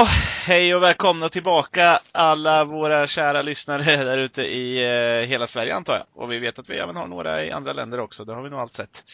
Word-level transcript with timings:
Ja, 0.00 0.06
hej 0.46 0.74
och 0.74 0.82
välkomna 0.82 1.28
tillbaka 1.28 2.00
alla 2.12 2.64
våra 2.64 3.06
kära 3.06 3.42
lyssnare 3.42 3.82
där 4.04 4.18
ute 4.18 4.42
i 4.42 4.84
eh, 4.84 5.28
hela 5.28 5.46
Sverige 5.46 5.74
antar 5.74 5.94
jag. 5.94 6.06
Och 6.12 6.32
vi 6.32 6.38
vet 6.38 6.58
att 6.58 6.70
vi 6.70 6.78
även 6.78 6.96
har 6.96 7.06
några 7.06 7.44
i 7.44 7.50
andra 7.50 7.72
länder 7.72 8.00
också, 8.00 8.24
det 8.24 8.34
har 8.34 8.42
vi 8.42 8.50
nog 8.50 8.60
allt 8.60 8.72
sett. 8.72 9.04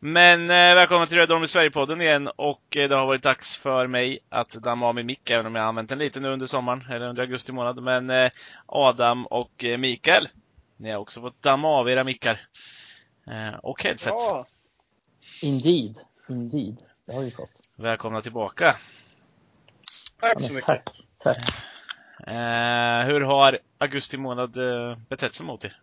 Men 0.00 0.42
eh, 0.42 0.74
välkomna 0.74 1.06
till 1.06 1.18
Red 1.18 1.32
Orm 1.32 1.42
i 1.42 1.48
Sverige-podden 1.48 2.00
igen 2.00 2.28
och 2.36 2.76
eh, 2.76 2.88
det 2.88 2.96
har 2.96 3.06
varit 3.06 3.22
dags 3.22 3.56
för 3.56 3.86
mig 3.86 4.18
att 4.28 4.50
damma 4.50 4.86
av 4.86 4.94
min 4.94 5.06
mick, 5.06 5.30
även 5.30 5.46
om 5.46 5.54
jag 5.54 5.62
har 5.62 5.68
använt 5.68 5.88
den 5.88 5.98
lite 5.98 6.20
nu 6.20 6.28
under 6.28 6.46
sommaren, 6.46 6.84
eller 6.90 7.08
under 7.08 7.22
augusti 7.22 7.52
månad. 7.52 7.82
Men 7.82 8.10
eh, 8.10 8.30
Adam 8.66 9.26
och 9.26 9.64
eh, 9.64 9.78
Mikael, 9.78 10.28
ni 10.76 10.90
har 10.90 10.98
också 10.98 11.20
fått 11.20 11.42
damma 11.42 11.68
av 11.68 11.88
era 11.90 12.04
mickar. 12.04 12.40
Eh, 13.26 13.58
och 13.62 13.82
headsets. 13.82 14.28
Ja, 14.28 14.46
Indeed, 15.42 15.98
indeed. 16.28 16.76
Det 17.06 17.14
har 17.14 17.22
vi 17.22 17.30
fått. 17.30 17.52
Välkomna 17.76 18.20
tillbaka. 18.20 18.76
Tack 20.20 20.42
så 20.42 20.52
mycket. 20.52 20.66
Tack, 20.66 20.84
tack. 21.18 21.36
Eh, 22.26 23.06
hur 23.06 23.20
har 23.20 23.58
augusti 23.78 24.16
månad 24.16 24.56
eh, 24.56 24.98
betett 25.08 25.34
sig 25.34 25.46
mot 25.46 25.64
er? 25.64 25.80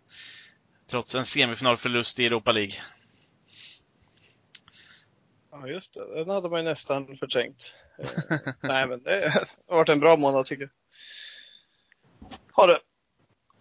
Trots 0.86 1.14
en 1.14 1.24
semifinalförlust 1.26 2.20
i 2.20 2.26
Europa 2.26 2.52
League. 2.52 2.74
Ja, 5.50 5.68
just 5.68 5.94
det. 5.94 6.14
Den 6.14 6.28
hade 6.28 6.48
man 6.48 6.58
ju 6.60 6.64
nästan 6.68 7.16
förträngt. 7.16 7.74
Eh, 7.98 8.08
Nej, 8.62 8.88
men 8.88 9.02
det 9.02 9.46
har 9.68 9.76
varit 9.76 9.88
en 9.88 10.00
bra 10.00 10.16
månad 10.16 10.46
tycker 10.46 10.62
jag. 10.62 10.70
Har, 12.52 12.68
det- 12.68 12.80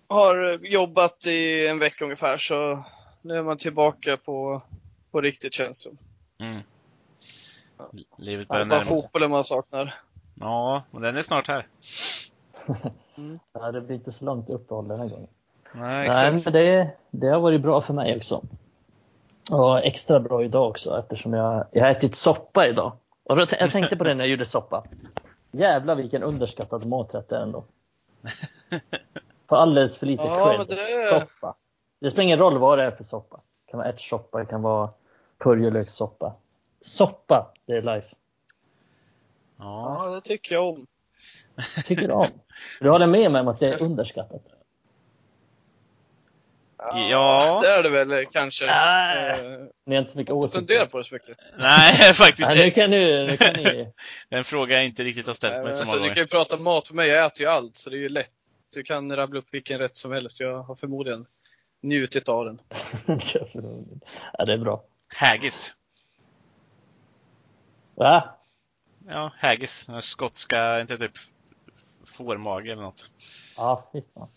har 0.07 0.59
jobbat 0.65 1.25
i 1.25 1.67
en 1.67 1.79
vecka 1.79 2.03
ungefär 2.05 2.37
så 2.37 2.85
nu 3.21 3.35
är 3.37 3.43
man 3.43 3.57
tillbaka 3.57 4.17
på, 4.17 4.63
på 5.11 5.21
riktigt 5.21 5.53
känns 5.53 5.77
det 5.77 5.83
som. 5.83 5.97
Mm. 6.39 6.61
Livet 8.17 8.47
Det 8.47 8.49
börjar 8.49 8.61
är 8.61 8.69
bara 8.69 8.77
närma 8.77 8.83
fotbollen 8.89 9.31
man 9.31 9.43
saknar. 9.43 9.95
Ja, 10.39 10.83
men 10.91 11.01
den 11.01 11.17
är 11.17 11.21
snart 11.21 11.47
här. 11.47 11.67
Ja, 13.53 13.71
det 13.71 13.81
blir 13.81 13.95
inte 13.95 14.11
så 14.11 14.25
långt 14.25 14.49
uppehåll 14.49 14.87
den 14.87 14.99
här 14.99 15.07
gången. 15.07 15.27
Nej, 15.73 16.07
Nej, 16.07 16.29
exakt. 16.29 16.45
men 16.45 16.53
det, 16.53 16.89
det 17.11 17.27
har 17.27 17.39
varit 17.39 17.61
bra 17.61 17.81
för 17.81 17.93
mig 17.93 18.15
också. 18.17 18.41
Och 19.51 19.77
extra 19.85 20.19
bra 20.19 20.43
idag 20.43 20.69
också 20.69 20.99
eftersom 20.99 21.33
jag, 21.33 21.65
jag 21.71 21.83
har 21.83 21.91
ätit 21.91 22.15
soppa 22.15 22.67
idag. 22.67 22.91
Och 23.23 23.35
då, 23.35 23.47
jag 23.59 23.71
tänkte 23.71 23.95
på 23.95 24.03
det 24.03 24.13
när 24.13 24.23
jag 24.23 24.31
gjorde 24.31 24.45
soppa. 24.45 24.83
Jävlar 25.51 25.95
vilken 25.95 26.23
underskattad 26.23 26.85
maträtt 26.85 27.29
det 27.29 27.35
är 27.37 27.41
ändå. 27.41 27.63
Får 29.49 29.55
alldeles 29.55 29.97
för 29.97 30.05
lite 30.05 30.23
Ja, 30.23 30.53
cred. 30.55 30.67
det 30.67 30.73
är- 30.75 31.19
Soppa. 31.19 31.55
Det 32.01 32.09
spelar 32.09 32.23
ingen 32.23 32.39
roll 32.39 32.57
vad 32.57 32.77
det 32.77 32.83
är 32.83 32.91
för 32.91 33.03
soppa. 33.03 33.35
Det 33.65 33.71
kan 33.71 33.77
vara 33.77 33.89
ärtsoppa, 33.89 34.39
det 34.39 34.45
kan 34.45 34.61
vara 34.61 34.89
purjolökssoppa. 35.37 36.33
Soppa, 36.81 37.51
det 37.65 37.73
är 37.73 37.81
life. 37.81 38.15
Ja. 39.57 40.05
Ja, 40.05 40.15
det 40.15 40.21
tycker 40.21 40.55
jag 40.55 40.69
om. 40.69 40.85
Tycker 41.85 42.07
du 42.07 42.13
om? 42.13 42.27
Du 42.79 42.89
håller 42.89 43.07
med 43.07 43.31
mig 43.31 43.41
om 43.41 43.47
att 43.47 43.59
det 43.59 43.67
är 43.67 43.81
underskattat? 43.83 44.41
Ja. 46.77 47.59
Det 47.63 47.67
är 47.67 47.83
det 47.83 47.89
väl 47.89 48.11
eh, 48.11 48.17
kanske. 48.31 48.65
Äh. 48.65 49.31
Eh, 49.31 49.65
Ni 49.85 49.95
har 49.95 50.01
inte 50.01 50.11
så 50.11 50.17
mycket 50.17 50.33
åsikter? 50.33 50.59
Fundera 50.59 50.85
på 50.85 50.97
det 50.97 51.03
så 51.03 51.15
mycket. 51.15 51.37
Nej, 51.57 52.13
faktiskt. 52.13 52.49
Nej, 52.49 52.65
nu 52.65 52.71
kan 52.71 52.91
nu 52.91 53.37
kan 53.37 53.53
ni. 53.53 53.91
En 54.29 54.43
fråga 54.43 54.75
jag 54.75 54.85
inte 54.85 55.03
riktigt 55.03 55.27
har 55.27 55.33
ställt 55.33 55.53
Nej, 55.53 55.63
mig 55.63 55.73
så 55.73 55.79
alltså, 55.79 55.95
många 55.95 56.07
du 56.07 56.13
kan 56.13 56.23
ju 56.23 56.27
prata 56.27 56.57
mat 56.57 56.87
för 56.87 56.95
mig, 56.95 57.09
jag 57.09 57.25
äter 57.25 57.41
ju 57.41 57.51
allt 57.51 57.77
så 57.77 57.89
det 57.89 57.97
är 57.97 57.99
ju 57.99 58.09
lätt. 58.09 58.31
Du 58.73 58.83
kan 58.83 59.15
rabbla 59.15 59.39
upp 59.39 59.47
vilken 59.51 59.79
rätt 59.79 59.97
som 59.97 60.11
helst. 60.11 60.39
Jag 60.39 60.63
har 60.63 60.75
förmodligen 60.75 61.25
njutit 61.81 62.29
av 62.29 62.45
den. 62.45 62.61
ja, 64.37 64.45
det 64.45 64.53
är 64.53 64.57
bra. 64.57 64.83
Haggis. 65.15 65.75
Va? 67.95 68.23
Ja, 69.07 69.31
haggis. 69.37 69.89
Skotska, 70.01 70.81
inte 70.81 70.97
typ 70.97 71.17
fårmage 72.05 72.67
eller 72.67 72.81
något. 72.81 73.11
Ja, 73.57 73.89
fy 73.93 74.01
fan. 74.13 74.27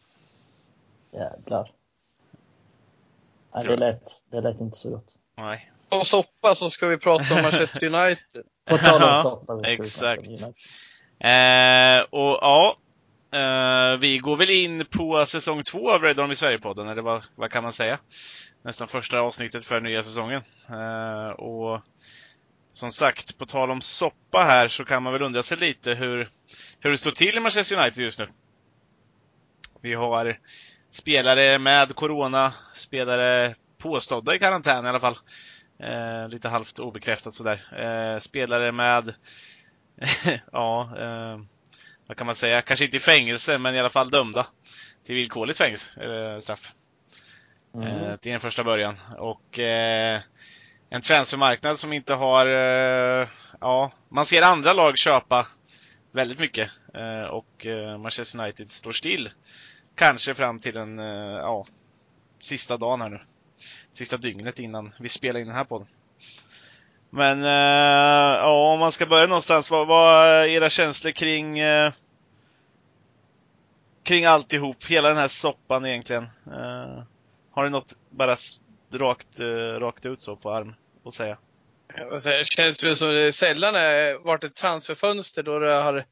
Jävlar. 1.13 1.71
Nej, 3.55 3.65
det 3.65 3.77
lät, 3.77 4.25
det 4.31 4.41
lät 4.41 4.61
inte 4.61 4.79
så 4.79 4.91
gott. 4.91 5.15
Nej. 5.37 5.73
Och 5.89 6.07
soppa 6.07 6.55
så 6.55 6.71
ska 6.71 6.87
vi 6.87 6.99
prata 6.99 7.35
om 7.35 7.43
Manchester 7.43 7.85
United. 7.95 8.45
På 8.65 8.79
tal 8.79 9.03
om 9.03 9.23
soppa 9.23 9.57
så 9.57 9.63
ska 9.63 9.71
vi 9.71 9.75
exakt. 9.75 10.23
prata 10.25 10.31
om 10.31 10.45
United. 10.45 10.55
Eh, 11.19 12.03
och 12.11 12.39
ja, 12.41 12.77
eh, 13.33 13.99
vi 14.01 14.19
går 14.19 14.37
väl 14.37 14.51
in 14.51 14.87
på 14.87 15.27
säsong 15.27 15.63
två 15.63 15.91
av 15.91 16.03
Red 16.03 16.21
Army 16.21 16.35
Sverige-podden, 16.35 16.89
eller 16.89 17.03
vad, 17.03 17.25
vad 17.35 17.51
kan 17.51 17.63
man 17.63 17.73
säga? 17.73 17.99
Nästan 18.63 18.89
första 18.89 19.21
avsnittet 19.21 19.65
för 19.65 19.81
nya 19.81 20.03
säsongen. 20.03 20.43
Eh, 20.69 21.31
och 21.31 21.81
som 22.77 22.93
sagt, 22.93 23.39
på 23.39 23.47
tal 23.47 23.71
om 23.71 23.81
soppa 23.81 24.39
här 24.39 24.69
så 24.69 24.85
kan 24.85 25.03
man 25.03 25.13
väl 25.13 25.23
undra 25.23 25.43
sig 25.43 25.59
lite 25.59 25.95
hur, 25.95 26.29
hur 26.81 26.91
det 26.91 26.99
står 26.99 27.11
till 27.11 27.37
i 27.37 27.41
Manchester 27.41 27.77
United 27.77 28.05
just 28.05 28.19
nu. 28.19 28.27
Vi 29.81 29.95
har 29.95 30.39
spelare 30.91 31.59
med 31.59 31.95
Corona, 31.95 32.55
spelare 32.75 33.55
påstådda 33.79 34.35
i 34.35 34.39
karantän 34.39 34.87
i 34.87 34.89
alla 34.89 35.01
fall. 35.01 35.17
Eh, 35.79 36.29
lite 36.29 36.49
halvt 36.49 36.79
obekräftat 36.79 37.35
sådär. 37.35 37.69
Eh, 37.79 38.19
spelare 38.21 38.73
med 38.73 39.15
ja, 40.53 40.91
eh, 40.99 41.41
vad 42.07 42.17
kan 42.17 42.27
man 42.27 42.35
säga? 42.35 42.63
Kanske 42.63 42.85
inte 42.85 42.97
i 42.97 43.01
fängelse, 43.01 43.59
men 43.59 43.75
i 43.75 43.81
alla 43.81 43.91
fall 43.91 44.11
dömda 44.11 44.47
till 45.05 45.15
villkorligt 45.15 45.59
fängelse, 45.59 45.91
eller 46.01 46.41
straff. 46.41 46.73
Mm. 47.75 47.89
Eh, 47.89 48.17
till 48.17 48.33
en 48.33 48.41
första 48.41 48.65
början. 48.65 48.97
Och 49.19 49.59
eh, 49.59 50.21
en 50.91 51.03
transfermarknad 51.03 51.79
som 51.79 51.93
inte 51.93 52.15
har, 52.15 52.47
eh, 52.47 53.29
ja, 53.61 53.93
man 54.09 54.27
ser 54.27 54.43
andra 54.43 54.73
lag 54.73 54.99
köpa 54.99 55.47
väldigt 56.13 56.39
mycket. 56.39 56.71
Eh, 56.95 57.29
och 57.31 57.67
eh, 57.67 57.99
Manchester 57.99 58.41
United 58.41 58.71
står 58.71 58.93
still. 58.93 59.31
Kanske 59.95 60.35
fram 60.35 60.59
till 60.59 60.75
den, 60.75 60.99
ja, 60.99 61.67
sista 62.41 62.77
dagen 62.77 63.01
här 63.01 63.09
nu. 63.09 63.21
Sista 63.93 64.17
dygnet 64.17 64.59
innan 64.59 64.93
vi 65.01 65.09
spelar 65.09 65.41
in 65.41 65.47
den 65.47 65.57
här 65.57 65.65
podden. 65.65 65.87
Men 67.11 67.43
ja, 67.43 68.73
om 68.73 68.81
man 68.81 68.93
ska 68.93 69.07
börja 69.07 69.27
någonstans, 69.27 69.71
vad, 69.71 69.87
vad 69.87 70.27
är 70.27 70.47
era 70.47 70.71
känslor 70.71 71.13
kring 71.13 71.59
kring 74.03 74.25
alltihop, 74.25 74.85
hela 74.85 75.09
den 75.09 75.17
här 75.17 75.29
soppan 75.29 75.87
egentligen? 75.87 76.29
Har 77.51 77.65
ni 77.65 77.71
något 77.71 77.97
bara 78.11 78.37
rakt, 78.93 79.41
eh, 79.41 79.81
rakt 79.81 80.07
ut 80.07 80.21
så 80.21 80.37
på 80.37 80.51
arm 80.51 80.75
att 81.05 81.15
säga? 81.15 81.39
Säga, 82.21 82.39
Det 82.39 82.47
känns 82.47 82.85
väl 82.85 82.97
som 82.97 83.09
det 83.09 83.33
sällan 83.33 83.75
har 83.75 84.25
varit 84.25 84.45
ett 84.45 84.55
transferfönster 84.55 85.43
då 85.43 85.59
det 85.59 85.75
har 85.75 86.05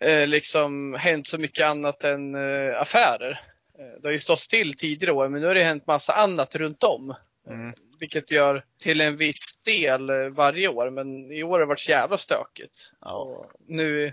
eh, 0.00 0.26
liksom 0.26 0.94
hänt 0.94 1.26
så 1.26 1.38
mycket 1.38 1.66
annat 1.66 2.04
än 2.04 2.34
eh, 2.34 2.80
affärer. 2.80 3.40
Eh, 3.78 4.00
det 4.00 4.08
har 4.08 4.12
ju 4.12 4.18
stått 4.18 4.38
still 4.38 4.74
tidigare 4.74 5.12
år, 5.12 5.28
men 5.28 5.40
nu 5.40 5.46
har 5.46 5.54
det 5.54 5.64
hänt 5.64 5.86
massa 5.86 6.12
annat 6.12 6.56
runt 6.56 6.82
om. 6.82 7.14
Mm. 7.48 7.72
Vilket 8.00 8.30
gör 8.30 8.64
till 8.82 9.00
en 9.00 9.16
viss 9.16 9.56
del 9.64 10.10
eh, 10.10 10.28
varje 10.28 10.68
år, 10.68 10.90
men 10.90 11.32
i 11.32 11.42
år 11.42 11.50
har 11.50 11.60
det 11.60 11.66
varit 11.66 11.80
så 11.80 11.90
jävla 11.90 12.16
stökigt. 12.16 12.92
Ja. 13.00 13.12
Och 13.12 13.52
nu 13.66 14.12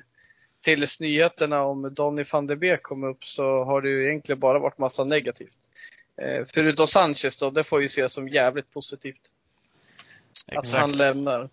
tills 0.64 1.00
nyheterna 1.00 1.64
om 1.64 1.94
Donny 1.94 2.25
van 2.31 2.47
de 2.47 2.56
Beek 2.56 2.84
kom 2.84 3.03
upp 3.03 3.24
så 3.24 3.64
har 3.64 3.81
det 3.81 3.90
ju 3.90 4.08
egentligen 4.08 4.40
bara 4.40 4.59
varit 4.59 4.78
massa 4.78 5.03
negativt. 5.03 5.66
Eh, 6.22 6.46
förutom 6.53 6.87
Sanchez 6.87 7.37
då, 7.37 7.49
det 7.49 7.64
får 7.64 7.81
ju 7.81 7.85
ses 7.85 8.14
som 8.14 8.29
jävligt 8.29 8.73
positivt. 8.73 9.31
Att 10.55 10.72
han 10.72 10.91
lämnar. 10.91 11.49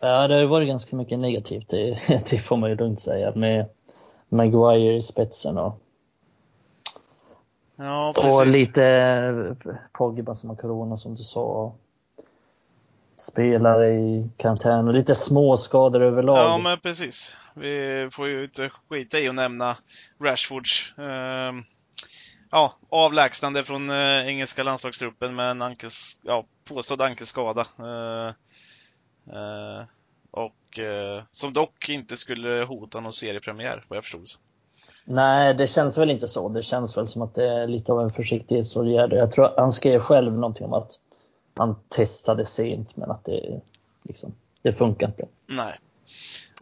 Ja, 0.00 0.28
det 0.28 0.34
har 0.34 0.40
ju 0.40 0.46
varit 0.46 0.68
ganska 0.68 0.96
mycket 0.96 1.18
negativt, 1.18 1.68
det, 1.68 1.98
det 2.30 2.38
får 2.38 2.56
man 2.56 2.70
ju 2.70 2.76
lugnt 2.76 3.00
säga. 3.00 3.32
Med 3.34 3.66
Maguire 4.28 4.96
i 4.96 5.02
spetsen 5.02 5.58
och, 5.58 5.80
Ja, 7.82 8.08
och 8.08 8.14
precis. 8.14 8.52
lite 8.52 9.56
Pogba 9.92 10.34
som 10.34 10.50
har 10.50 10.56
corona 10.56 10.96
som 10.96 11.14
du 11.14 11.22
sa. 11.22 11.42
Och 11.42 11.78
spelare 13.16 13.92
i 13.92 14.30
karantän 14.36 14.88
och 14.88 14.94
lite 14.94 15.14
små 15.14 15.56
skador 15.56 16.02
överlag. 16.02 16.38
Ja, 16.38 16.58
men 16.58 16.80
precis. 16.80 17.36
Vi 17.54 18.08
får 18.12 18.28
ju 18.28 18.44
inte 18.44 18.70
skita 18.88 19.18
i 19.20 19.28
att 19.28 19.34
nämna 19.34 19.76
Rashfords 20.20 20.94
ehm, 20.98 21.64
ja, 22.50 22.74
avlägsnande 22.88 23.64
från 23.64 23.90
eh, 23.90 24.28
engelska 24.28 24.62
landslagstruppen 24.62 25.34
med 25.34 25.50
en 25.50 25.62
ankels, 25.62 26.18
ja, 26.22 26.44
påstådd 26.64 27.02
ankelskada. 27.02 27.66
Eh, 27.78 28.28
eh, 29.36 29.84
och 30.30 30.78
eh, 30.78 31.22
som 31.30 31.52
dock 31.52 31.88
inte 31.88 32.16
skulle 32.16 32.64
hota 32.64 33.00
någon 33.00 33.12
seriepremiär, 33.12 33.84
vad 33.88 33.96
jag 33.96 34.04
förstod. 34.04 34.26
Nej, 35.04 35.54
det 35.54 35.66
känns 35.66 35.98
väl 35.98 36.10
inte 36.10 36.28
så. 36.28 36.48
Det 36.48 36.62
känns 36.62 36.96
väl 36.96 37.06
som 37.06 37.22
att 37.22 37.34
det 37.34 37.48
är 37.48 37.66
lite 37.66 37.92
av 37.92 38.00
en 38.00 38.10
försiktighetsåtgärd. 38.10 39.12
Jag 39.12 39.32
tror 39.32 39.54
han 39.56 39.72
skrev 39.72 40.00
själv 40.00 40.32
någonting 40.32 40.66
om 40.66 40.72
att 40.72 40.90
han 41.56 41.76
testade 41.88 42.46
sent 42.46 42.96
men 42.96 43.10
att 43.10 43.24
det 43.24 43.60
liksom, 44.02 44.34
det 44.62 44.72
funkar 44.72 45.06
inte. 45.06 45.28
Nej. 45.46 45.78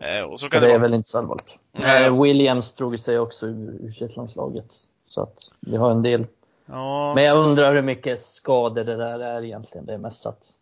Eh, 0.00 0.22
och 0.22 0.40
så 0.40 0.48
Så 0.48 0.60
det 0.60 0.66
det 0.66 0.72
är 0.72 0.78
väl 0.78 0.94
inte 0.94 1.08
så 1.08 1.18
allvarligt. 1.18 1.58
Nej. 1.72 2.04
Eh, 2.04 2.22
Williams 2.22 2.74
drog 2.74 2.98
sig 2.98 3.18
också 3.18 3.46
ur 3.46 3.78
U21-landslaget. 3.82 4.74
Så 5.08 5.22
att 5.22 5.50
vi 5.60 5.76
har 5.76 5.90
en 5.90 6.02
del. 6.02 6.26
Ja, 6.66 7.14
Men 7.14 7.24
jag 7.24 7.36
undrar 7.38 7.74
hur 7.74 7.82
mycket 7.82 8.20
skador 8.20 8.84
det 8.84 8.96
där 8.96 9.18
är 9.18 9.44
egentligen. 9.44 9.86
Det 9.86 9.94
är 9.94 9.98
mest 9.98 10.26
att 10.26 10.52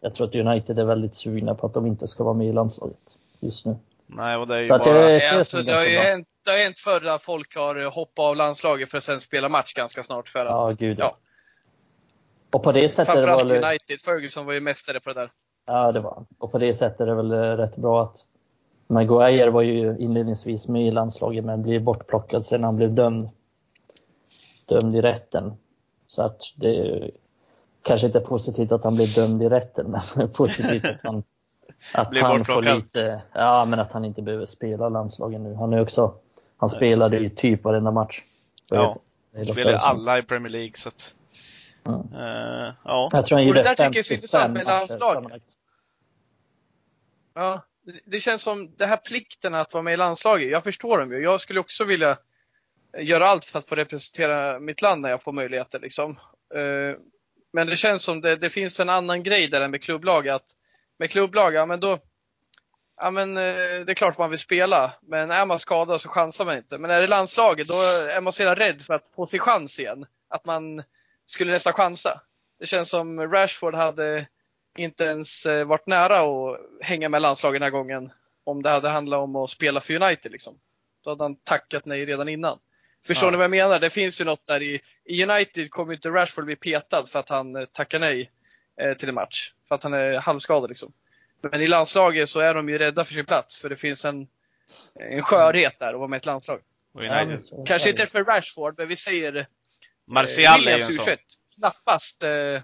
jag 0.00 0.14
tror 0.14 0.26
att 0.26 0.34
United 0.34 0.78
är 0.78 0.84
väldigt 0.84 1.14
sugna 1.14 1.54
på 1.54 1.66
att 1.66 1.74
de 1.74 1.86
inte 1.86 2.06
ska 2.06 2.24
vara 2.24 2.34
med 2.34 2.46
i 2.46 2.52
landslaget 2.52 2.98
just 3.40 3.66
nu. 3.66 3.76
Nej, 4.06 4.36
och 4.36 4.48
det 4.48 4.54
är 4.54 4.62
ju 4.62 4.62
Så 4.62 4.78
bara... 4.78 4.84
ser 4.84 5.34
alltså, 5.34 5.62
det, 5.62 5.72
har 5.72 5.84
ju 5.84 5.96
hänt, 5.96 6.28
det 6.44 6.50
har 6.50 6.58
hänt 6.58 6.78
förr 6.78 7.06
att 7.06 7.22
folk 7.22 7.56
har 7.56 7.90
hoppat 7.90 8.22
av 8.22 8.36
landslaget 8.36 8.90
för 8.90 8.98
att 8.98 9.04
sen 9.04 9.20
spela 9.20 9.48
match 9.48 9.74
ganska 9.74 10.02
snart 10.02 10.28
för 10.28 10.46
att 10.46 10.46
Ja, 10.46 10.70
gud 10.78 10.98
ja. 10.98 11.04
ja. 11.04 11.16
Och 12.52 12.62
på 12.62 12.72
det 12.72 12.88
sättet 12.88 13.14
är 13.14 13.18
det 13.18 13.24
Framförallt 13.24 13.52
väl, 13.52 13.64
United. 13.64 14.00
Ferguson 14.04 14.46
var 14.46 14.52
ju 14.52 14.60
mästare 14.60 15.00
på 15.00 15.12
det 15.12 15.20
där. 15.20 15.30
Ja, 15.66 15.92
det 15.92 16.00
var 16.00 16.14
han. 16.14 16.26
Och 16.38 16.52
på 16.52 16.58
det 16.58 16.72
sättet 16.72 17.00
är 17.00 17.06
det 17.06 17.14
väl 17.14 17.32
eh, 17.32 17.36
rätt 17.36 17.76
bra 17.76 18.02
att 18.02 18.16
Maguire 18.86 19.50
var 19.50 19.62
ju 19.62 19.96
inledningsvis 19.98 20.68
med 20.68 20.86
i 20.86 20.90
landslaget 20.90 21.44
men 21.44 21.62
blev 21.62 21.82
bortplockad 21.82 22.44
sen 22.44 22.64
han 22.64 22.76
blev 22.76 22.94
dömd. 22.94 23.28
Dömd 24.68 24.94
i 24.94 25.00
rätten. 25.00 25.52
Så 26.06 26.22
att 26.22 26.40
det 26.56 26.76
är 26.78 27.10
kanske 27.82 28.06
inte 28.06 28.18
är 28.18 28.22
positivt 28.24 28.72
att 28.72 28.84
han 28.84 28.94
blev 28.96 29.14
dömd 29.14 29.42
i 29.42 29.48
rätten, 29.48 29.96
men 30.14 30.28
positivt 30.32 30.84
att 30.84 31.00
han, 31.02 31.22
att 31.94 32.10
Blev 32.10 32.22
han 32.22 32.44
får 32.44 32.62
lite, 32.62 33.22
ja 33.32 33.64
men 33.64 33.80
att 33.80 33.92
han 33.92 34.04
inte 34.04 34.22
behöver 34.22 34.46
spela 34.46 34.88
landslaget 34.88 35.40
nu. 35.40 35.54
Han 35.54 35.72
är 35.72 35.80
också, 35.80 36.14
han 36.56 36.68
spelade 36.68 37.18
ju 37.18 37.28
typ 37.30 37.64
varenda 37.64 37.90
match. 37.90 38.22
Ja, 38.70 38.98
Det 39.32 39.38
är 39.38 39.44
Spelar 39.44 39.72
därför 39.72 39.86
som- 39.88 39.98
alla 39.98 40.18
i 40.18 40.22
Premier 40.22 40.52
League, 40.52 40.72
så 40.76 40.88
att... 40.88 41.14
Mm. 41.88 42.00
eh, 42.00 42.74
ja. 42.84 43.08
Jag 43.12 43.26
tror 43.26 43.38
han 43.38 43.48
Och 43.48 43.54
det 43.54 43.58
gjorde 43.58 43.62
där 43.62 43.70
tycker 43.70 43.82
jag 43.84 43.96
är 43.96 44.02
55 44.02 44.04
så 44.04 44.14
intressant 44.14 44.52
med 44.52 44.64
matcher 44.64 44.78
landslag. 44.78 45.14
sammanlagt. 45.14 45.44
Ja, 47.34 47.62
det- 47.86 48.00
det 48.04 48.20
känns 48.20 48.42
som 48.42 48.74
det 48.76 48.86
här 48.86 48.96
plikten 48.96 49.54
att 49.54 49.72
vara 49.74 49.82
med 49.82 49.94
i 49.94 49.96
landslaget. 49.96 50.50
Jag 50.50 50.64
förstår 50.64 50.98
dem 50.98 51.12
ju. 51.12 51.22
Jag 51.22 51.40
skulle 51.40 51.60
också 51.60 51.84
vilja 51.84 52.16
göra 52.98 53.28
allt 53.28 53.44
för 53.44 53.58
att 53.58 53.68
få 53.68 53.74
representera 53.74 54.60
mitt 54.60 54.82
land 54.82 55.02
när 55.02 55.10
jag 55.10 55.22
får 55.22 55.32
möjligheter. 55.32 55.80
Liksom. 55.80 56.10
Eh, 56.54 56.98
men 57.52 57.66
det 57.66 57.76
känns 57.76 58.02
som 58.02 58.20
det, 58.20 58.36
det 58.36 58.50
finns 58.50 58.80
en 58.80 58.88
annan 58.88 59.22
grej 59.22 59.48
där 59.48 59.60
än 59.60 59.70
med 59.70 59.82
klubblag. 59.82 60.28
Att 60.28 60.46
med 60.98 61.10
klubblag, 61.10 61.54
ja 61.54 61.66
men 61.66 61.80
då 61.80 61.98
Ja 63.00 63.10
men 63.10 63.36
eh, 63.36 63.84
det 63.84 63.92
är 63.92 63.94
klart 63.94 64.18
man 64.18 64.30
vill 64.30 64.38
spela, 64.38 64.92
men 65.02 65.30
är 65.30 65.46
man 65.46 65.58
skadad 65.58 66.00
så 66.00 66.08
chansar 66.08 66.44
man 66.44 66.56
inte. 66.56 66.78
Men 66.78 66.90
är 66.90 67.00
det 67.00 67.06
landslaget, 67.06 67.68
då 67.68 67.74
är 67.74 68.20
man 68.20 68.32
så 68.32 68.42
jävla 68.42 68.64
rädd 68.66 68.82
för 68.82 68.94
att 68.94 69.14
få 69.14 69.26
sin 69.26 69.40
chans 69.40 69.78
igen. 69.78 70.06
Att 70.28 70.44
man 70.44 70.82
skulle 71.24 71.52
nästan 71.52 71.72
chansa. 71.72 72.20
Det 72.58 72.66
känns 72.66 72.90
som 72.90 73.32
Rashford 73.32 73.74
hade 73.74 74.26
inte 74.78 75.04
ens 75.04 75.46
eh, 75.46 75.64
varit 75.64 75.86
nära 75.86 76.18
att 76.18 76.60
hänga 76.80 77.08
med 77.08 77.22
landslaget 77.22 77.60
den 77.60 77.62
här 77.62 77.78
gången. 77.78 78.12
Om 78.44 78.62
det 78.62 78.70
hade 78.70 78.88
handlat 78.88 79.20
om 79.20 79.36
att 79.36 79.50
spela 79.50 79.80
för 79.80 80.02
United 80.02 80.32
liksom. 80.32 80.58
Då 81.04 81.10
hade 81.10 81.24
han 81.24 81.36
tackat 81.36 81.84
nej 81.84 82.06
redan 82.06 82.28
innan. 82.28 82.58
Förstår 83.06 83.26
Ja. 83.26 83.30
ni 83.30 83.36
vad 83.36 83.44
jag 83.44 83.50
menar? 83.50 83.78
Det 83.78 83.90
finns 83.90 84.20
ju 84.20 84.24
något 84.24 84.46
där 84.46 84.62
i, 84.62 84.80
i 85.04 85.24
United 85.24 85.70
kommer 85.70 85.92
inte 85.92 86.10
Rashford 86.10 86.44
bli 86.44 86.56
petad 86.56 87.06
för 87.06 87.18
att 87.18 87.28
han 87.28 87.56
eh, 87.56 87.64
tackar 87.64 87.98
nej 87.98 88.30
eh, 88.80 88.94
till 88.94 89.08
en 89.08 89.14
match. 89.14 89.52
För 89.68 89.74
att 89.74 89.82
han 89.82 89.92
är 89.94 90.14
halvskadad 90.20 90.70
liksom. 90.70 90.92
Men 91.50 91.60
i 91.60 91.66
landslaget 91.66 92.28
så 92.28 92.40
är 92.40 92.54
de 92.54 92.68
ju 92.68 92.78
rädda 92.78 93.04
för 93.04 93.14
sin 93.14 93.26
plats 93.26 93.58
för 93.58 93.68
det 93.68 93.76
finns 93.76 94.04
en, 94.04 94.28
en 94.94 95.22
skörhet 95.22 95.78
där 95.78 95.92
att 95.92 95.98
vara 95.98 96.08
med 96.08 96.16
i 96.16 96.18
ett 96.18 96.26
landslag. 96.26 96.60
United. 96.94 97.66
Kanske 97.66 97.90
inte 97.90 98.06
för 98.06 98.24
Rashford, 98.24 98.74
men 98.78 98.88
vi 98.88 98.96
säger 98.96 99.36
eh, 99.36 99.44
Martial 100.06 100.68
är 100.68 100.76
ju 100.76 100.82
en 100.82 100.92
sån. 100.92 101.06
U21. 101.06 101.16
Knappast 101.58 102.22
eh, 102.22 102.62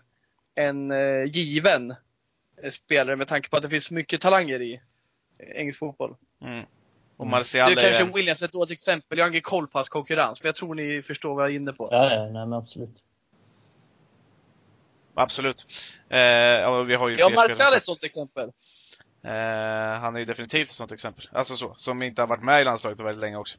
en 0.55 0.91
eh, 0.91 1.25
given 1.25 1.91
eh, 2.63 2.71
spelare 2.71 3.17
med 3.17 3.29
tanke 3.29 3.49
på 3.49 3.57
att 3.57 3.63
det 3.63 3.69
finns 3.69 3.91
mycket 3.91 4.21
talanger 4.21 4.63
i 4.63 4.75
eh, 5.39 5.61
engelsk 5.61 5.79
fotboll. 5.79 6.17
Mm. 6.43 6.65
Och 7.17 7.27
Martial 7.27 7.67
Nu 7.67 7.73
är 7.73 7.85
kanske 7.85 8.03
en... 8.03 8.13
Williams 8.13 8.43
är 8.43 8.47
ett 8.47 8.53
dåligt 8.53 8.71
exempel. 8.71 9.19
Jag 9.19 9.25
har 9.25 9.31
ingen 9.31 9.43
koll 9.43 9.69
på 9.69 9.79
hans 9.79 9.89
konkurrens, 9.89 10.43
men 10.43 10.49
jag 10.49 10.55
tror 10.55 10.75
ni 10.75 11.03
förstår 11.03 11.35
vad 11.35 11.45
jag 11.45 11.51
är 11.51 11.57
inne 11.57 11.73
på. 11.73 11.89
Ja, 11.91 12.15
ja, 12.15 12.23
nej 12.23 12.33
men 12.33 12.53
absolut. 12.53 12.97
Absolut. 15.15 15.67
Eh, 16.09 16.19
ja, 16.19 16.83
vi 16.83 16.95
har 16.95 17.09
ju 17.09 17.17
Ja, 17.17 17.29
Martial 17.29 17.73
är 17.73 17.77
ett 17.77 17.85
sånt 17.85 18.05
exempel. 18.05 18.51
Eh, 19.25 20.01
han 20.01 20.15
är 20.15 20.19
ju 20.19 20.25
definitivt 20.25 20.69
ett 20.69 20.75
sånt 20.75 20.93
exempel. 20.93 21.29
Alltså 21.33 21.57
så, 21.57 21.75
som 21.77 22.03
inte 22.03 22.23
har 22.23 22.27
varit 22.27 22.45
med 22.45 22.61
i 22.61 22.65
landslaget 22.65 22.99
på 22.99 23.05
väldigt 23.05 23.21
länge 23.21 23.37
också. 23.37 23.59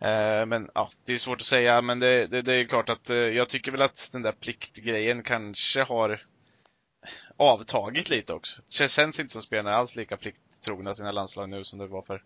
Eh, 0.00 0.46
men 0.46 0.70
ja, 0.74 0.90
det 1.06 1.12
är 1.12 1.16
svårt 1.16 1.40
att 1.40 1.46
säga, 1.46 1.82
men 1.82 2.00
det, 2.00 2.26
det, 2.26 2.42
det 2.42 2.54
är 2.54 2.64
klart 2.64 2.90
att 2.90 3.10
eh, 3.10 3.16
jag 3.16 3.48
tycker 3.48 3.72
väl 3.72 3.82
att 3.82 4.08
den 4.12 4.22
där 4.22 4.32
pliktgrejen 4.32 5.22
kanske 5.22 5.82
har 5.82 6.22
avtagit 7.36 8.10
lite 8.10 8.32
också. 8.32 8.60
Det 8.78 8.90
känns 8.90 9.20
inte 9.20 9.32
som 9.32 9.42
spelarna 9.42 9.76
alls 9.76 9.96
lika 9.96 10.16
plikttrogna 10.16 10.94
sina 10.94 11.12
landslag 11.12 11.48
nu 11.48 11.64
som 11.64 11.78
det 11.78 11.86
var 11.86 12.02
för 12.02 12.22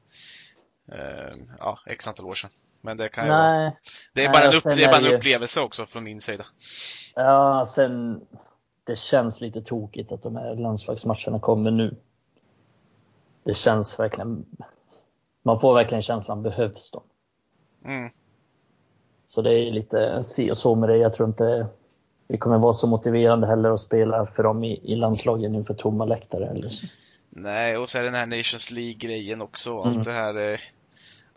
eh, 0.92 1.36
ja, 1.58 1.78
x 1.86 2.08
antal 2.08 2.26
år 2.26 2.34
sedan. 2.34 2.50
Men 2.80 2.96
det 2.96 3.08
kan 3.08 3.24
ju 3.24 3.30
Nej, 3.30 3.76
det 4.14 4.24
är 4.24 4.28
nej, 4.28 4.32
bara 4.32 4.42
en, 4.42 4.48
och 4.48 4.54
upp, 4.54 4.64
det 4.64 4.84
är 4.84 4.88
bara 4.92 4.98
en 4.98 5.04
ju- 5.10 5.16
upplevelse 5.16 5.60
också 5.60 5.86
från 5.86 6.04
min 6.04 6.20
sida. 6.20 6.46
ja 7.14 7.64
sen 7.66 8.20
det 8.84 8.98
känns 8.98 9.40
lite 9.40 9.62
tokigt 9.62 10.12
att 10.12 10.22
de 10.22 10.36
här 10.36 10.54
landslagsmatcherna 10.54 11.40
kommer 11.40 11.70
nu. 11.70 11.96
Det 13.44 13.54
känns 13.54 13.98
verkligen, 14.00 14.44
man 15.42 15.60
får 15.60 15.74
verkligen 15.74 16.02
känslan, 16.02 16.42
behövs 16.42 16.90
de? 16.90 17.02
Mm. 17.84 18.10
Så 19.26 19.42
det 19.42 19.50
är 19.54 19.70
lite 19.72 20.24
si 20.24 20.50
och 20.50 20.58
så 20.58 20.74
med 20.74 20.88
det. 20.88 20.96
Jag 20.96 21.14
tror 21.14 21.28
inte 21.28 21.66
det 22.28 22.38
kommer 22.38 22.58
vara 22.58 22.72
så 22.72 22.86
motiverande 22.86 23.46
heller 23.46 23.70
att 23.70 23.80
spela 23.80 24.26
för 24.26 24.42
dem 24.42 24.64
i, 24.64 24.92
i 24.92 24.96
landslagen 24.96 25.54
inför 25.54 25.74
tomma 25.74 26.04
läktare. 26.04 26.46
Eller 26.46 26.68
så. 26.68 26.86
Nej, 27.30 27.76
och 27.76 27.90
så 27.90 27.98
är 27.98 28.02
det 28.02 28.08
den 28.08 28.14
här 28.14 28.26
Nations 28.26 28.70
League-grejen 28.70 29.42
också. 29.42 29.70
Mm. 29.70 29.88
Allt 29.88 30.04
det 30.04 30.12
här, 30.12 30.52
eh, 30.52 30.58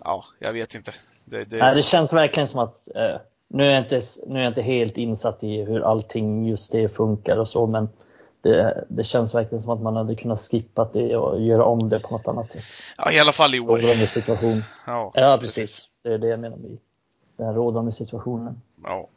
ja, 0.04 0.26
jag 0.40 0.54
vet 0.54 0.76
inte. 0.76 0.94
Det, 1.26 1.46
det, 1.46 1.58
Nej, 1.58 1.76
det 1.76 1.82
känns 1.82 2.14
verkligen 2.14 2.48
som 2.48 2.60
att, 2.60 2.88
eh, 2.96 3.22
nu, 3.48 3.66
är 3.66 3.72
jag 3.72 3.84
inte, 3.84 4.02
nu 4.28 4.40
är 4.40 4.44
jag 4.44 4.52
inte 4.52 4.62
helt 4.62 4.98
insatt 4.98 5.44
i 5.44 5.64
hur 5.64 5.82
allting 5.82 6.46
just 6.46 6.72
det 6.72 6.90
funkar 6.90 7.38
och 7.38 7.50
så, 7.50 7.68
men 7.68 7.90
det, 8.42 8.86
det 8.90 9.04
känns 9.04 9.36
verkligen 9.36 9.62
som 9.62 9.72
att 9.72 9.82
man 9.82 9.96
hade 9.96 10.16
kunnat 10.16 10.42
skippa 10.42 10.90
det 10.94 11.18
och 11.18 11.42
göra 11.42 11.66
om 11.66 11.90
det 11.90 12.00
på 12.00 12.18
något 12.18 12.28
annat 12.28 12.52
sätt. 12.52 12.64
ja, 12.98 13.12
i 13.12 13.20
alla 13.20 13.32
fall 13.32 13.56
i 13.56 13.60
år. 13.60 13.80
Rådande 13.80 14.08
situation. 14.08 14.64
Ja, 14.88 15.12
Ja, 15.14 15.38
precis. 15.42 15.90
Det 16.04 16.14
är 16.14 16.18
det 16.18 16.28
jag 16.28 16.40
menar 16.40 16.58
med 16.58 16.78
den 17.38 17.46
här 17.46 17.54
rådande 17.54 17.92
situationen. 17.92 18.62
Ja. 18.84 19.10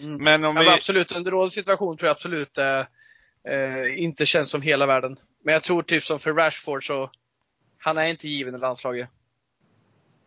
Mm. 0.00 0.24
Men 0.24 0.44
om 0.44 0.56
Ja, 0.56 0.62
vi... 0.62 0.66
men 0.68 0.74
absolut, 0.74 1.16
under 1.16 1.30
rådande 1.30 1.50
situation 1.50 1.96
tror 1.96 2.06
jag 2.06 2.14
absolut 2.14 2.58
eh, 2.58 2.80
eh, 3.54 4.02
inte 4.02 4.26
känns 4.26 4.50
som 4.50 4.62
hela 4.62 4.86
världen. 4.86 5.18
Men 5.44 5.52
jag 5.52 5.62
tror 5.62 5.82
typ 5.82 6.04
som 6.04 6.18
för 6.18 6.32
Rashford 6.32 6.86
så, 6.86 7.10
han 7.78 7.98
är 7.98 8.06
inte 8.06 8.28
given 8.28 8.54
i 8.54 8.58
landslaget. 8.58 9.08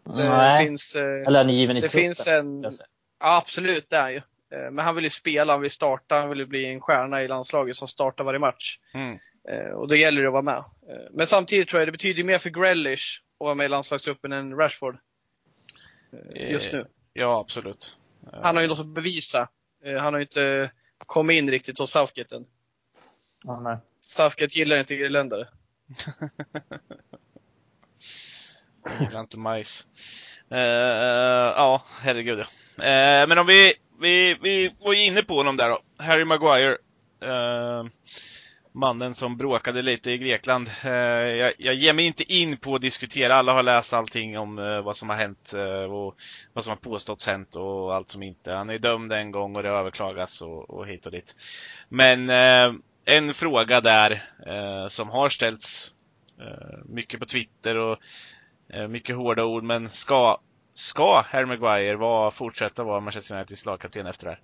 Det 0.03 0.29
Nej, 0.29 0.65
finns, 0.65 0.95
eh, 0.95 1.27
eller 1.27 1.39
är 1.39 1.43
ni 1.43 1.53
given 1.55 1.77
i 1.77 1.79
det 1.79 1.89
truppen, 1.89 2.01
finns 2.01 2.27
en, 2.27 2.63
ja 3.19 3.37
absolut 3.37 3.89
det 3.89 3.97
är 3.97 4.09
ju. 4.09 4.17
Eh, 4.51 4.71
Men 4.71 4.85
han 4.85 4.95
vill 4.95 5.03
ju 5.03 5.09
spela, 5.09 5.53
han 5.53 5.61
vill 5.61 5.71
starta, 5.71 6.15
han 6.15 6.29
vill 6.29 6.39
ju 6.39 6.45
bli 6.45 6.65
en 6.65 6.81
stjärna 6.81 7.23
i 7.23 7.27
landslaget 7.27 7.75
som 7.75 7.87
startar 7.87 8.23
varje 8.23 8.39
match. 8.39 8.79
Mm. 8.93 9.19
Eh, 9.49 9.71
Och 9.71 9.87
då 9.87 9.95
gäller 9.95 10.21
det 10.21 10.27
att 10.27 10.33
vara 10.33 10.41
med. 10.41 10.63
Men 11.11 11.27
samtidigt 11.27 11.69
tror 11.69 11.79
jag 11.81 11.87
det 11.87 11.91
betyder 11.91 12.23
mer 12.23 12.37
för 12.37 12.49
Grealish 12.49 13.21
att 13.39 13.45
vara 13.45 13.55
med 13.55 13.65
i 13.65 13.69
landslagstruppen 13.69 14.31
än 14.31 14.55
Rashford. 14.55 14.97
Just 16.35 16.71
nu. 16.73 16.85
Ja, 17.13 17.39
absolut. 17.39 17.97
Han 18.31 18.55
har 18.55 18.61
ju 18.61 18.67
något 18.67 18.79
att 18.79 18.85
bevisa. 18.85 19.49
Han 19.83 20.13
har 20.13 20.17
ju 20.19 20.21
inte 20.21 20.71
kommit 20.97 21.37
in 21.37 21.51
riktigt 21.51 21.79
hos 21.79 21.91
Southgate 21.91 22.35
än. 22.35 22.45
Ja, 23.43 23.59
nej. 23.59 23.77
Southgate 24.01 24.59
gillar 24.59 24.79
inte 24.79 24.95
irländare. 24.95 25.47
Jag 28.83 29.07
gillar 29.07 29.19
inte 29.19 29.39
majs. 29.39 29.85
Eh, 30.51 30.59
ja, 31.55 31.83
herregud 32.01 32.39
ja. 32.39 32.45
Eh, 32.83 33.27
men 33.27 33.37
om 33.37 33.47
vi, 33.47 33.73
vi, 34.01 34.37
vi 34.41 34.75
var 34.79 34.93
ju 34.93 35.05
inne 35.05 35.21
på 35.21 35.37
honom 35.37 35.57
där 35.57 35.69
då. 35.69 35.79
Harry 35.97 36.25
Maguire. 36.25 36.77
Eh, 37.23 37.85
mannen 38.73 39.13
som 39.13 39.37
bråkade 39.37 39.81
lite 39.81 40.11
i 40.11 40.17
Grekland. 40.17 40.69
Eh, 40.83 40.91
jag, 40.91 41.53
jag 41.57 41.73
ger 41.73 41.93
mig 41.93 42.05
inte 42.05 42.33
in 42.33 42.57
på 42.57 42.75
att 42.75 42.81
diskutera, 42.81 43.35
alla 43.35 43.53
har 43.53 43.63
läst 43.63 43.93
allting 43.93 44.37
om 44.37 44.55
vad 44.85 44.97
som 44.97 45.09
har 45.09 45.15
hänt 45.15 45.53
och 45.89 46.15
vad 46.53 46.63
som 46.63 46.71
har 46.71 46.75
påståtts 46.75 47.27
hänt 47.27 47.55
och 47.55 47.95
allt 47.95 48.09
som 48.09 48.23
inte. 48.23 48.51
Han 48.51 48.69
är 48.69 48.79
dömd 48.79 49.11
en 49.11 49.31
gång 49.31 49.55
och 49.55 49.63
det 49.63 49.69
överklagas 49.69 50.41
och, 50.41 50.69
och 50.69 50.87
hit 50.87 51.05
och 51.05 51.11
dit. 51.11 51.35
Men 51.89 52.29
en 53.05 53.33
fråga 53.33 53.81
där 53.81 54.29
som 54.87 55.09
har 55.09 55.29
ställts 55.29 55.93
mycket 56.85 57.19
på 57.19 57.25
Twitter 57.25 57.77
och 57.77 57.97
Eh, 58.69 58.87
mycket 58.87 59.15
hårda 59.15 59.45
ord, 59.45 59.63
men 59.63 59.89
ska, 59.89 60.37
ska 60.73 61.21
Harry 61.21 61.45
Maguire 61.45 61.95
vara, 61.95 62.31
fortsätta 62.31 62.83
vara 62.83 62.99
Manchester 62.99 63.35
Uniteds 63.35 63.65
lagkapten 63.65 64.07
efter 64.07 64.25
det 64.25 64.31
här? 64.31 64.41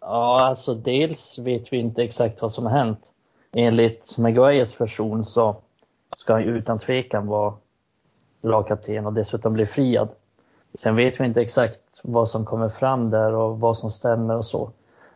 Ja, 0.00 0.44
alltså 0.44 0.74
dels 0.74 1.38
vet 1.38 1.72
vi 1.72 1.76
inte 1.76 2.02
exakt 2.02 2.42
vad 2.42 2.52
som 2.52 2.66
har 2.66 2.72
hänt. 2.72 3.00
Enligt 3.52 4.18
Maguires 4.18 4.80
version 4.80 5.24
så 5.24 5.56
ska 6.16 6.32
han 6.32 6.42
ju 6.42 6.48
utan 6.48 6.78
tvekan 6.78 7.26
vara 7.26 7.54
lagkapten 8.42 9.06
och 9.06 9.12
dessutom 9.12 9.52
bli 9.52 9.66
friad. 9.66 10.08
Sen 10.74 10.96
vet 10.96 11.20
vi 11.20 11.24
inte 11.24 11.40
exakt 11.40 12.00
vad 12.02 12.28
som 12.28 12.44
kommer 12.44 12.68
fram 12.68 13.10
där 13.10 13.34
och 13.34 13.60
vad 13.60 13.78
som 13.78 13.90
stämmer 13.90 14.36
och 14.36 14.46
så. 14.46 14.72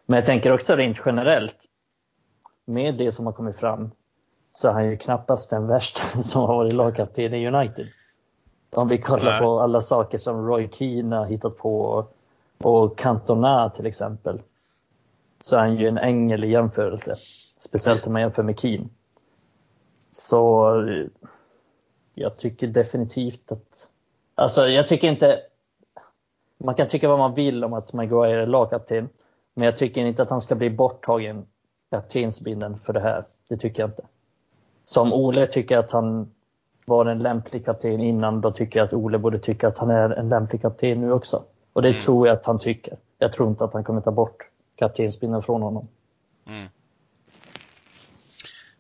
Men 0.07 0.17
jag 0.17 0.27
tänker 0.27 0.53
också 0.53 0.77
rent 0.77 0.99
generellt, 1.07 1.57
med 2.65 2.95
det 2.99 3.13
som 3.13 3.27
har 3.27 3.33
kommit 3.33 3.57
fram, 3.57 3.91
så 4.53 4.69
är 4.69 4.73
han 4.73 4.87
ju 4.87 4.97
knappast 4.97 5.51
den 5.51 5.67
värsta 5.67 6.23
som 6.23 6.41
har 6.41 6.57
varit 6.57 6.73
lagkapten 6.73 7.35
i 7.35 7.47
United. 7.47 7.87
Om 8.71 8.89
vi 8.89 8.99
kollar 8.99 9.25
Nej. 9.25 9.41
på 9.41 9.61
alla 9.61 9.81
saker 9.81 10.19
som 10.19 10.47
Roy 10.47 10.69
Keane 10.73 11.17
har 11.17 11.27
hittat 11.27 11.57
på 11.59 12.07
och, 12.59 12.99
Cantona 12.99 13.71
till 13.71 13.87
exempel 13.87 14.43
så 15.41 15.57
är 15.57 15.61
han 15.61 15.77
ju 15.77 15.89
en 15.89 15.99
ängel 15.99 16.45
i 16.45 16.51
jämförelse. 16.51 17.17
Speciellt 17.59 18.07
om 18.07 18.13
man 18.13 18.23
jämför 18.23 18.43
med 18.43 18.61
Keane. 18.61 18.89
Så 20.11 20.73
jag 22.15 22.37
tycker 22.37 22.67
definitivt 22.67 23.53
att... 23.53 23.89
Alltså 24.35 24.69
jag 24.69 24.89
tycker 24.89 25.09
inte... 25.09 25.41
Man 26.59 26.75
kan 26.75 26.89
tycka 26.89 27.09
vad 27.09 27.19
man 27.19 27.35
vill 27.35 27.65
om 27.65 27.73
att 27.73 27.93
Maguire 27.93 28.43
är 28.43 28.47
lagkapten. 28.47 29.09
Men 29.55 29.65
jag 29.65 29.77
tycker 29.77 30.05
inte 30.05 30.23
att 30.23 30.31
han 30.31 30.41
ska 30.41 30.55
bli 30.55 30.71
borttagen 30.71 31.47
kaptensbindeln 31.91 32.79
för 32.85 32.93
det 32.93 33.01
här. 33.01 33.25
Det 33.49 33.57
tycker 33.57 33.83
jag 33.83 33.91
inte. 33.91 34.03
Som 34.85 35.13
Ole 35.13 35.47
tycker 35.47 35.79
att 35.79 35.91
han 35.93 36.35
var 36.85 37.07
en 37.07 37.19
lämplig 37.19 37.65
kapten 37.65 38.01
innan, 38.01 38.41
då 38.41 38.53
tycker 38.53 38.79
jag 38.79 38.87
att 38.87 38.93
Ole 38.93 39.19
borde 39.19 39.39
tycka 39.39 39.69
att 39.69 39.79
han 39.79 39.91
är 39.91 40.11
en 40.19 40.29
lämplig 40.29 40.63
kapten 40.63 41.01
nu 41.01 41.13
också. 41.13 41.45
Och 41.73 41.83
det 41.83 41.89
Mm. 41.89 42.01
tror 42.01 42.27
jag 42.29 42.37
att 42.37 42.47
han 42.47 42.59
tycker. 42.59 42.97
Jag 43.19 43.33
tror 43.33 43.49
inte 43.49 43.65
att 43.65 43.73
han 43.73 43.85
kommer 43.85 44.01
ta 44.01 44.11
bort 44.11 44.49
kaptensbindeln 44.77 45.43
från 45.43 45.63
honom. 45.63 45.89
Mm. 46.49 46.69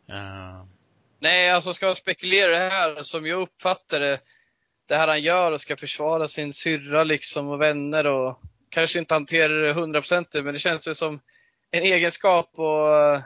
Eh, 0.09 0.64
Nej, 1.18 1.50
alltså 1.50 1.75
ska 1.75 1.87
jag 1.87 1.97
spekulera 1.97 2.50
det 2.50 2.71
här 2.71 3.02
som 3.02 3.26
jag 3.26 3.40
uppfattar 3.42 4.00
det, 4.00 4.18
det 4.87 4.97
här 4.97 5.09
han 5.09 5.23
gör 5.23 5.52
och 5.52 5.61
ska 5.61 5.76
försvara 5.76 6.28
sin 6.28 6.52
syrra 6.52 7.04
liksom 7.04 7.50
och 7.50 7.61
vänner 7.62 8.06
och 8.06 8.40
kanske 8.68 8.99
inte 8.99 9.14
hantera 9.14 9.52
det 9.52 9.73
hundraprocentigt, 9.73 10.44
men 10.44 10.54
det 10.54 10.61
känns 10.61 10.87
väl 10.87 10.94
som 10.94 11.21
en 11.71 11.82
egenskap 11.82 12.50
och 12.54 13.21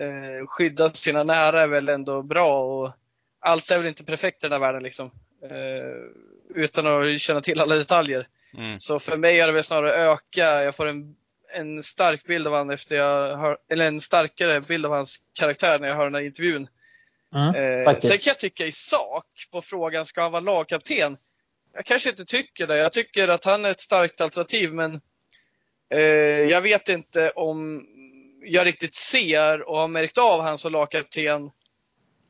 eh, 0.00 0.46
skydda 0.46 0.88
sina 0.88 1.24
nära 1.24 1.62
är 1.62 1.66
väl 1.66 1.88
ändå 1.88 2.22
bra 2.22 2.64
och 2.64 2.92
allt 3.40 3.70
är 3.70 3.78
väl 3.78 3.86
inte 3.86 4.04
perfekt 4.04 4.44
i 4.44 4.48
den 4.48 4.52
här 4.52 4.66
världen 4.66 4.82
liksom. 4.82 5.10
Eh, 5.44 6.10
utan 6.54 6.86
att 6.86 7.20
känna 7.20 7.40
till 7.40 7.60
alla 7.60 7.76
detaljer. 7.76 8.28
mm. 8.56 8.80
Så 8.80 8.98
för 8.98 9.16
mig 9.16 9.40
är 9.40 9.46
det 9.46 9.52
väl 9.52 9.64
snarare 9.64 9.92
öka, 9.92 10.62
jag 10.62 10.74
får 10.74 10.86
en, 10.86 11.16
en 11.54 11.82
stark 11.82 12.24
bild 12.24 12.46
av 12.46 12.54
han 12.54 12.70
efter 12.70 12.96
jag 12.96 13.36
hör, 13.36 13.58
eller 13.70 13.86
en 13.86 14.00
starkare 14.00 14.60
bild 14.60 14.86
av 14.86 14.92
hans 14.92 15.16
karaktär 15.32 15.78
när 15.78 15.88
jag 15.88 15.96
hör 15.96 16.04
den 16.04 16.14
här 16.14 16.22
intervjun. 16.22 16.68
Eh, 17.34 17.84
faktiskt. 17.84 18.08
sen 18.12 18.18
kan 18.18 18.30
jag 18.30 18.38
tycka 18.38 18.66
i 18.66 18.72
sak 18.72 19.26
på 19.52 19.62
frågan, 19.62 20.04
ska 20.04 20.22
han 20.22 20.32
vara 20.32 20.40
lagkapten? 20.40 21.16
Jag 21.74 21.84
kanske 21.84 22.08
inte 22.08 22.24
tycker 22.24 22.66
det. 22.66 22.76
Jag 22.76 22.92
tycker 22.92 23.28
att 23.28 23.44
han 23.44 23.64
är 23.64 23.70
ett 23.70 23.80
starkt 23.80 24.20
alternativ, 24.20 24.72
men 24.72 25.00
eh, 25.90 26.00
jag 26.50 26.60
vet 26.60 26.88
inte 26.88 27.30
om 27.30 27.86
jag 28.46 28.66
riktigt 28.66 28.94
ser 28.94 29.68
och 29.68 29.80
har 29.80 29.88
märkt 29.88 30.18
av 30.18 30.40
han 30.40 30.58
som 30.58 30.72
lagkapten 30.72 31.44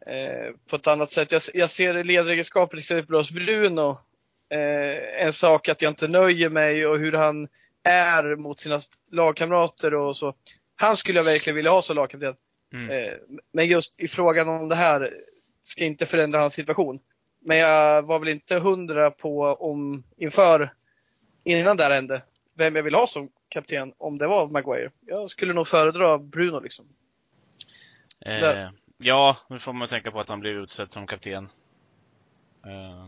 eh, 0.06 0.54
på 0.70 0.76
ett 0.76 0.87
annat 0.87 1.11
sätt. 1.11 1.32
Jag, 1.32 1.42
jag 1.54 1.70
ser 1.70 2.04
ledaregenskaper 2.04 2.70
till 2.70 2.78
exempel 2.78 3.16
hos 3.16 3.30
Bruno. 3.30 3.99
Eh, 4.50 5.25
en 5.26 5.32
sak 5.32 5.68
att 5.68 5.82
jag 5.82 5.90
inte 5.90 6.08
nöjer 6.08 6.49
mig 6.49 6.87
och 6.87 6.99
hur 6.99 7.12
han 7.12 7.49
är 7.82 8.37
mot 8.37 8.61
sina 8.61 8.80
lagkamrater 9.11 9.94
och 9.94 10.16
så. 10.16 10.35
Han 10.76 10.96
skulle 10.96 11.18
jag 11.18 11.25
verkligen 11.25 11.56
vilja 11.56 11.70
ha 11.70 11.82
som 11.82 11.96
lagkapten. 11.96 12.35
Mm. 12.73 12.90
Eh, 12.90 13.12
Men 13.52 13.66
just 13.66 14.00
i 14.00 14.08
frågan 14.08 14.49
om 14.49 14.68
det 14.68 14.75
här 14.75 15.14
ska 15.62 15.85
inte 15.85 16.06
förändra 16.06 16.40
hans 16.40 16.54
situation. 16.54 16.99
Men 17.40 17.56
jag 17.56 18.02
var 18.02 18.18
väl 18.18 18.28
inte 18.28 18.58
hundra 18.58 19.11
på 19.11 19.40
om 19.42 20.04
inför, 20.16 20.73
innan 21.44 21.76
det 21.76 21.82
här 21.82 21.94
hände, 21.94 22.23
vem 22.56 22.76
jag 22.76 22.82
vill 22.82 22.94
ha 22.94 23.06
som 23.06 23.30
kapten 23.48 23.92
om 23.98 24.18
det 24.18 24.26
var 24.26 24.48
Maguire. 24.48 24.90
Jag 25.06 25.30
skulle 25.30 25.52
nog 25.52 25.66
föredra 25.66 26.18
Bruno 26.18 26.60
liksom. 26.60 26.86
Eh, 28.26 28.70
ja, 28.98 29.36
nu 29.48 29.58
får 29.58 29.72
man 29.72 29.88
tänka 29.88 30.10
på 30.10 30.20
att 30.20 30.28
han 30.28 30.40
blev 30.40 30.54
utsedd 30.54 30.92
som 30.92 31.06
kapten. 31.06 31.48
Eh, 32.66 33.06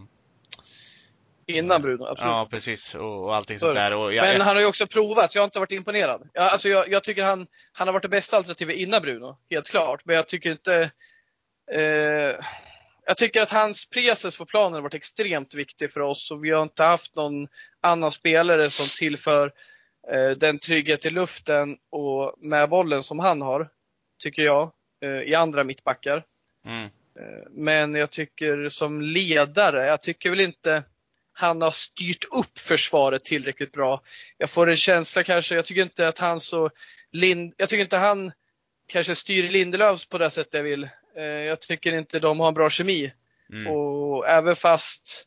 Innan 1.47 1.83
Bruno, 1.83 2.05
absolut. 2.05 2.31
ja, 2.31 2.49
precis. 2.51 2.95
Och, 2.95 3.25
och 3.25 3.37
allting 3.37 3.59
sånt 3.59 3.75
där. 3.75 3.95
Och 3.95 4.15
jag, 4.15 4.23
Men 4.23 4.41
han 4.41 4.57
har 4.57 4.63
ju 4.63 4.69
också 4.69 4.87
provat, 4.87 5.33
så 5.33 5.39
jag 5.39 5.43
har 5.43 5.47
inte 5.47 5.59
varit 5.59 5.73
imponerad. 5.73 6.29
Jag, 6.33 6.45
alltså 6.45 6.69
jag, 6.69 6.89
jag 6.89 7.05
tycker 7.05 7.25
han, 7.25 7.47
han 7.73 7.89
har 7.89 7.93
varit 7.93 8.03
det 8.03 8.09
bästa 8.09 8.37
alternativet 8.37 8.77
innan 8.77 9.03
Bruno, 9.03 9.37
helt 9.51 9.71
klart. 9.71 10.01
Men 10.05 10.17
jag 10.17 10.29
tycker 10.29 10.51
inte... 10.51 10.91
Eh, 11.73 12.45
jag 13.09 13.17
tycker 13.17 13.43
att 13.43 13.51
hans 13.51 13.91
preses 13.91 14.37
på 14.37 14.47
planen 14.47 14.73
har 14.75 14.81
varit 14.81 14.95
extremt 14.95 15.55
viktig 15.55 15.93
för 15.93 16.01
oss 16.01 16.31
och 16.31 16.45
vi 16.45 16.51
har 16.51 16.63
inte 16.63 16.83
haft 16.83 17.17
någon 17.17 17.49
annan 17.81 18.11
spelare 18.11 18.71
som 18.71 18.87
tillför 18.87 19.53
eh, 20.13 20.31
den 20.31 20.59
trygghet 20.59 21.07
i 21.07 21.11
luften 21.11 21.77
och 21.91 22.35
med 22.39 22.69
bollen 22.69 23.03
som 23.03 23.19
han 23.19 23.43
har, 23.43 23.69
tycker 24.23 24.43
jag, 24.43 24.73
eh, 25.05 25.11
i 25.11 25.35
andra 25.35 25.65
mittbackar. 25.65 26.25
mm, 26.67 26.91
Eh, 27.21 27.49
Men 27.51 27.95
jag 27.95 28.11
tycker 28.11 28.69
som 28.69 29.03
ledare, 29.03 29.87
jag 29.87 30.01
tycker 30.03 30.31
väl 30.31 30.41
inte 30.41 30.83
han 31.33 31.63
har 31.63 31.71
styrt 31.71 32.25
upp 32.25 32.59
försvaret 32.59 33.25
tillräckligt 33.25 33.73
bra. 33.73 34.03
Jag 34.39 34.51
får 34.51 34.69
en 34.69 34.77
känsla 34.77 35.23
kanske, 35.23 35.55
jag 35.55 35.65
tycker 35.65 35.83
inte 35.83 36.09
att 36.09 36.19
han 36.19 36.41
så 36.41 36.71
Lind, 37.13 37.55
jag 37.57 37.69
tycker 37.69 37.83
inte 37.83 37.97
han 37.97 38.33
kanske 38.89 39.15
styr 39.15 39.51
Lindelöfs 39.51 40.09
på 40.09 40.19
det 40.19 40.31
sättet 40.31 40.55
jag 40.55 40.63
vill. 40.63 40.89
Eh, 41.19 41.25
Jag 41.25 41.61
tycker 41.61 41.93
inte 41.93 42.19
de 42.19 42.41
har 42.41 42.49
en 42.49 42.55
bra 42.55 42.71
kemi. 42.71 43.13
mm, 43.53 43.73
Och 43.73 44.29
även 44.29 44.57
fast 44.57 45.25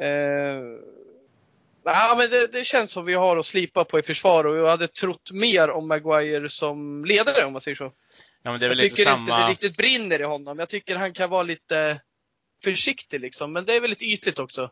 eh, 0.00 0.08
ja, 1.84 2.14
men 2.18 2.30
det, 2.30 2.46
det 2.52 2.64
känns 2.64 2.90
som 2.90 3.04
vi 3.04 3.14
har 3.14 3.36
att 3.36 3.46
slipa 3.46 3.84
på 3.84 3.98
i 3.98 4.02
försvar 4.02 4.44
och 4.44 4.56
jag 4.56 4.66
hade 4.66 4.86
trott 4.88 5.30
mer 5.32 5.70
om 5.70 5.88
Maguire 5.88 6.48
som 6.48 7.04
ledare 7.04 7.44
om 7.44 7.52
man 7.52 7.60
säger 7.62 7.74
så. 7.74 7.92
ja, 8.42 8.50
men 8.50 8.60
det 8.60 8.66
är 8.66 8.68
Jag 8.70 8.76
väl 8.76 8.84
lite 8.84 8.96
tycker 8.96 9.12
inte 9.18 9.26
samma... 9.30 9.44
det 9.46 9.50
riktigt 9.52 9.76
brinner 9.76 10.20
i 10.20 10.24
honom. 10.24 10.58
Jag 10.58 10.68
tycker 10.68 10.96
han 10.96 11.12
kan 11.12 11.30
vara 11.30 11.42
lite 11.42 12.00
försiktig 12.64 13.20
liksom, 13.20 13.52
men 13.52 13.64
det 13.64 13.76
är 13.76 13.80
väldigt 13.80 14.02
ytligt 14.02 14.38
också. 14.38 14.70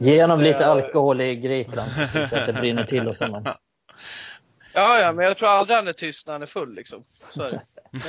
Ge 0.00 0.20
honom 0.22 0.38
Det 0.38 0.44
lite 0.44 0.64
är- 0.64 0.68
alkohol 0.68 1.20
i 1.20 1.36
Grekland 1.36 1.92
så 2.28 2.36
att 2.36 2.46
det 2.46 2.52
brinner 2.52 2.84
till 2.84 3.06
hos 3.06 3.20
honom. 3.20 3.44
Ja, 4.72 5.00
ja, 5.00 5.12
men 5.12 5.24
jag 5.24 5.36
tror 5.36 5.48
aldrig 5.48 5.76
han 5.76 5.88
är 5.88 5.92
tyst 5.92 6.26
när 6.26 6.32
han 6.34 6.42
är 6.42 6.46
full 6.46 6.74
liksom. 6.74 7.04
Så 7.30 7.42
är 7.42 7.50
det. 7.50 7.62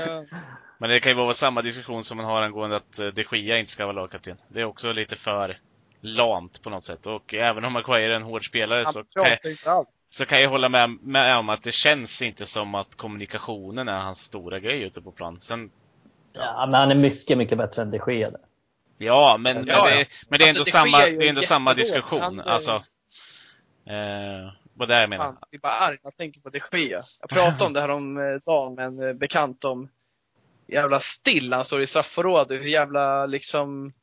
Ja. 0.08 0.26
Men 0.78 0.90
det 0.90 1.00
kan 1.00 1.12
ju 1.12 1.16
vara 1.16 1.34
samma 1.34 1.62
diskussion 1.62 2.04
som 2.04 2.18
man 2.18 2.26
har 2.26 2.42
angående 2.42 2.76
att 2.76 3.00
eh, 3.00 3.08
de 3.08 3.26
Gia 3.32 3.58
inte 3.58 3.72
ska 3.72 3.86
vara 3.86 3.96
lagkapten. 3.96 4.38
Det 4.48 4.62
är 4.62 4.66
också 4.66 4.92
lite 4.92 5.16
för 5.16 5.58
lamt 6.02 6.62
på 6.64 6.70
något 6.70 6.84
sätt. 6.84 7.08
Och 7.08 7.34
även 7.34 7.66
om 7.66 7.74
Maguire 7.74 8.12
är 8.12 8.16
en 8.16 8.24
hård 8.24 8.46
spelare 8.46 8.86
så 8.86 9.04
Han 9.16 9.26
kan, 9.26 9.38
jag, 9.66 9.86
så 9.90 10.26
kan 10.26 10.42
jag 10.42 10.50
hålla 10.50 10.70
med, 10.70 10.90
med 10.90 11.38
om 11.38 11.50
att 11.50 11.64
det 11.64 11.72
känns 11.72 12.22
inte 12.22 12.46
som 12.46 12.76
att 12.76 12.96
kommunikationen 12.96 13.88
är 13.88 14.00
hans 14.00 14.20
stora 14.20 14.60
grej 14.60 14.82
ute 14.84 15.02
på 15.02 15.12
plan. 15.12 15.40
Sen, 15.40 15.72
Ja, 16.34 16.66
men 16.66 16.80
han 16.80 16.92
är 16.92 16.96
mycket, 16.96 17.38
mycket 17.38 17.58
bättre 17.58 17.82
än 17.82 17.92
de 17.92 17.98
Gea. 18.08 18.32
där. 18.32 18.42
ja, 18.98 19.36
men, 19.40 19.56
men, 19.56 19.68
Ja, 19.68 19.90
ja. 19.90 19.96
det, 19.98 20.08
men 20.30 20.40
det 20.40 20.46
är 20.46 20.48
Alltså, 20.48 20.60
ändå 20.60 20.64
det 20.64 20.72
samma, 20.72 21.08
ju 21.08 21.18
det 21.18 21.26
är 21.26 21.30
ändå 21.30 21.42
samma 21.42 21.74
diskussion. 21.74 22.22
Han, 22.22 22.40
eh, 22.40 22.48
alltså, 22.48 22.72
eh, 23.88 24.54
vad 24.74 24.88
det 24.88 24.96
är 24.96 25.02
jag 25.02 25.10
menar. 25.10 25.26
Fan, 25.26 25.38
jag 25.42 25.50
blir 25.50 25.60
bara 25.60 25.74
arg 25.74 25.92
när 25.92 26.00
jag 26.04 26.16
tänker 26.16 26.42
på 26.42 26.50
det 26.50 26.60
sker. 26.60 27.04
Jag 27.20 27.30
pratade 27.30 27.66
om 27.66 27.74
det 27.74 27.82
här 27.82 27.90
om 27.90 28.18
eh, 28.18 28.24
dagen 28.46 28.76
med 28.76 28.86
en 28.86 29.18
bekant 29.18 29.64
om 29.64 29.90
jävla 30.68 31.00
still 31.00 31.54
han 31.54 31.66
står 31.66 31.82
i 31.82 31.88
straffområdet. 31.88 32.62
Hur 32.62 32.68
jävla 32.68 33.26
liksom, 33.26 33.94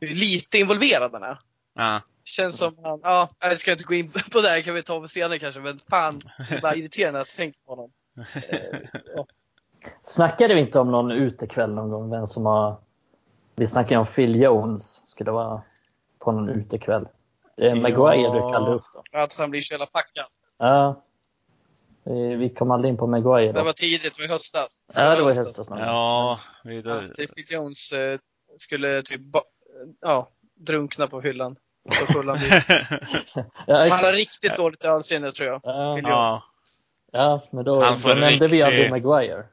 hur 0.00 0.08
lite 0.14 0.58
involverad 0.58 1.12
han 1.12 1.22
är. 1.22 1.38
Ja. 1.74 2.00
Känns 2.24 2.58
som 2.58 2.78
han, 2.84 3.00
ja, 3.02 3.28
jag 3.40 3.58
ska 3.58 3.72
inte 3.72 3.84
gå 3.84 3.94
in 3.94 4.10
på 4.32 4.40
det 4.40 4.48
här, 4.48 4.60
kan 4.60 4.74
vi 4.74 4.82
ta 4.82 5.00
på 5.00 5.08
senare 5.08 5.38
kanske, 5.38 5.60
men 5.60 5.78
fan, 5.90 6.20
bara 6.62 6.74
irriterande 6.74 7.20
att 7.20 7.36
tänka 7.36 7.58
på 7.66 7.72
honom. 7.72 7.90
Eh, 8.34 8.78
ja. 9.14 9.26
Snackade 10.02 10.54
vi 10.54 10.60
inte 10.60 10.78
om 10.80 10.90
någon 10.90 11.10
utekväll 11.10 11.74
någon 11.74 11.90
gång? 11.90 12.10
Vem 12.10 12.26
som 12.26 12.46
har... 12.46 12.76
Vi 13.56 13.66
snackade 13.66 14.00
om 14.00 14.06
Phil 14.06 14.40
Jones 14.40 15.10
skulle 15.10 15.30
vara 15.30 15.62
på 16.18 16.32
någon 16.32 16.48
utekväll. 16.48 17.08
Det 17.56 17.68
är 17.70 17.74
Maguire 17.74 18.22
Ja. 18.22 18.32
du 18.34 18.52
kallade 18.52 18.74
upp 18.74 18.84
då. 19.12 19.18
Att 19.18 19.32
han 19.34 19.50
blir 19.50 19.60
så 19.60 19.74
jävla 19.74 19.86
packad. 19.86 20.26
Ja. 20.58 21.02
Vi 22.04 22.36
vi 22.36 22.50
kom 22.50 22.70
aldrig 22.70 22.90
in 22.92 22.96
på 22.98 23.06
Maguire 23.06 23.52
Det 23.52 23.58
då. 23.58 23.64
var 23.64 23.72
tidigt, 23.72 24.14
det 24.16 24.22
var 24.22 24.24
i 24.24 24.32
höstas. 24.32 24.90
Ja, 24.94 25.16
det 25.16 25.22
var 25.22 25.30
i 25.30 25.34
höstas 25.34 25.70
någon. 25.70 25.78
Ja, 25.78 26.40
vi, 26.64 26.82
då, 26.82 27.00
Jones 27.50 27.92
eh, 27.92 28.18
skulle 28.58 29.02
typ, 29.02 29.20
ba- 29.20 29.42
ja, 30.00 30.28
drunkna 30.54 31.06
på 31.06 31.20
hyllan. 31.20 31.56
Så 31.92 32.06
full 32.06 32.28
han 32.28 32.38
blir. 32.38 32.64
Ja, 33.66 33.88
Han 33.88 34.04
har 34.04 34.12
riktigt 34.12 34.56
dåligt 34.56 34.84
ölsinne 34.84 35.32
tror 35.32 35.48
jag. 35.48 35.60
Ja, 35.64 35.98
ja, 36.02 36.42
ja, 37.12 37.42
men 37.50 37.64
då, 37.64 37.82
Han 37.82 37.98
får 37.98 38.08
då 38.08 38.14
nämnde 38.14 38.46
vi 38.46 38.62
aldrig 38.62 38.90
Maguire. 38.90 39.44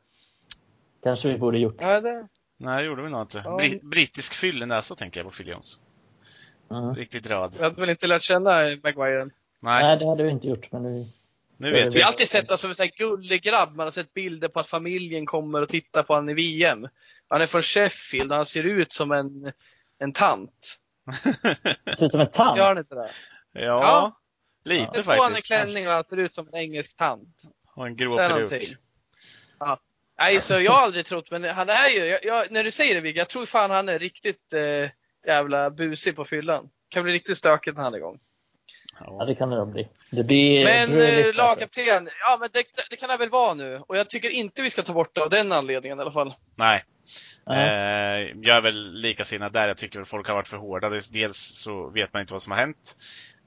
Kanske 1.04 1.28
vi 1.30 1.38
borde 1.38 1.60
gjort. 1.60 1.76
Ja, 1.80 2.02
det, 2.02 2.28
nej 2.58 2.82
det 2.84 2.88
gjorde 2.88 3.02
vi 3.02 3.10
nog 3.10 3.22
inte. 3.22 3.42
Ja. 3.46 3.58
Bri, 3.58 3.80
brittisk 3.84 4.34
fyllenäsa 4.34 4.96
tänker 4.96 5.20
jag 5.20 5.28
på 5.28 5.34
Phil 5.34 5.48
Jones. 5.48 5.80
Mm. 6.72 6.96
Riktigt 6.96 7.28
röd. 7.28 7.56
jag 7.58 7.64
hade 7.64 7.82
väl 7.82 7.90
inte 7.90 8.08
lärt 8.08 8.24
känna 8.24 8.52
Maguire 8.84 9.22
än. 9.22 9.32
Nej, 9.60 9.84
Nej, 9.84 9.98
det 9.98 10.10
hade 10.10 10.24
vi 10.24 10.30
inte 10.30 10.48
gjort. 10.48 10.72
Men 10.72 10.94
vi... 10.94 11.14
nu 11.60 11.72
vet 11.72 11.86
Vi 11.86 11.90
vi. 11.98 12.02
har 12.02 12.08
alltid 12.08 12.30
sett 12.30 12.50
honom 12.50 12.58
som 12.58 12.70
en 12.70 12.76
sån 12.76 12.84
här 12.84 12.92
gullig 12.98 13.42
grabb. 13.44 13.76
Man 13.76 13.86
har 13.88 13.92
sett 13.92 14.14
bilder 14.14 14.48
på 14.48 14.60
att 14.60 14.68
familjen 14.68 15.26
kommer 15.26 15.62
och 15.62 15.70
tittar 15.70 16.04
på 16.04 16.14
honom 16.14 16.30
i 16.30 16.34
VM. 16.34 16.88
Han 17.28 17.42
är 17.42 17.46
från 17.48 17.62
Sheffield 17.62 18.32
och 18.32 18.36
han 18.36 18.46
ser 18.46 18.64
ut 18.64 18.92
som 18.92 19.12
en, 19.12 19.52
en 20.00 20.14
tant. 20.14 20.76
Ser 21.98 22.06
ut 22.06 22.12
som 22.12 22.20
en 22.22 22.32
tant. 22.32 22.58
Gör 22.58 22.68
han 22.68 22.78
inte 22.78 22.96
det? 22.96 23.10
Ja, 23.54 23.62
Ja. 23.62 24.20
lite 24.66 24.92
Det 24.94 25.04
får 25.04 25.12
han 25.12 25.20
en 25.26 25.28
faktiskt. 25.32 25.48
klänning 25.48 25.88
och 25.88 25.94
han 25.94 26.04
ser 26.04 26.18
ut 26.18 26.36
som 26.36 26.48
en 26.48 26.56
engelsk 26.56 26.98
tant. 26.98 27.44
Och 27.76 27.88
en 27.88 27.96
grå 27.96 28.18
peruk. 28.18 28.78
Ja. 29.60 29.80
Nej, 30.20 30.42
så 30.42 30.54
jag 30.60 30.72
har 30.72 30.82
aldrig 30.82 31.06
trott, 31.06 31.32
men 31.32 31.44
han 31.44 31.70
är 31.70 31.90
ju, 31.90 32.06
jag, 32.06 32.20
jag, 32.24 32.52
när 32.52 32.64
du 32.64 32.72
säger 32.72 32.96
det 32.96 33.02
Vigge, 33.02 33.20
jag 33.20 33.30
tror 33.30 33.46
fan 33.46 33.72
han 33.72 33.90
är 33.90 34.00
riktigt 34.00 34.54
eh, 34.54 34.90
jävla 35.28 35.70
busig 35.70 36.16
på 36.16 36.26
fyllan. 36.26 36.70
Kan 36.90 37.04
bli 37.04 37.14
riktigt 37.14 37.38
stökigt 37.38 37.78
när 37.78 37.84
han 37.84 37.94
är 37.94 37.98
igång. 37.98 38.20
Ja, 39.06 39.26
det 39.26 39.36
kan 39.36 39.50
det 39.50 39.56
nog 39.56 39.72
bli. 39.72 39.88
Det 40.12 40.24
blir... 40.24 40.64
Men 40.64 40.92
det 40.92 41.12
eh, 41.12 41.18
lite- 41.18 41.38
lagkapten, 41.38 42.08
ja 42.26 42.38
men 42.40 42.50
det, 42.54 42.64
det 42.90 42.96
kan 42.96 43.10
det 43.10 43.18
väl 43.18 43.30
vara 43.30 43.54
nu. 43.54 43.82
Och 43.88 43.98
jag 43.98 44.10
tycker 44.10 44.30
inte 44.30 44.62
vi 44.62 44.70
ska 44.70 44.82
ta 44.82 44.94
bort 44.94 45.16
det 45.16 45.22
av 45.22 45.30
den 45.30 45.52
anledningen 45.52 46.00
i 46.00 46.02
alla 46.02 46.12
fall. 46.12 46.34
Nej. 46.56 46.84
Eh, 47.50 48.36
jag 48.42 48.58
är 48.58 48.62
väl 48.62 48.94
likasinnad 48.94 49.54
där. 49.54 49.68
Jag 49.68 49.78
tycker 49.78 50.02
att 50.02 50.08
folk 50.08 50.28
har 50.28 50.36
varit 50.36 50.48
för 50.48 50.58
hårda. 50.58 50.90
Dels 50.90 51.38
så 51.38 51.90
vet 51.90 52.14
man 52.14 52.22
inte 52.22 52.34
vad 52.34 52.42
som 52.42 52.52
har 52.52 52.60
hänt. 52.60 52.96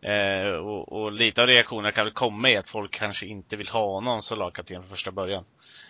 Eh, 0.02 0.54
och, 0.54 0.92
och, 0.92 1.12
lite 1.12 1.42
av 1.42 1.46
reaktionerna 1.46 1.92
kan 1.92 2.04
väl 2.04 2.12
komma 2.12 2.50
i 2.50 2.56
att 2.56 2.68
folk 2.68 2.90
kanske 2.90 3.26
inte 3.26 3.56
vill 3.56 3.68
ha 3.68 4.00
någon 4.00 4.22
som 4.22 4.38
lagkapten 4.38 4.82
från 4.82 4.90
första 4.90 5.10
början. 5.10 5.44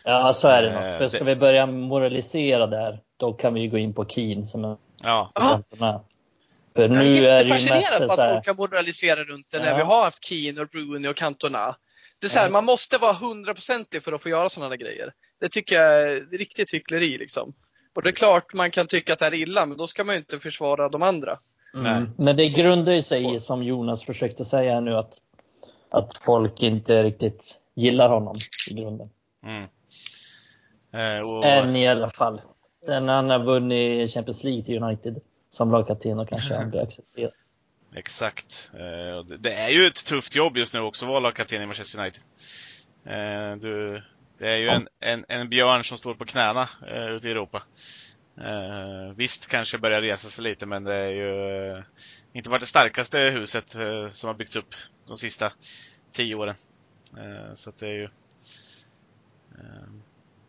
Ja, 0.04 0.32
så 0.32 0.48
är 0.48 0.62
det 0.62 0.72
nog. 0.72 0.92
Eh, 0.92 0.98
för 0.98 1.06
ska 1.06 1.24
vi 1.24 1.36
börja 1.36 1.66
moralisera 1.66 2.66
där, 2.66 3.00
då 3.16 3.32
kan 3.32 3.54
vi 3.54 3.60
ju 3.60 3.68
gå 3.68 3.78
in 3.78 3.94
på 3.94 4.04
Keen 4.04 4.46
som 4.46 4.64
är 4.64 4.76
ja. 5.02 5.32
För 6.74 6.88
nu 6.88 7.04
jag 7.04 7.24
är, 7.24 7.28
är 7.28 7.44
jättefascinerad 7.44 8.08
på 8.08 8.12
att 8.12 8.30
folk 8.30 8.44
kan 8.44 8.56
moralisera 8.56 9.24
runt 9.24 9.50
det 9.50 9.56
ja. 9.56 9.62
när 9.62 9.76
vi 9.76 9.82
har 9.82 10.04
haft 10.04 10.24
Keen 10.24 10.58
och 10.58 10.74
Rooney 10.74 11.10
och 11.10 11.16
Cantona. 11.16 11.76
Det 12.20 12.26
är 12.26 12.28
så 12.28 12.38
här, 12.38 12.50
man 12.50 12.64
måste 12.64 12.98
vara 12.98 13.12
hundraprocentig 13.12 14.02
för 14.02 14.12
att 14.12 14.22
få 14.22 14.28
göra 14.28 14.48
sådana 14.48 14.76
grejer. 14.76 15.12
Det 15.40 15.48
tycker 15.48 15.76
jag 15.76 16.02
är 16.02 16.38
riktigt 16.38 16.74
hyckleri 16.74 17.18
liksom. 17.18 17.54
Och 17.94 18.02
det 18.02 18.08
är 18.08 18.12
klart 18.12 18.54
man 18.54 18.70
kan 18.70 18.86
tycka 18.86 19.12
att 19.12 19.18
det 19.18 19.26
är 19.26 19.34
illa, 19.34 19.66
men 19.66 19.78
då 19.78 19.86
ska 19.86 20.04
man 20.04 20.14
ju 20.14 20.18
inte 20.18 20.38
försvara 20.38 20.88
de 20.88 21.02
andra. 21.02 21.38
Mm. 21.74 22.10
Men 22.16 22.36
det 22.36 22.48
grundar 22.48 22.92
ju 22.92 23.02
sig 23.02 23.34
i, 23.34 23.40
som 23.40 23.62
Jonas 23.62 24.04
försökte 24.04 24.44
säga 24.44 24.80
nu, 24.80 24.96
att, 24.96 25.12
att 25.90 26.16
folk 26.16 26.62
inte 26.62 27.02
riktigt 27.02 27.58
gillar 27.74 28.08
honom 28.08 28.36
i 28.70 28.74
grunden. 28.74 29.10
Mm. 29.46 29.62
Eh, 30.92 31.22
och... 31.22 31.44
Än 31.44 31.76
i 31.76 31.88
alla 31.88 32.10
fall. 32.10 32.40
Sen 32.86 33.06
när 33.06 33.14
han 33.14 33.30
har 33.30 33.38
vunnit 33.38 34.14
Champions 34.14 34.44
League 34.44 34.64
till 34.64 34.82
United 34.82 35.20
som 35.52 35.70
lagkapten 35.70 36.18
och 36.18 36.28
kanske 36.28 36.54
han 36.58 36.70
blir 36.70 36.80
accepterad. 36.80 37.32
Exakt. 37.94 38.70
Eh, 38.74 39.36
det 39.38 39.54
är 39.54 39.68
ju 39.68 39.86
ett 39.86 40.06
tufft 40.06 40.36
jobb 40.36 40.56
just 40.56 40.74
nu 40.74 40.80
också 40.80 41.04
att 41.04 41.08
vara 41.08 41.20
lagkapten 41.20 41.62
i 41.62 41.66
Manchester 41.66 42.00
United. 42.00 42.22
Eh, 43.04 43.56
du, 43.56 44.02
det 44.38 44.48
är 44.48 44.56
ju 44.56 44.68
en, 44.68 44.88
en, 45.00 45.24
en 45.28 45.48
björn 45.48 45.84
som 45.84 45.98
står 45.98 46.14
på 46.14 46.24
knäna 46.24 46.68
eh, 46.88 47.06
ute 47.06 47.28
i 47.28 47.30
Europa. 47.30 47.62
Eh, 48.38 49.14
visst 49.16 49.48
kanske 49.48 49.78
börjar 49.78 50.02
resa 50.02 50.28
sig 50.28 50.44
lite 50.44 50.66
men 50.66 50.84
det 50.84 50.94
är 50.94 51.10
ju 51.10 51.70
eh, 51.72 51.82
inte 52.32 52.50
varit 52.50 52.60
det 52.60 52.66
starkaste 52.66 53.18
huset 53.18 53.74
eh, 53.74 54.08
som 54.08 54.28
har 54.28 54.34
byggts 54.34 54.56
upp 54.56 54.74
de 55.06 55.16
sista 55.16 55.52
tio 56.12 56.34
åren. 56.34 56.54
Eh, 57.16 57.54
så 57.54 57.72
det 57.78 57.86
är 57.86 57.92
ju 57.92 58.04
eh, 59.54 59.88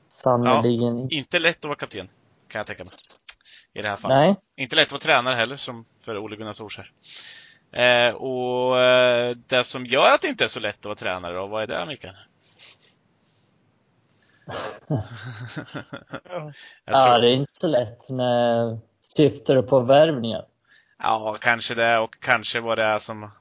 Sannerligen. 0.07 0.99
Ja, 0.99 1.07
inte 1.09 1.39
lätt 1.39 1.57
att 1.57 1.65
vara 1.65 1.75
kapten, 1.75 2.09
kan 2.47 2.59
jag 2.59 2.67
tänka 2.67 2.83
mig. 2.83 2.93
I 3.73 3.81
det 3.81 3.87
här 3.87 3.95
fallet. 3.95 4.17
Nej. 4.17 4.35
Inte 4.55 4.75
lätt 4.75 4.85
att 4.85 4.91
vara 4.91 4.99
tränare 4.99 5.35
heller, 5.35 5.55
som 5.55 5.85
för 6.01 6.17
Ole 6.17 6.35
Gunnar 6.35 6.53
Solskjaer. 6.53 6.91
Eh, 7.71 8.13
och 8.15 8.79
eh, 8.79 9.35
det 9.47 9.63
som 9.63 9.85
gör 9.85 10.13
att 10.13 10.21
det 10.21 10.27
inte 10.27 10.43
är 10.43 10.47
så 10.47 10.59
lätt 10.59 10.79
att 10.79 10.85
vara 10.85 10.95
tränare 10.95 11.33
då, 11.33 11.47
vad 11.47 11.63
är 11.63 11.67
det 11.67 11.85
Mikael? 11.85 12.15
ja, 16.85 17.19
det 17.19 17.27
är 17.27 17.33
inte 17.33 17.53
så 17.53 17.67
lätt. 17.67 18.09
Med... 18.09 18.79
Syftar 19.01 19.55
du 19.55 19.63
på 19.63 19.79
värvningar? 19.79 20.45
Ja, 20.99 21.37
kanske 21.41 21.75
det 21.75 21.97
och 21.97 22.15
kanske 22.19 22.59
vad 22.59 22.77
det 22.77 22.83
är 22.83 22.99
som 22.99 23.31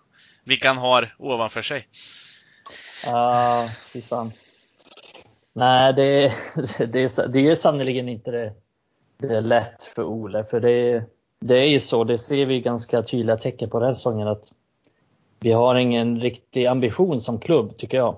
Vilka 0.45 0.69
han 0.69 0.79
har 0.79 1.15
ovanför 1.19 1.63
sig. 1.63 1.89
Ja, 3.07 3.69
fy 3.93 4.03
fan. 4.03 4.33
Nej, 5.53 5.93
det, 5.93 6.33
det, 6.87 7.03
är, 7.03 7.29
det 7.29 7.47
är 7.49 7.55
sannerligen 7.55 8.09
inte 8.09 8.31
det, 8.31 8.55
det 9.29 9.37
är 9.37 9.41
lätt 9.41 9.83
för 9.83 10.05
Ole. 10.05 10.45
För 10.45 10.61
det, 10.61 11.05
det 11.41 11.57
är 11.57 11.67
ju 11.67 11.79
så, 11.79 12.05
det 12.05 12.19
ser 12.19 12.47
vi 12.47 12.61
ganska 12.61 13.03
tydliga 13.03 13.37
tecken 13.37 13.71
på 13.71 13.79
den 13.79 13.87
här 13.87 13.95
säsongen 13.95 14.29
att 14.29 14.53
vi 15.41 15.53
har 15.53 15.75
ingen 15.75 16.21
riktig 16.21 16.67
ambition 16.67 17.21
som 17.21 17.41
klubb, 17.41 17.77
tycker 17.77 17.99
jag. 17.99 18.17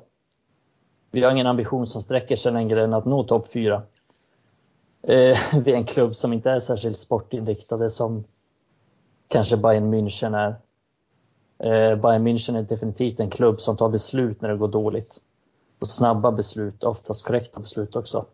Vi 1.11 1.23
har 1.23 1.33
ingen 1.33 1.47
ambition 1.47 1.87
som 1.87 2.03
sträcker 2.03 2.37
sig 2.37 2.53
längre 2.53 2.85
än 2.85 2.95
att 2.95 3.05
nå 3.05 3.25
topp 3.25 3.53
fyra. 3.53 3.83
Eh, 5.03 5.38
vi 5.64 5.73
är 5.73 5.77
en 5.77 5.87
klubb 5.87 6.17
som 6.17 6.33
inte 6.33 6.51
är 6.51 6.59
särskilt 6.59 6.99
sportinriktade 6.99 7.90
som 7.90 8.25
kanske 9.29 9.57
Bayern 9.57 9.95
München 9.95 10.37
är. 10.37 10.55
Eh, 11.59 11.97
Bayern 11.97 12.27
München 12.29 12.57
är 12.57 12.62
definitivt 12.62 13.21
en 13.21 13.31
klubb 13.31 13.61
som 13.61 13.77
tar 13.77 13.88
beslut 13.88 14.40
när 14.40 14.49
det 14.49 14.57
går 14.57 14.69
dåligt. 14.69 15.21
Och 15.81 15.88
snabba 15.88 16.33
beslut, 16.33 16.85
oftast 16.85 17.27
korrekta 17.27 17.61
beslut 17.61 17.97
också. 17.97 18.27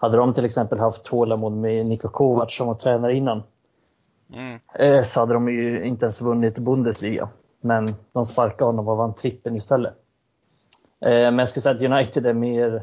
Hade 0.00 0.16
de 0.16 0.34
till 0.34 0.44
exempel 0.44 0.78
haft 0.78 1.04
tålamod 1.04 1.52
med 1.52 1.86
Niko 1.86 2.08
Kovac 2.08 2.56
som 2.56 2.66
var 2.66 2.74
tränare 2.74 3.16
innan 3.16 3.42
mm. 4.32 4.60
Eh, 4.74 5.02
så 5.02 5.20
hade 5.20 5.34
de 5.34 5.48
ju 5.48 5.84
inte 5.84 6.04
ens 6.04 6.20
vunnit 6.20 6.58
Bundesliga. 6.58 7.28
Men 7.60 7.94
de 8.12 8.24
sparkade 8.24 8.64
honom 8.64 8.88
och 8.88 8.96
vann 8.96 9.14
trippen 9.14 9.56
istället. 9.56 9.94
Eh, 11.00 11.10
men 11.10 11.38
jag 11.38 11.48
skulle 11.48 11.62
säga 11.62 11.74
att 11.74 11.82
United 11.82 12.26
är 12.26 12.32
mer 12.32 12.82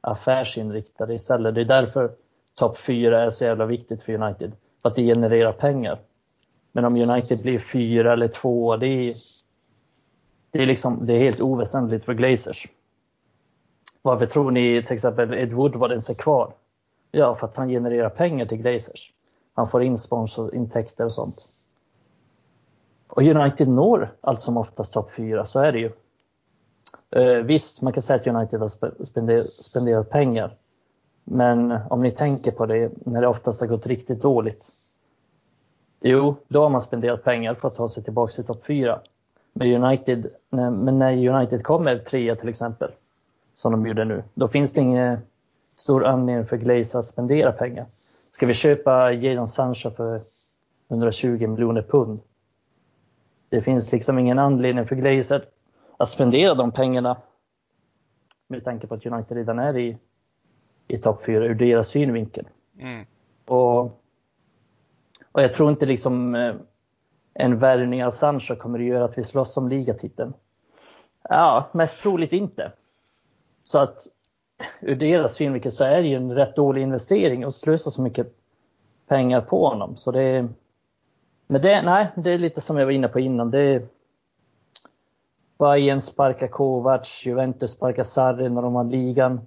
affärsinriktade 0.00 1.14
istället. 1.14 1.54
Det 1.54 1.60
är 1.60 1.64
därför 1.64 2.10
topp 2.58 2.78
4 2.78 3.24
är 3.24 3.30
så 3.30 3.44
jävla 3.44 3.66
viktigt 3.66 4.02
för 4.02 4.12
United. 4.12 4.52
För 4.82 4.88
att 4.88 4.94
det 4.94 5.02
genererar 5.02 5.52
pengar. 5.52 5.98
Men 6.72 6.84
om 6.84 6.96
United 6.96 7.42
blir 7.42 7.58
fyra 7.58 8.12
eller 8.12 8.28
två, 8.28 8.76
det 8.76 8.86
är, 8.86 9.14
det 10.50 10.62
är, 10.62 10.66
liksom, 10.66 11.06
det 11.06 11.12
är 11.12 11.18
helt 11.18 11.40
oväsentligt 11.40 12.04
för 12.04 12.14
Glazers. 12.14 12.68
Varför 14.06 14.26
tror 14.26 14.50
ni 14.50 14.82
till 14.82 14.94
exempel 14.94 15.34
Ed 15.34 15.52
Woodward 15.52 15.90
ens 15.90 16.10
är 16.10 16.14
kvar? 16.14 16.52
Ja, 17.10 17.34
för 17.34 17.46
att 17.46 17.56
han 17.56 17.68
genererar 17.68 18.08
pengar 18.08 18.46
till 18.46 18.58
Glazers. 18.58 19.12
Han 19.54 19.68
får 19.68 19.82
in 19.82 19.98
sponsorintäkter 19.98 21.04
och 21.04 21.12
sånt. 21.12 21.44
Och 23.08 23.22
United 23.22 23.68
når 23.68 24.14
allt 24.20 24.40
som 24.40 24.56
oftast 24.56 24.92
topp 24.92 25.10
4, 25.16 25.46
så 25.46 25.60
är 25.60 25.72
det 25.72 25.78
ju. 25.78 25.92
Eh, 27.10 27.44
visst, 27.44 27.82
man 27.82 27.92
kan 27.92 28.02
säga 28.02 28.20
att 28.20 28.26
United 28.26 28.60
har 28.60 29.62
spenderat 29.62 30.10
pengar. 30.10 30.56
Men 31.24 31.78
om 31.90 32.02
ni 32.02 32.10
tänker 32.10 32.52
på 32.52 32.66
det, 32.66 32.92
när 33.06 33.20
det 33.20 33.28
oftast 33.28 33.60
har 33.60 33.68
gått 33.68 33.86
riktigt 33.86 34.22
dåligt. 34.22 34.72
Jo, 36.00 36.36
då 36.48 36.62
har 36.62 36.68
man 36.68 36.80
spenderat 36.80 37.24
pengar 37.24 37.54
för 37.54 37.68
att 37.68 37.76
ta 37.76 37.88
sig 37.88 38.04
tillbaka 38.04 38.32
till 38.32 38.44
topp 38.44 38.64
4. 38.64 39.00
Men, 39.52 39.84
United, 39.84 40.26
men 40.50 40.98
när 40.98 41.28
United 41.28 41.62
kommer 41.62 41.98
trea 41.98 42.36
till 42.36 42.48
exempel, 42.48 42.90
som 43.54 43.72
de 43.72 43.86
gjorde 43.86 44.04
nu, 44.04 44.22
då 44.34 44.48
finns 44.48 44.72
det 44.72 44.80
ingen 44.80 45.18
stor 45.76 46.04
anledning 46.04 46.46
för 46.46 46.56
Glaze 46.56 46.98
att 46.98 47.06
spendera 47.06 47.52
pengar. 47.52 47.86
Ska 48.30 48.46
vi 48.46 48.54
köpa 48.54 49.12
Jadon 49.12 49.48
Sancho 49.48 49.90
för 49.90 50.22
120 50.88 51.46
miljoner 51.46 51.82
pund? 51.82 52.20
Det 53.48 53.62
finns 53.62 53.92
liksom 53.92 54.18
ingen 54.18 54.38
anledning 54.38 54.86
för 54.86 54.96
Glaze 54.96 55.42
att 55.96 56.08
spendera 56.08 56.54
de 56.54 56.72
pengarna 56.72 57.16
med 58.48 58.64
tanke 58.64 58.86
på 58.86 58.94
att 58.94 59.06
United 59.06 59.36
redan 59.36 59.58
är 59.58 59.78
i, 59.78 59.98
i 60.88 60.98
topp 60.98 61.24
4 61.26 61.44
ur 61.44 61.54
deras 61.54 61.88
synvinkel. 61.88 62.48
Mm. 62.78 63.06
Och, 63.46 63.80
och 65.32 65.42
jag 65.42 65.52
tror 65.52 65.70
inte 65.70 65.86
liksom 65.86 66.34
eh, 66.34 66.54
en 67.34 67.58
värvning 67.58 68.04
av 68.04 68.10
Sancho 68.10 68.56
kommer 68.56 68.78
att 68.78 68.84
göra 68.84 69.04
att 69.04 69.18
vi 69.18 69.24
slåss 69.24 69.56
om 69.56 69.68
ligatiteln. 69.68 70.34
Ja, 71.22 71.68
mest 71.72 72.02
troligt 72.02 72.32
inte. 72.32 72.72
Så 73.64 73.78
att 73.78 74.06
ur 74.80 74.96
deras 74.96 75.34
synvinkel 75.34 75.72
så 75.72 75.84
är 75.84 76.02
det 76.02 76.08
ju 76.08 76.16
en 76.16 76.34
rätt 76.34 76.56
dålig 76.56 76.82
investering 76.82 77.44
att 77.44 77.54
slösa 77.54 77.90
så 77.90 78.02
mycket 78.02 78.34
pengar 79.08 79.40
på 79.40 79.68
honom. 79.68 79.96
Så 79.96 80.10
det, 80.10 80.48
men 81.46 81.62
det, 81.62 81.82
nej, 81.82 82.12
det 82.16 82.30
är 82.30 82.38
lite 82.38 82.60
som 82.60 82.76
jag 82.76 82.86
var 82.86 82.92
inne 82.92 83.08
på 83.08 83.20
innan. 83.20 83.50
Det, 83.50 83.88
Bayern 85.58 86.00
sparkar 86.00 86.46
Kovac, 86.46 87.22
Juventus 87.26 87.70
sparkar 87.70 88.02
Sarri 88.02 88.48
när 88.48 88.62
de 88.62 88.74
har 88.74 88.84
ligan. 88.84 89.40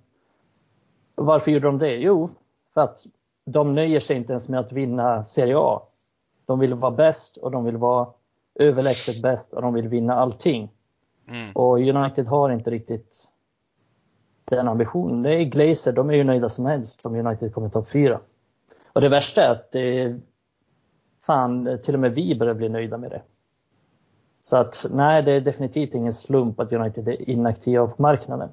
Varför 1.15 1.51
gjorde 1.51 1.67
de 1.67 1.77
det? 1.77 1.95
Jo, 1.95 2.29
för 2.73 2.81
att 2.81 3.05
de 3.45 3.75
nöjer 3.75 3.99
sig 3.99 4.17
inte 4.17 4.33
ens 4.33 4.49
med 4.49 4.59
att 4.59 4.71
vinna 4.71 5.23
Serie 5.23 5.57
A. 5.57 5.81
De 6.45 6.59
vill 6.59 6.73
vara 6.73 6.91
bäst 6.91 7.37
och 7.37 7.51
de 7.51 7.65
vill 7.65 7.77
vara 7.77 8.07
överlägset 8.55 9.21
bäst 9.21 9.53
och 9.53 9.61
de 9.61 9.73
vill 9.73 9.87
vinna 9.87 10.13
allting. 10.13 10.69
Mm. 11.27 11.51
Och 11.55 11.79
United 11.79 12.27
har 12.27 12.49
inte 12.49 12.71
riktigt 12.71 13.27
den 14.55 14.67
ambitionen. 14.67 15.23
Det 15.23 15.35
är 15.35 15.43
Glazer, 15.43 15.91
de 15.91 16.09
är 16.09 16.13
ju 16.13 16.23
nöjda 16.23 16.49
som 16.49 16.65
helst 16.65 17.05
om 17.05 17.15
United 17.15 17.53
kommer 17.53 17.69
topp 17.69 17.89
fyra. 17.89 18.19
Och 18.93 19.01
det 19.01 19.09
värsta 19.09 19.43
är 19.43 19.49
att 19.49 19.71
det, 19.71 20.15
fan, 21.25 21.79
till 21.83 21.93
och 21.93 21.99
med 21.99 22.11
vi 22.11 22.35
börjar 22.39 22.53
bli 22.53 22.69
nöjda 22.69 22.97
med 22.97 23.11
det. 23.11 23.21
Så 24.41 24.57
att 24.57 24.85
nej, 24.91 25.23
det 25.23 25.31
är 25.31 25.41
definitivt 25.41 25.95
ingen 25.95 26.13
slump 26.13 26.59
att 26.59 26.73
United 26.73 27.07
är 27.07 27.29
inaktiva 27.29 27.87
på 27.87 28.01
marknaden. 28.01 28.49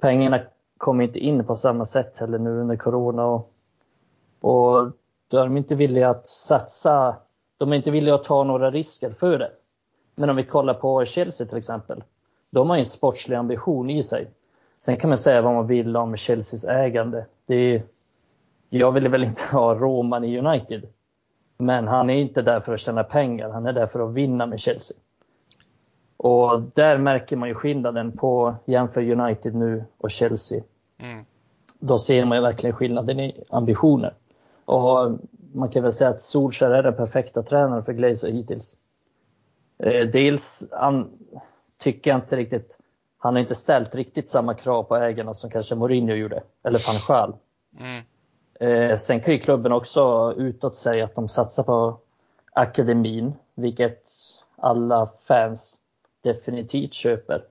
Pengarna 0.00 0.40
kommer 0.78 1.04
inte 1.04 1.18
in 1.18 1.44
på 1.44 1.54
samma 1.54 1.84
sätt 1.84 2.18
heller 2.18 2.38
nu 2.38 2.50
under 2.50 2.76
Corona 2.76 3.26
och, 3.26 3.52
och 4.40 4.92
då 5.28 5.38
är 5.38 5.44
de 5.44 5.56
inte 5.56 5.74
villiga 5.74 6.10
att 6.10 6.26
satsa. 6.26 7.16
De 7.58 7.72
är 7.72 7.76
inte 7.76 7.90
villiga 7.90 8.14
att 8.14 8.24
ta 8.24 8.44
några 8.44 8.70
risker 8.70 9.10
för 9.10 9.38
det. 9.38 9.50
Men 10.14 10.30
om 10.30 10.36
vi 10.36 10.44
kollar 10.44 10.74
på 10.74 11.04
Chelsea 11.04 11.46
till 11.46 11.58
exempel. 11.58 12.04
De 12.50 12.70
har 12.70 12.76
en 12.76 12.84
sportslig 12.84 13.36
ambition 13.36 13.90
i 13.90 14.02
sig. 14.02 14.30
Sen 14.78 14.96
kan 14.96 15.08
man 15.10 15.18
säga 15.18 15.42
vad 15.42 15.54
man 15.54 15.66
vill 15.66 15.96
om 15.96 16.16
Chelseas 16.16 16.64
ägande. 16.64 17.26
Det 17.46 17.54
är, 17.54 17.82
jag 18.68 18.92
vill 18.92 19.08
väl 19.08 19.24
inte 19.24 19.42
ha 19.52 19.74
Roman 19.74 20.24
i 20.24 20.38
United. 20.38 20.88
Men 21.58 21.88
han 21.88 22.10
är 22.10 22.16
inte 22.16 22.42
där 22.42 22.60
för 22.60 22.74
att 22.74 22.80
tjäna 22.80 23.04
pengar, 23.04 23.50
han 23.50 23.66
är 23.66 23.72
där 23.72 23.86
för 23.86 24.08
att 24.08 24.14
vinna 24.14 24.46
med 24.46 24.60
Chelsea. 24.60 24.96
Och 26.16 26.62
där 26.74 26.98
märker 26.98 27.36
man 27.36 27.48
ju 27.48 27.54
skillnaden 27.54 28.12
på 28.12 28.54
jämför 28.64 29.10
United 29.10 29.54
nu 29.54 29.84
och 29.98 30.10
Chelsea. 30.10 30.62
Mm. 30.98 31.24
Då 31.78 31.98
ser 31.98 32.24
man 32.24 32.38
ju 32.38 32.42
verkligen 32.42 32.76
skillnaden 32.76 33.20
i 33.20 33.44
ambitioner. 33.50 34.14
Och 34.64 35.18
man 35.52 35.68
kan 35.68 35.82
väl 35.82 35.92
säga 35.92 36.10
att 36.10 36.20
Solskjaer 36.20 36.70
är 36.70 36.82
den 36.82 36.94
perfekta 36.94 37.42
tränaren 37.42 37.84
för 37.84 37.92
Glazer 37.92 38.30
hittills. 38.30 38.76
Eh, 39.78 40.06
dels 40.06 40.68
han, 40.70 41.10
tycker 41.78 42.10
jag 42.10 42.18
inte 42.18 42.36
riktigt, 42.36 42.78
han 43.24 43.34
har 43.34 43.40
inte 43.40 43.54
ställt 43.54 43.94
riktigt 43.94 44.28
samma 44.28 44.54
krav 44.54 44.82
på 44.82 44.96
ägarna 44.96 45.34
som 45.34 45.50
kanske 45.50 45.74
Mourinho 45.74 46.14
gjorde, 46.14 46.42
eller 46.62 46.86
van 46.86 46.96
Schaal. 46.96 47.36
Mm. 47.80 48.04
Eh, 48.60 48.96
sen 48.96 49.20
kan 49.20 49.34
ju 49.34 49.40
klubben 49.40 49.72
också 49.72 50.34
utåt 50.36 50.76
säga 50.76 51.04
att 51.04 51.14
de 51.14 51.28
satsar 51.28 51.62
på 51.62 51.98
akademin, 52.52 53.34
vilket 53.54 54.02
alla 54.56 55.10
fans 55.22 55.76
definitivt 56.22 56.94
köper. 56.94 57.44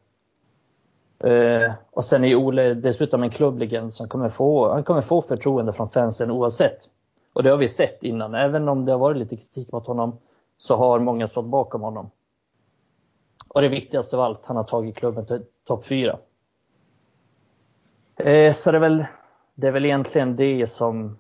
Eh, 1.19 1.73
och 1.91 2.05
sen 2.05 2.23
är 2.23 2.35
Ole 2.35 2.73
dessutom 2.73 3.23
en 3.23 3.29
klubblegend 3.29 3.93
som 3.93 4.07
kommer 4.07 4.29
få, 4.29 4.73
han 4.73 4.83
kommer 4.83 5.01
få 5.01 5.21
förtroende 5.21 5.73
från 5.73 5.89
fansen 5.89 6.31
oavsett. 6.31 6.89
Och 7.33 7.43
det 7.43 7.49
har 7.49 7.57
vi 7.57 7.67
sett 7.67 8.03
innan, 8.03 8.35
även 8.35 8.69
om 8.69 8.85
det 8.85 8.91
har 8.91 8.99
varit 8.99 9.17
lite 9.17 9.35
kritik 9.35 9.71
mot 9.71 9.87
honom 9.87 10.17
så 10.57 10.75
har 10.75 10.99
många 10.99 11.27
stått 11.27 11.45
bakom 11.45 11.81
honom. 11.81 12.09
Och 13.53 13.61
det 13.61 13.69
viktigaste 13.69 14.15
av 14.15 14.21
allt, 14.21 14.45
han 14.45 14.57
har 14.57 14.63
tagit 14.63 14.95
klubben 14.95 15.25
till 15.25 15.41
topp 15.67 15.85
4. 15.85 16.17
Eh, 18.15 18.53
så 18.53 18.71
det 18.71 18.77
är, 18.77 18.81
väl, 18.81 19.05
det 19.55 19.67
är 19.67 19.71
väl 19.71 19.85
egentligen 19.85 20.35
det 20.35 20.67
som, 20.67 21.19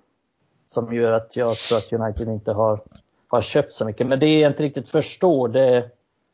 som 0.67 0.93
gör 0.93 1.11
att 1.11 1.35
jag 1.35 1.55
tror 1.55 1.77
att 1.77 1.93
United 1.93 2.27
inte 2.27 2.51
har, 2.51 2.79
har 3.27 3.41
köpt 3.41 3.73
så 3.73 3.85
mycket. 3.85 4.07
Men 4.07 4.19
det 4.19 4.39
jag 4.39 4.51
inte 4.51 4.63
riktigt 4.63 4.87
förstår 4.87 5.47
det 5.47 5.61
är 5.61 5.89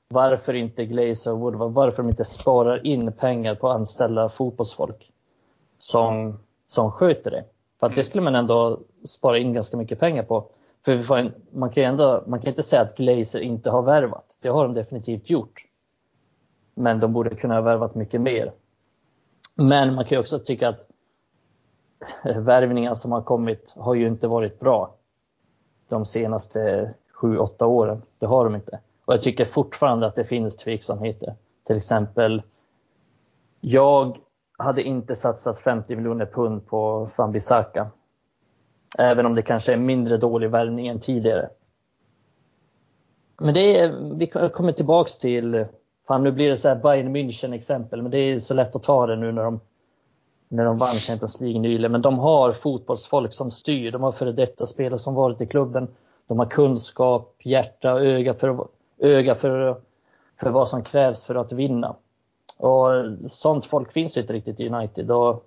varför 0.08 0.54
inte 0.54 0.86
Glazer 0.86 1.32
och 1.32 1.40
Woodward, 1.40 1.72
varför 1.72 2.04
de 2.04 2.10
inte 2.10 2.26
sparar 2.26 2.86
in 2.86 3.12
pengar 3.12 3.56
på 3.56 3.70
att 3.70 3.76
anställa 3.76 4.30
fotbollsfolk 4.30 5.12
som, 5.80 6.40
som 6.66 6.92
sköter 6.92 7.32
det. 7.32 7.44
För 7.80 7.88
att 7.88 7.96
det 7.96 8.04
skulle 8.04 8.24
man 8.24 8.36
ändå 8.36 8.80
spara 9.06 9.38
in 9.38 9.54
ganska 9.54 9.78
mycket 9.78 10.00
pengar 10.00 10.24
på. 10.24 10.46
För 10.86 11.18
en, 11.18 11.34
man 11.52 11.70
kan 11.70 11.84
ändå, 11.84 12.24
man 12.28 12.40
kan 12.40 12.50
inte 12.50 12.64
säga 12.64 12.82
att 12.82 12.98
Glazer 12.98 13.40
inte 13.40 13.70
har 13.70 13.82
värvat. 13.82 14.40
Det 14.42 14.50
har 14.50 14.64
de 14.64 14.74
definitivt 14.74 15.30
gjort. 15.30 15.66
Men 16.80 17.00
de 17.00 17.14
borde 17.14 17.36
kunna 17.36 17.54
ha 17.54 17.62
värvat 17.62 17.96
mycket 17.96 18.22
mer. 18.22 18.52
Men 19.56 19.96
man 19.96 20.06
kan 20.06 20.16
ju 20.16 20.20
också 20.20 20.40
tycka 20.40 20.70
att 20.70 20.88
värvningar 22.36 22.94
som 22.94 23.12
har 23.12 23.22
kommit 23.22 23.74
har 23.78 23.94
ju 23.94 24.08
inte 24.08 24.28
varit 24.28 24.60
bra 24.60 24.96
de 25.88 26.06
senaste 26.06 26.94
sju, 27.14 27.38
åtta 27.38 27.66
åren. 27.66 28.02
Det 28.20 28.26
har 28.26 28.44
de 28.44 28.56
inte. 28.56 28.80
Och 29.06 29.14
jag 29.14 29.22
tycker 29.22 29.46
fortfarande 29.46 30.08
att 30.08 30.16
det 30.16 30.24
finns 30.24 30.58
tveksamheter. 30.58 31.36
Till 31.68 31.78
exempel, 31.78 32.42
jag 33.60 34.18
hade 34.58 34.84
inte 34.84 35.16
satsat 35.16 35.60
50 35.60 35.96
miljoner 35.96 36.26
pund 36.26 36.68
på 36.68 37.10
Fambisaka. 37.16 37.92
Även 38.98 39.26
om 39.26 39.36
det 39.36 39.42
kanske 39.42 39.74
är 39.74 39.78
mindre 39.78 40.18
dålig 40.18 40.50
värvning 40.50 40.88
än 40.88 41.00
tidigare. 41.00 41.50
Men 43.40 43.54
det 43.54 43.80
är, 43.80 44.16
vi 44.16 44.28
kommer 44.28 44.72
tillbaks 44.72 45.20
till, 45.20 45.66
fan 46.10 46.24
nu 46.24 46.32
blir 46.32 46.50
det 46.50 46.58
så 46.58 46.68
här 46.68 46.76
Bayern 46.76 47.16
München 47.16 47.54
exempel, 47.54 48.02
men 48.02 48.12
det 48.12 48.18
är 48.18 48.40
så 48.40 48.54
lätt 48.54 48.76
att 48.76 48.84
ta 48.84 49.06
det 49.06 49.16
nu 49.16 49.32
när 49.32 49.44
de, 49.44 49.60
när 50.48 50.66
de 50.66 50.78
vann 50.78 50.94
Champions 50.94 51.42
League 51.42 51.60
nyligen. 51.60 51.92
Men 51.92 52.02
de 52.02 52.20
har 52.20 52.54
fotbollsfolk 52.54 53.34
som 53.34 53.52
styr, 53.52 53.92
de 53.92 54.04
har 54.04 54.12
före 54.12 54.32
detta 54.32 54.66
spelare 54.66 54.98
som 54.98 55.16
varit 55.16 55.42
i 55.42 55.46
klubben. 55.46 55.88
De 56.28 56.40
har 56.40 56.46
kunskap, 56.46 57.36
hjärta 57.44 57.94
och 57.94 58.02
öga 58.02 58.34
för, 58.34 58.68
öga 58.98 59.36
för, 59.36 59.82
för 60.40 60.50
vad 60.50 60.68
som 60.68 60.84
krävs 60.84 61.26
för 61.26 61.36
att 61.36 61.52
vinna. 61.52 61.96
Och 62.58 62.90
sånt 63.22 63.66
folk 63.66 63.92
finns 63.92 64.18
ju 64.18 64.22
inte 64.22 64.34
riktigt 64.34 64.60
i 64.60 64.70
United. 64.70 65.12
Och 65.12 65.46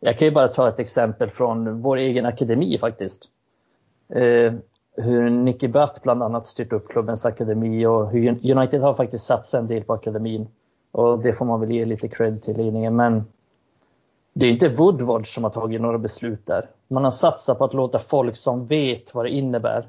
jag 0.00 0.18
kan 0.18 0.28
ju 0.28 0.34
bara 0.34 0.48
ta 0.48 0.68
ett 0.68 0.80
exempel 0.80 1.30
från 1.30 1.80
vår 1.80 1.96
egen 1.96 2.26
akademi 2.26 2.78
faktiskt. 2.78 3.28
Eh, 4.08 4.52
hur 4.96 5.30
Nicky 5.30 5.68
Butt 5.68 6.02
bland 6.02 6.22
annat 6.22 6.46
styrt 6.46 6.72
upp 6.72 6.88
klubbens 6.88 7.26
akademi 7.26 7.86
och 7.86 8.10
hur 8.10 8.50
United 8.56 8.80
har 8.80 8.94
faktiskt 8.94 9.24
satsat 9.24 9.60
en 9.60 9.66
del 9.66 9.84
på 9.84 9.92
akademin. 9.92 10.48
Och 10.92 11.18
det 11.22 11.32
får 11.32 11.44
man 11.44 11.60
väl 11.60 11.70
ge 11.70 11.84
lite 11.84 12.08
cred 12.08 12.42
till 12.42 12.56
ledningen. 12.56 12.96
Men 12.96 13.24
det 14.32 14.46
är 14.46 14.50
inte 14.50 14.68
Woodward 14.68 15.34
som 15.34 15.44
har 15.44 15.50
tagit 15.50 15.80
några 15.80 15.98
beslut 15.98 16.46
där. 16.46 16.70
Man 16.88 17.04
har 17.04 17.10
satsat 17.10 17.58
på 17.58 17.64
att 17.64 17.74
låta 17.74 17.98
folk 17.98 18.36
som 18.36 18.66
vet 18.66 19.14
vad 19.14 19.24
det 19.24 19.30
innebär 19.30 19.88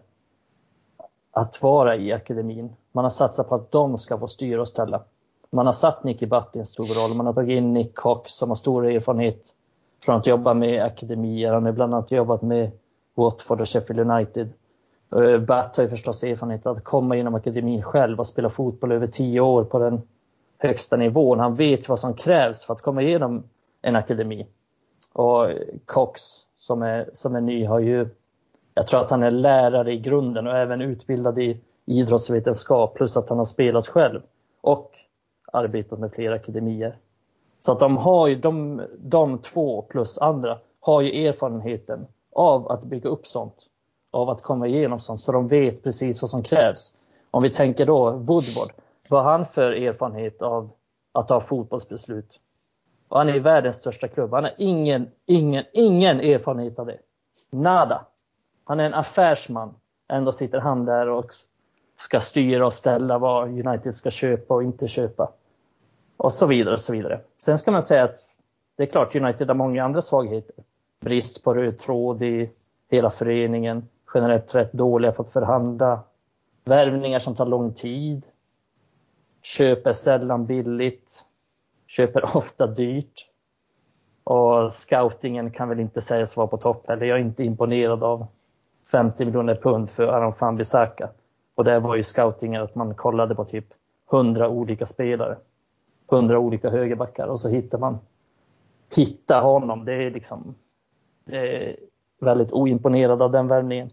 att 1.31 1.61
vara 1.61 1.95
i 1.95 2.11
akademin. 2.11 2.75
Man 2.91 3.05
har 3.05 3.09
satsat 3.09 3.49
på 3.49 3.55
att 3.55 3.71
de 3.71 3.97
ska 3.97 4.17
få 4.17 4.27
styra 4.27 4.61
och 4.61 4.67
ställa. 4.67 5.03
Man 5.49 5.65
har 5.65 5.73
satt 5.73 6.03
Nicky 6.03 6.25
Butt 6.25 6.55
i 6.55 6.59
en 6.59 6.65
stor 6.65 6.85
roll. 6.85 7.17
Man 7.17 7.25
har 7.25 7.33
tagit 7.33 7.57
in 7.57 7.73
Nick 7.73 7.95
Cox 7.95 8.31
som 8.31 8.49
har 8.49 8.55
stor 8.55 8.85
erfarenhet 8.85 9.43
från 10.05 10.15
att 10.15 10.27
jobba 10.27 10.53
med 10.53 10.83
akademier. 10.83 11.53
Han 11.53 11.65
har 11.65 11.71
bland 11.71 11.93
annat 11.93 12.11
jobbat 12.11 12.41
med 12.41 12.71
Watford 13.15 13.61
och 13.61 13.69
Sheffield 13.69 14.11
United. 14.11 14.53
Eh, 15.15 15.37
Bert 15.37 15.77
har 15.77 15.83
ju 15.83 15.89
förstås 15.89 16.23
erfarenhet 16.23 16.67
att 16.67 16.83
komma 16.83 17.15
genom 17.15 17.35
akademin 17.35 17.83
själv 17.83 18.19
och 18.19 18.27
spela 18.27 18.49
fotboll 18.49 18.91
över 18.91 19.07
tio 19.07 19.41
år 19.41 19.63
på 19.63 19.79
den 19.79 20.01
högsta 20.57 20.97
nivån. 20.97 21.39
Han 21.39 21.55
vet 21.55 21.89
vad 21.89 21.99
som 21.99 22.13
krävs 22.13 22.65
för 22.65 22.73
att 22.73 22.81
komma 22.81 23.01
igenom 23.01 23.43
en 23.81 23.95
akademi. 23.95 24.47
Och 25.13 25.49
Cox 25.85 26.21
som 26.57 26.81
är, 26.81 27.09
som 27.13 27.35
är 27.35 27.41
ny 27.41 27.65
har 27.65 27.79
ju, 27.79 28.07
jag 28.73 28.87
tror 28.87 29.01
att 29.01 29.11
han 29.11 29.23
är 29.23 29.31
lärare 29.31 29.93
i 29.93 29.99
grunden 29.99 30.47
och 30.47 30.57
även 30.57 30.81
utbildad 30.81 31.39
i 31.39 31.61
idrottsvetenskap 31.85 32.95
plus 32.95 33.17
att 33.17 33.29
han 33.29 33.37
har 33.37 33.45
spelat 33.45 33.87
själv. 33.87 34.21
Och 34.61 34.91
arbetat 35.53 35.99
med 35.99 36.11
flera 36.11 36.35
akademier. 36.35 36.97
Så 37.59 37.71
att 37.71 37.79
de 37.79 37.97
har 37.97 38.27
ju, 38.27 38.35
de, 38.35 38.81
de 38.97 39.37
två 39.37 39.81
plus 39.81 40.17
andra 40.17 40.57
har 40.79 41.01
ju 41.01 41.27
erfarenheten 41.27 42.07
av 42.31 42.71
att 42.71 42.83
bygga 42.83 43.09
upp 43.09 43.27
sånt. 43.27 43.55
Av 44.13 44.29
att 44.29 44.41
komma 44.41 44.67
igenom 44.67 44.99
sånt, 44.99 45.21
så 45.21 45.31
de 45.31 45.47
vet 45.47 45.83
precis 45.83 46.21
vad 46.21 46.29
som 46.29 46.43
krävs. 46.43 46.95
Om 47.31 47.43
vi 47.43 47.49
tänker 47.49 47.85
då 47.85 48.11
Woodward, 48.11 48.71
vad 49.07 49.23
har 49.23 49.31
han 49.31 49.45
för 49.45 49.71
erfarenhet 49.71 50.41
av 50.41 50.69
att 51.11 51.27
ta 51.27 51.39
fotbollsbeslut? 51.39 52.39
Och 53.07 53.17
han 53.17 53.29
är 53.29 53.39
världens 53.39 53.75
största 53.75 54.07
klubb. 54.07 54.33
Han 54.33 54.43
har 54.43 54.53
ingen, 54.57 55.11
ingen, 55.25 55.65
ingen 55.73 56.19
erfarenhet 56.19 56.79
av 56.79 56.85
det. 56.85 56.97
Nada. 57.49 58.05
Han 58.63 58.79
är 58.79 58.85
en 58.85 58.93
affärsman. 58.93 59.75
Ändå 60.07 60.31
sitter 60.31 60.59
han 60.59 60.85
där 60.85 61.09
och 61.09 61.25
ska 61.97 62.19
styra 62.19 62.65
och 62.65 62.73
ställa 62.73 63.17
vad 63.17 63.67
United 63.67 63.95
ska 63.95 64.11
köpa 64.11 64.53
och 64.53 64.63
inte 64.63 64.87
köpa. 64.87 65.31
Och 66.17 66.33
så 66.33 66.47
vidare 66.47 66.73
och 66.73 66.79
så 66.79 66.93
vidare. 66.93 67.21
Sen 67.37 67.57
ska 67.57 67.71
man 67.71 67.81
säga 67.81 68.03
att 68.03 68.17
det 68.77 68.83
är 68.83 68.87
klart 68.87 69.15
United 69.15 69.47
har 69.47 69.55
många 69.55 69.83
andra 69.83 70.01
svagheter. 70.01 70.55
Brist 70.99 71.43
på 71.43 71.53
röd 71.53 71.77
tråd 71.77 72.21
i 72.21 72.49
hela 72.89 73.09
föreningen. 73.09 73.87
Generellt 74.13 74.55
rätt 74.55 74.73
dåliga 74.73 75.11
på 75.11 75.21
att 75.21 75.29
förhandla. 75.29 76.03
Värvningar 76.65 77.19
som 77.19 77.35
tar 77.35 77.45
lång 77.45 77.73
tid. 77.73 78.25
Köper 79.41 79.91
sällan 79.91 80.45
billigt. 80.45 81.23
Köper 81.87 82.37
ofta 82.37 82.67
dyrt. 82.67 83.29
Och 84.23 84.73
scoutingen 84.73 85.51
kan 85.51 85.69
väl 85.69 85.79
inte 85.79 86.01
sägas 86.01 86.37
vara 86.37 86.47
på 86.47 86.57
topp 86.57 86.87
heller. 86.87 87.05
Jag 87.05 87.17
är 87.17 87.21
inte 87.21 87.43
imponerad 87.43 88.03
av 88.03 88.27
50 88.91 89.25
miljoner 89.25 89.55
pund 89.55 89.89
för 89.89 90.07
Aron 90.07 90.33
van 90.39 90.55
Bissaka. 90.55 91.09
Och 91.55 91.63
det 91.63 91.79
var 91.79 91.95
ju 91.95 92.03
scoutingen 92.03 92.61
att 92.61 92.75
man 92.75 92.95
kollade 92.95 93.35
på 93.35 93.45
typ 93.45 93.65
100 94.11 94.49
olika 94.49 94.85
spelare 94.85 95.37
hundra 96.07 96.39
olika 96.39 96.69
högerbackar 96.69 97.27
och 97.27 97.39
så 97.39 97.49
hittar 97.49 97.77
man 97.77 97.99
hitta 98.95 99.41
honom. 99.41 99.85
Det 99.85 99.93
är 99.93 100.11
liksom 100.11 100.55
det 101.25 101.69
är 101.69 101.75
väldigt 102.19 102.51
oimponerad 102.51 103.21
av 103.21 103.31
den 103.31 103.47
värvningen. 103.47 103.89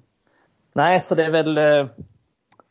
Nej, 0.72 1.00
så 1.00 1.14
det 1.14 1.24
är 1.24 1.30
väl 1.30 1.58
eh, 1.58 1.86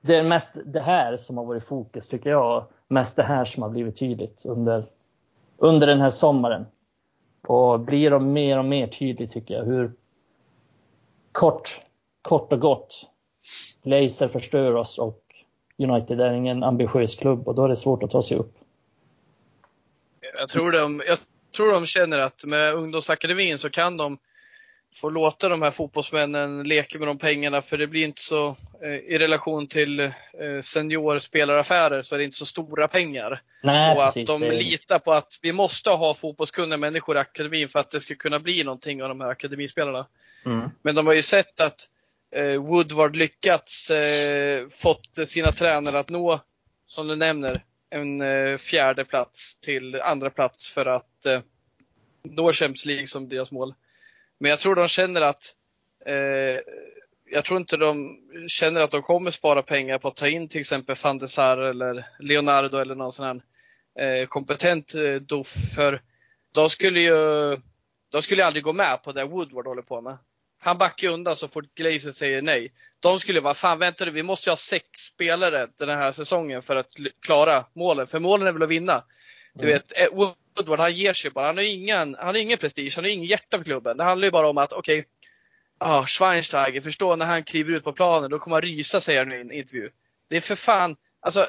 det 0.01 0.15
är 0.15 0.23
mest 0.23 0.57
det 0.65 0.79
här 0.79 1.17
som 1.17 1.37
har 1.37 1.45
varit 1.45 1.63
fokus 1.63 2.07
tycker 2.07 2.29
jag. 2.29 2.65
Mest 2.87 3.15
det 3.15 3.23
här 3.23 3.45
som 3.45 3.63
har 3.63 3.69
blivit 3.69 3.99
tydligt 3.99 4.45
under, 4.45 4.85
under 5.57 5.87
den 5.87 6.01
här 6.01 6.09
sommaren. 6.09 6.65
Och 7.47 7.79
blir 7.79 8.11
de 8.11 8.33
mer 8.33 8.57
och 8.57 8.65
mer 8.65 8.87
tydligt 8.87 9.31
tycker 9.31 9.53
jag 9.53 9.65
hur 9.65 9.91
kort, 11.31 11.81
kort 12.21 12.53
och 12.53 12.59
gott 12.59 13.05
Laser 13.83 14.27
förstör 14.27 14.75
oss 14.75 14.97
och 14.97 15.21
United 15.77 16.21
är 16.21 16.33
ingen 16.33 16.63
ambitiös 16.63 17.15
klubb 17.15 17.47
och 17.47 17.55
då 17.55 17.63
är 17.63 17.69
det 17.69 17.75
svårt 17.75 18.03
att 18.03 18.11
ta 18.11 18.21
sig 18.21 18.37
upp. 18.37 18.53
Jag 20.37 20.49
tror, 20.49 20.71
de, 20.71 21.01
jag 21.07 21.17
tror 21.55 21.73
de 21.73 21.85
känner 21.85 22.19
att 22.19 22.45
med 22.45 22.73
ungdomsakademin 22.73 23.57
så 23.57 23.69
kan 23.69 23.97
de 23.97 24.17
få 24.95 25.09
låta 25.09 25.49
de 25.49 25.61
här 25.61 25.71
fotbollsmännen 25.71 26.63
leka 26.63 26.99
med 26.99 27.07
de 27.07 27.17
pengarna 27.17 27.61
för 27.61 27.77
det 27.77 27.87
blir 27.87 28.05
inte 28.05 28.21
så, 28.21 28.47
eh, 28.83 28.89
i 28.89 29.17
relation 29.17 29.67
till 29.67 29.99
eh, 29.99 30.11
seniorspelaraffärer 30.61 32.01
så 32.01 32.15
är 32.15 32.19
det 32.19 32.25
inte 32.25 32.37
så 32.37 32.45
stora 32.45 32.87
pengar. 32.87 33.41
Nej, 33.63 33.95
och 33.95 34.03
att 34.03 34.13
precis, 34.13 34.27
de 34.29 34.41
litar 34.41 34.99
på 34.99 35.13
att 35.13 35.39
vi 35.41 35.53
måste 35.53 35.89
ha 35.89 36.15
fotbollskunniga 36.15 36.77
människor 36.77 37.15
i 37.15 37.19
akademin 37.19 37.69
för 37.69 37.79
att 37.79 37.91
det 37.91 37.99
ska 37.99 38.15
kunna 38.15 38.39
bli 38.39 38.63
någonting 38.63 39.03
av 39.03 39.09
de 39.09 39.21
här 39.21 39.27
akademispelarna. 39.27 40.07
Mm. 40.45 40.69
Men 40.81 40.95
de 40.95 41.07
har 41.07 41.13
ju 41.13 41.21
sett 41.21 41.59
att 41.59 41.89
eh, 42.35 42.61
Woodward 42.61 43.15
lyckats 43.15 43.91
eh, 43.91 44.67
fått 44.69 45.27
sina 45.27 45.51
tränare 45.51 45.99
att 45.99 46.09
nå, 46.09 46.41
som 46.87 47.07
du 47.07 47.15
nämner, 47.15 47.63
en 47.89 48.21
eh, 48.21 48.57
fjärde 48.57 49.05
plats 49.05 49.59
till 49.59 50.01
andra 50.01 50.29
plats 50.29 50.69
för 50.69 50.85
att 50.85 51.25
eh, 51.25 51.41
nå 52.23 52.51
Champions 52.51 52.85
League 52.85 53.07
som 53.07 53.29
deras 53.29 53.51
mål. 53.51 53.73
Men 54.39 54.49
jag 54.49 54.59
tror 54.59 54.75
de 54.75 54.87
känner 54.87 55.21
att 55.21 55.55
eh, 56.05 56.59
jag 57.31 57.45
tror 57.45 57.59
inte 57.59 57.77
de 57.77 58.19
känner 58.47 58.81
att 58.81 58.91
de 58.91 59.01
kommer 59.01 59.31
spara 59.31 59.61
pengar 59.61 59.97
på 59.97 60.07
att 60.07 60.15
ta 60.15 60.27
in 60.27 60.47
till 60.47 60.59
exempel 60.59 60.95
van 61.03 61.17
de 61.17 61.27
Sar 61.27 61.57
eller 61.57 62.07
Leonardo 62.19 62.77
eller 62.77 62.95
någon 62.95 63.11
sån 63.11 63.25
här 63.25 63.41
eh, 64.05 64.27
kompetent 64.27 64.95
eh, 64.95 65.15
doff. 65.15 65.55
För 65.75 66.01
de 66.53 66.69
skulle 66.69 67.01
ju 67.01 67.57
de 68.11 68.21
skulle 68.21 68.45
aldrig 68.45 68.63
gå 68.63 68.73
med 68.73 69.03
på 69.03 69.11
det 69.11 69.25
Woodward 69.25 69.67
håller 69.67 69.81
på 69.81 70.01
med. 70.01 70.17
Han 70.61 70.77
backar 70.77 71.07
undan 71.07 71.35
så 71.35 71.47
fort 71.47 71.75
Glazer 71.75 72.11
säger 72.11 72.41
nej. 72.41 72.71
De 72.99 73.19
skulle 73.19 73.41
vara, 73.41 73.53
fan 73.53 73.79
vänta 73.79 74.05
du, 74.05 74.11
vi 74.11 74.23
måste 74.23 74.49
ju 74.49 74.51
ha 74.51 74.57
sex 74.57 74.85
spelare 74.99 75.67
den 75.77 75.89
här 75.89 76.11
säsongen 76.11 76.61
för 76.61 76.75
att 76.75 76.89
klara 77.21 77.65
målen. 77.73 78.07
För 78.07 78.19
målen 78.19 78.47
är 78.47 78.51
väl 78.51 78.63
att 78.63 78.69
vinna. 78.69 79.03
Du 79.53 79.67
mm. 79.67 79.73
vet, 79.73 80.01
eh, 80.01 80.29
Woodward 80.55 80.79
han 80.79 80.93
ger 80.93 81.13
sig 81.13 81.31
bara. 81.31 81.45
Han 81.45 81.57
har 81.57 81.63
ingen, 81.63 82.15
han 82.15 82.27
har 82.27 82.37
ingen 82.37 82.57
prestige, 82.57 82.95
han 82.95 83.03
har 83.03 83.11
ingen 83.11 83.25
hjärta 83.25 83.57
för 83.57 83.63
klubben. 83.63 83.97
Det 83.97 84.03
handlar 84.03 84.25
ju 84.25 84.31
bara 84.31 84.49
om 84.49 84.57
att, 84.57 84.73
okej, 84.73 84.99
okay, 84.99 85.09
ah, 85.77 86.05
Schweinsteiger, 86.05 86.81
förstå 86.81 87.15
när 87.15 87.25
han 87.25 87.43
kliver 87.43 87.73
ut 87.73 87.83
på 87.83 87.93
planen, 87.93 88.29
då 88.29 88.39
kommer 88.39 88.55
han 88.55 88.61
rysa 88.61 89.01
säger 89.01 89.19
han 89.19 89.33
i 89.33 89.35
en 89.35 89.51
intervju. 89.51 89.89
Det 90.29 90.37
är 90.37 90.41
för 90.41 90.55
fan, 90.55 90.95
alltså, 91.21 91.47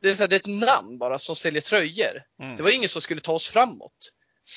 det 0.00 0.10
är, 0.10 0.14
så 0.14 0.22
här, 0.22 0.28
det 0.28 0.36
är 0.36 0.40
ett 0.40 0.66
namn 0.66 0.98
bara 0.98 1.18
som 1.18 1.36
säljer 1.36 1.60
tröjor. 1.60 2.22
Mm. 2.40 2.56
Det 2.56 2.62
var 2.62 2.70
ingen 2.70 2.88
som 2.88 3.02
skulle 3.02 3.20
ta 3.20 3.32
oss 3.32 3.48
framåt. 3.48 4.12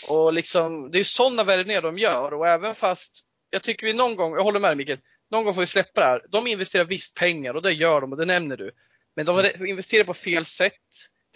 Och 0.08 0.34
liksom, 0.34 0.92
det 0.92 1.00
är 1.00 1.04
sådana 1.04 1.44
värvningar 1.44 1.82
de 1.82 1.98
gör 1.98 2.34
och 2.34 2.48
även 2.48 2.76
fast, 2.76 3.20
jag 3.50 3.64
tycker 3.64 3.88
vi 3.88 3.94
någon 3.94 4.16
gång, 4.16 4.34
jag 4.34 4.44
håller 4.44 4.60
med 4.60 4.70
dig 4.70 4.76
Mikael, 4.76 5.00
någon 5.32 5.46
gång 5.46 5.54
får 5.54 5.62
vi 5.62 5.68
släppa 5.68 6.02
det 6.02 6.08
här. 6.08 6.26
De 6.30 6.48
investerar 6.48 6.86
visst 6.86 7.14
pengar 7.14 7.54
och 7.54 7.62
det 7.62 7.72
gör 7.72 8.02
de 8.02 8.12
och 8.12 8.18
det 8.18 8.26
nämner 8.26 8.58
du. 8.58 8.72
Men 9.16 9.26
de 9.26 9.40
mm. 9.40 9.66
investerar 9.66 10.04
på 10.04 10.14
fel 10.14 10.46
sätt. 10.46 10.74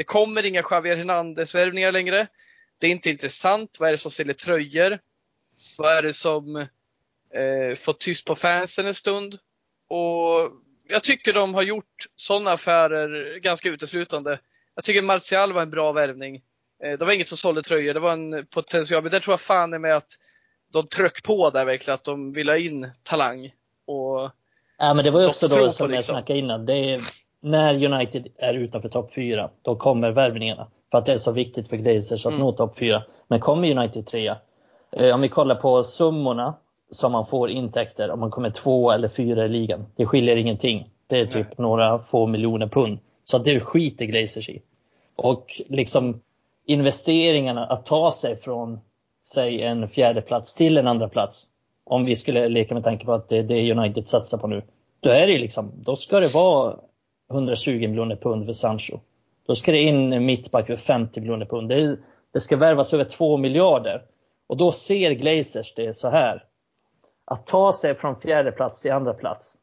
Det 0.02 0.06
kommer 0.06 0.46
inga 0.46 0.64
Javier 0.72 0.98
Hernandez-värvningar 0.98 1.92
längre. 1.92 2.28
Det 2.80 2.88
är 2.88 2.92
inte 2.92 3.10
intressant. 3.10 3.80
Vad 3.80 3.90
är 3.90 3.92
det 3.92 3.98
som 3.98 4.12
säljer 4.12 4.34
tröjor? 4.34 5.00
Vad 5.78 5.98
är 5.98 6.02
det 6.02 6.14
som 6.14 6.56
eh, 7.36 7.76
får 7.76 7.94
tyst 7.94 8.26
på 8.26 8.36
fansen 8.36 8.88
en 8.88 8.94
stund? 8.94 9.38
Och 9.90 10.52
jag 10.90 11.04
tycker 11.04 11.34
de 11.34 11.54
har 11.54 11.62
gjort 11.62 12.08
sådana 12.16 12.52
affärer 12.52 13.40
ganska 13.40 13.70
uteslutande. 13.70 14.40
Jag 14.76 14.84
tycker 14.84 15.02
Martial 15.02 15.54
var 15.54 15.62
en 15.62 15.72
bra 15.72 15.92
värvning. 15.92 16.36
Eh, 16.84 16.98
det 17.00 17.06
var 17.06 17.14
inget 17.14 17.28
som 17.28 17.38
sålde 17.38 17.62
tröjor, 17.62 17.94
det 17.94 18.00
var 18.00 18.14
en 18.14 18.46
potential. 18.48 19.04
Men 19.04 19.12
det 19.12 19.20
tror 19.20 19.34
jag 19.34 19.42
fan 19.42 19.74
är 19.74 19.80
med 19.80 19.96
att 19.96 20.12
de 20.74 20.88
tryck 20.88 21.24
på 21.24 21.50
där 21.50 21.66
verkligen, 21.66 21.96
att 21.96 22.04
de 22.04 22.32
vill 22.32 22.50
ha 22.50 22.58
in 22.58 22.92
talang. 23.04 23.46
Och 23.86 24.32
ja, 24.78 24.94
men 24.94 25.06
det 25.06 25.12
var 25.12 25.22
ju 25.22 25.28
också 25.28 25.48
då 25.48 25.72
som 25.72 25.86
jag 25.86 25.92
liksom. 25.92 26.14
snackade 26.14 26.40
innan. 26.40 26.66
Det 26.66 26.74
är, 26.74 27.02
när 27.42 27.94
United 27.94 28.28
är 28.38 28.54
utanför 28.54 28.90
topp 28.90 29.14
4, 29.14 29.50
då 29.62 29.76
kommer 29.76 30.12
värvningarna. 30.12 30.68
För 30.92 30.98
att 30.98 31.06
det 31.06 31.14
är 31.14 31.18
så 31.18 31.32
viktigt 31.32 31.68
för 31.68 31.78
Glazers 31.78 32.26
att 32.26 32.32
mm. 32.32 32.42
nå 32.42 32.52
topp 32.52 32.78
4. 32.78 33.04
Men 33.28 33.40
kommer 33.40 33.72
United 33.78 34.08
3 34.08 34.36
eh, 34.92 35.16
om 35.16 35.22
vi 35.22 35.30
kollar 35.30 35.56
på 35.56 35.84
summorna 35.84 36.54
som 36.90 37.12
man 37.12 37.26
får 37.26 37.50
intäkter 37.50 38.12
om 38.12 38.20
man 38.20 38.32
kommer 38.32 38.50
två 38.50 38.92
eller 38.92 39.08
fyra 39.08 39.46
i 39.46 39.50
ligan. 39.50 39.86
Det 39.96 40.06
skiljer 40.06 40.36
ingenting. 40.36 40.90
Det 41.08 41.20
är 41.20 41.26
typ 41.26 41.48
Nej. 41.48 41.56
några 41.58 42.00
få 42.00 42.28
miljoner 42.28 42.68
pund. 42.68 43.00
Så 43.24 43.38
det 43.38 43.60
skiter 43.60 44.06
Glazers 44.06 44.50
i. 44.50 44.62
Och 45.16 45.62
liksom 45.68 46.22
investeringarna 46.66 47.66
att 47.66 47.86
ta 47.86 48.12
sig 48.12 48.42
från 48.42 48.80
säg 49.26 49.62
en 49.62 49.90
fjärde 49.90 50.22
plats 50.22 50.56
till 50.56 50.78
en 50.78 50.88
andra 50.88 51.10
plats. 51.10 51.48
Om 51.84 52.06
vi 52.06 52.16
skulle 52.16 52.50
leka 52.50 52.74
med 52.74 52.84
tanke 52.84 53.06
på 53.06 53.14
att 53.14 53.30
det 53.30 53.38
är 53.38 53.44
det 53.44 53.72
United 53.72 54.08
satsar 54.08 54.38
på 54.38 54.48
nu. 54.48 54.62
Då 55.00 55.10
är 55.10 55.28
det 55.28 55.38
liksom, 55.38 55.72
då 55.76 55.96
ska 55.96 56.20
det 56.20 56.34
vara 56.34 56.76
120 57.32 57.72
miljoner 57.72 58.16
pund 58.16 58.46
för 58.46 58.54
Sancho. 58.54 59.00
Då 59.48 59.56
ska 59.56 59.72
det 59.72 59.82
in 59.82 60.14
en 60.14 60.26
mittback 60.26 60.68
för 60.68 60.76
50 60.76 61.22
miljoner 61.22 61.46
pund. 61.46 61.70
Det, 61.70 61.98
det 62.34 62.40
ska 62.40 62.58
värvas 62.58 62.94
över 62.94 63.04
2 63.04 63.38
miljarder. 63.38 64.04
Och 64.48 64.58
då 64.58 64.72
ser 64.72 65.12
Glazers 65.12 65.74
det 65.76 65.94
så 65.94 66.10
här. 66.10 66.44
Att 67.26 67.48
ta 67.48 67.74
sig 67.74 67.96
från 67.96 68.16
fjärde 68.16 68.52
plats 68.52 68.82
till 68.82 68.92
andra 68.92 69.14
plats. 69.14 69.56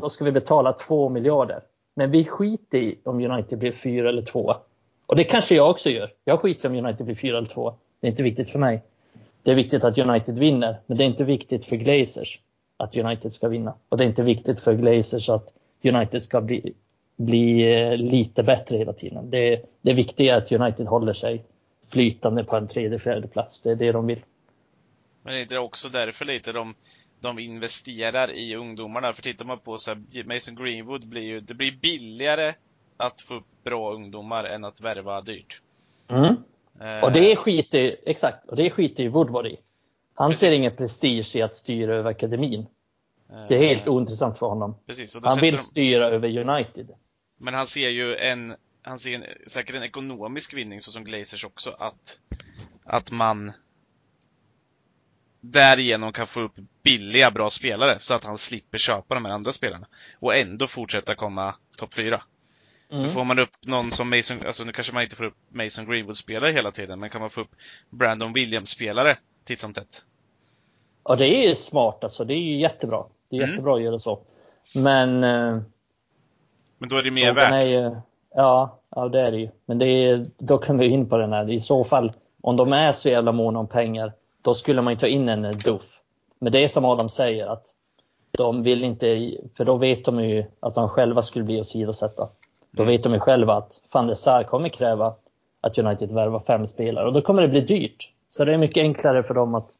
Då 0.00 0.08
ska 0.08 0.24
vi 0.24 0.32
betala 0.32 0.72
2 0.72 1.08
miljarder. 1.08 1.62
Men 1.94 2.10
vi 2.10 2.24
skiter 2.24 2.78
i 2.78 2.98
om 3.04 3.20
United 3.20 3.58
blir 3.58 3.72
fyra 3.72 4.08
eller 4.08 4.22
två. 4.22 4.54
Och 5.06 5.16
det 5.16 5.24
kanske 5.24 5.54
jag 5.54 5.70
också 5.70 5.90
gör. 5.90 6.10
Jag 6.24 6.40
skiter 6.40 6.68
om 6.68 6.74
United 6.74 7.06
blir 7.06 7.16
fyra 7.16 7.38
eller 7.38 7.48
två. 7.48 7.74
Det 8.00 8.06
är 8.06 8.10
inte 8.10 8.22
viktigt 8.22 8.50
för 8.50 8.58
mig. 8.58 8.82
Det 9.42 9.50
är 9.50 9.54
viktigt 9.54 9.84
att 9.84 9.98
United 9.98 10.38
vinner, 10.38 10.80
men 10.86 10.98
det 10.98 11.04
är 11.04 11.06
inte 11.06 11.24
viktigt 11.24 11.64
för 11.64 11.76
Glazers 11.76 12.40
att 12.76 12.96
United 12.96 13.32
ska 13.32 13.48
vinna. 13.48 13.74
Och 13.88 13.96
det 13.96 14.04
är 14.04 14.08
inte 14.08 14.22
viktigt 14.22 14.60
för 14.60 14.74
Glazers 14.74 15.28
att 15.28 15.52
United 15.84 16.22
ska 16.22 16.40
bli, 16.40 16.74
bli 17.16 17.72
eh, 17.72 17.96
lite 17.96 18.42
bättre 18.42 18.76
hela 18.76 18.92
tiden. 18.92 19.30
Det, 19.30 19.62
det 19.82 19.92
viktiga 19.92 20.34
är 20.34 20.38
att 20.38 20.52
United 20.52 20.86
håller 20.86 21.12
sig 21.12 21.44
flytande 21.88 22.44
på 22.44 22.56
en 22.56 22.68
tredje, 22.68 22.98
fjärde 22.98 23.28
plats. 23.28 23.62
Det 23.62 23.70
är 23.70 23.76
det 23.76 23.92
de 23.92 24.06
vill. 24.06 24.20
Men 25.22 25.34
är 25.34 25.46
det 25.46 25.58
också 25.58 25.88
därför 25.88 26.24
lite 26.24 26.52
de, 26.52 26.74
de 27.20 27.38
investerar 27.38 28.30
i 28.30 28.56
ungdomarna? 28.56 29.12
För 29.12 29.22
tittar 29.22 29.44
man 29.44 29.58
på 29.58 29.76
så 29.76 29.90
här, 29.90 30.24
Mason 30.24 30.54
Greenwood 30.54 31.08
blir 31.08 31.22
ju, 31.22 31.40
det 31.40 31.54
blir 31.54 31.72
billigare 31.72 32.54
att 32.96 33.20
få 33.20 33.34
upp 33.34 33.46
bra 33.64 33.92
ungdomar 33.92 34.44
än 34.44 34.64
att 34.64 34.80
värva 34.80 35.20
dyrt. 35.20 35.60
Mm. 36.10 36.36
Eh. 36.80 37.04
Och 37.04 37.12
det 37.12 37.36
skiter 37.36 37.96
exakt, 38.06 38.48
och 38.48 38.56
det 38.56 38.70
skiter 38.70 39.02
ju 39.02 39.08
Woodward 39.08 39.46
i. 39.46 39.56
Han 40.14 40.30
Precis. 40.30 40.40
ser 40.40 40.50
ingen 40.50 40.76
prestige 40.76 41.36
i 41.36 41.42
att 41.42 41.54
styra 41.54 41.94
över 41.94 42.10
akademin. 42.10 42.66
Det 43.48 43.54
är 43.54 43.68
helt 43.68 43.86
eh. 43.86 43.92
ointressant 43.92 44.38
för 44.38 44.46
honom. 44.46 44.76
Precis, 44.86 45.16
han 45.22 45.40
vill 45.40 45.54
de... 45.54 45.62
styra 45.62 46.08
över 46.08 46.38
United. 46.38 46.90
Men 47.38 47.54
han 47.54 47.66
ser 47.66 47.88
ju 47.88 48.16
en, 48.16 48.54
han 48.82 48.98
ser 48.98 49.14
en, 49.14 49.24
säkert 49.46 49.76
en 49.76 49.82
ekonomisk 49.82 50.54
vinning 50.54 50.80
så 50.80 50.90
som 50.90 51.04
Glazers 51.04 51.44
också, 51.44 51.70
att, 51.78 52.18
att 52.84 53.10
man 53.10 53.52
därigenom 55.40 56.12
kan 56.12 56.26
få 56.26 56.40
upp 56.40 56.52
billiga, 56.82 57.30
bra 57.30 57.50
spelare 57.50 57.98
så 57.98 58.14
att 58.14 58.24
han 58.24 58.38
slipper 58.38 58.78
köpa 58.78 59.14
de 59.14 59.24
här 59.24 59.32
andra 59.32 59.52
spelarna. 59.52 59.86
Och 60.20 60.34
ändå 60.34 60.66
fortsätta 60.66 61.14
komma 61.14 61.54
topp 61.78 61.94
4. 61.94 62.22
Mm. 62.90 63.04
Då 63.04 63.10
får 63.10 63.24
man 63.24 63.38
upp 63.38 63.50
någon 63.66 63.90
som 63.90 64.10
Mason, 64.10 64.46
alltså 64.46 64.64
nu 64.64 64.72
kanske 64.72 64.92
man 64.92 65.02
inte 65.02 65.16
får 65.16 65.24
upp 65.24 65.36
Mason 65.48 65.86
Greenwood-spelare 65.86 66.52
hela 66.52 66.70
tiden, 66.70 67.00
men 67.00 67.10
kan 67.10 67.20
man 67.20 67.30
få 67.30 67.40
upp 67.40 67.54
Brandon 67.90 68.32
Williams-spelare 68.32 69.16
titt 69.44 69.58
som 69.58 69.72
tätt? 69.72 70.04
Ja, 71.04 71.16
det 71.16 71.26
är 71.26 71.48
ju 71.48 71.54
smart 71.54 71.98
alltså. 72.02 72.24
Det 72.24 72.34
är 72.34 72.38
ju 72.38 72.60
jättebra. 72.60 73.04
Det 73.32 73.36
är 73.36 73.42
mm. 73.42 73.50
jättebra 73.50 73.74
att 73.74 73.82
göra 73.82 73.98
så. 73.98 74.18
Men... 74.74 75.24
Eh, 75.24 75.58
men 76.78 76.88
då 76.88 76.96
är 76.96 77.02
det 77.02 77.10
mer 77.10 77.34
värt? 77.34 77.64
Ju, 77.64 77.96
ja, 78.34 78.78
ja, 78.90 79.08
det 79.08 79.20
är 79.20 79.30
det 79.30 79.38
ju. 79.38 79.48
Men 79.66 79.78
det 79.78 79.86
är, 79.86 80.26
då 80.38 80.58
kan 80.58 80.78
vi 80.78 80.88
in 80.88 81.08
på 81.08 81.16
den 81.16 81.32
här. 81.32 81.50
I 81.50 81.60
så 81.60 81.84
fall, 81.84 82.12
om 82.40 82.56
de 82.56 82.72
är 82.72 82.92
så 82.92 83.08
jävla 83.08 83.32
måna 83.32 83.58
om 83.58 83.66
pengar, 83.66 84.12
då 84.42 84.54
skulle 84.54 84.82
man 84.82 84.92
ju 84.92 84.98
ta 84.98 85.06
in 85.06 85.28
en 85.28 85.42
duff. 85.42 86.00
Men 86.38 86.52
det 86.52 86.64
är 86.64 86.68
som 86.68 86.84
Adam 86.84 87.08
säger, 87.08 87.46
att 87.46 87.66
de 88.30 88.62
vill 88.62 88.84
inte, 88.84 89.36
för 89.56 89.64
då 89.64 89.76
vet 89.76 90.04
de 90.04 90.24
ju 90.24 90.44
att 90.60 90.74
de 90.74 90.88
själva 90.88 91.22
skulle 91.22 91.44
bli 91.44 91.60
åsidosatta. 91.60 92.28
Då 92.70 92.84
vet 92.84 93.02
de 93.02 93.12
ju 93.12 93.20
själva 93.20 93.54
att 93.54 93.80
van 93.92 94.06
der 94.06 94.14
Sar 94.14 94.42
kommer 94.42 94.68
kräva 94.68 95.14
att 95.60 95.78
United 95.78 96.12
värvar 96.12 96.40
fem 96.46 96.66
spelare 96.66 97.06
och 97.06 97.12
då 97.12 97.22
kommer 97.22 97.42
det 97.42 97.48
bli 97.48 97.60
dyrt. 97.60 98.12
Så 98.28 98.44
det 98.44 98.54
är 98.54 98.58
mycket 98.58 98.80
enklare 98.80 99.22
för 99.22 99.34
dem 99.34 99.54
att 99.54 99.70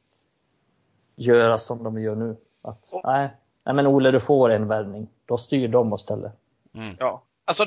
göra 1.17 1.59
som 1.59 1.83
de 1.83 2.03
gör 2.03 2.15
nu. 2.15 2.37
Att, 2.63 2.93
nej, 3.05 3.31
nej 3.67 3.75
men 3.75 3.87
Ole 3.87 4.11
du 4.11 4.21
får 4.21 4.51
en 4.51 4.69
värvning. 4.69 5.09
Då 5.27 5.37
styr 5.37 5.69
de 5.69 5.95
istället. 5.95 6.33
Mm. 6.75 6.97
Ja, 6.99 7.25
alltså 7.45 7.67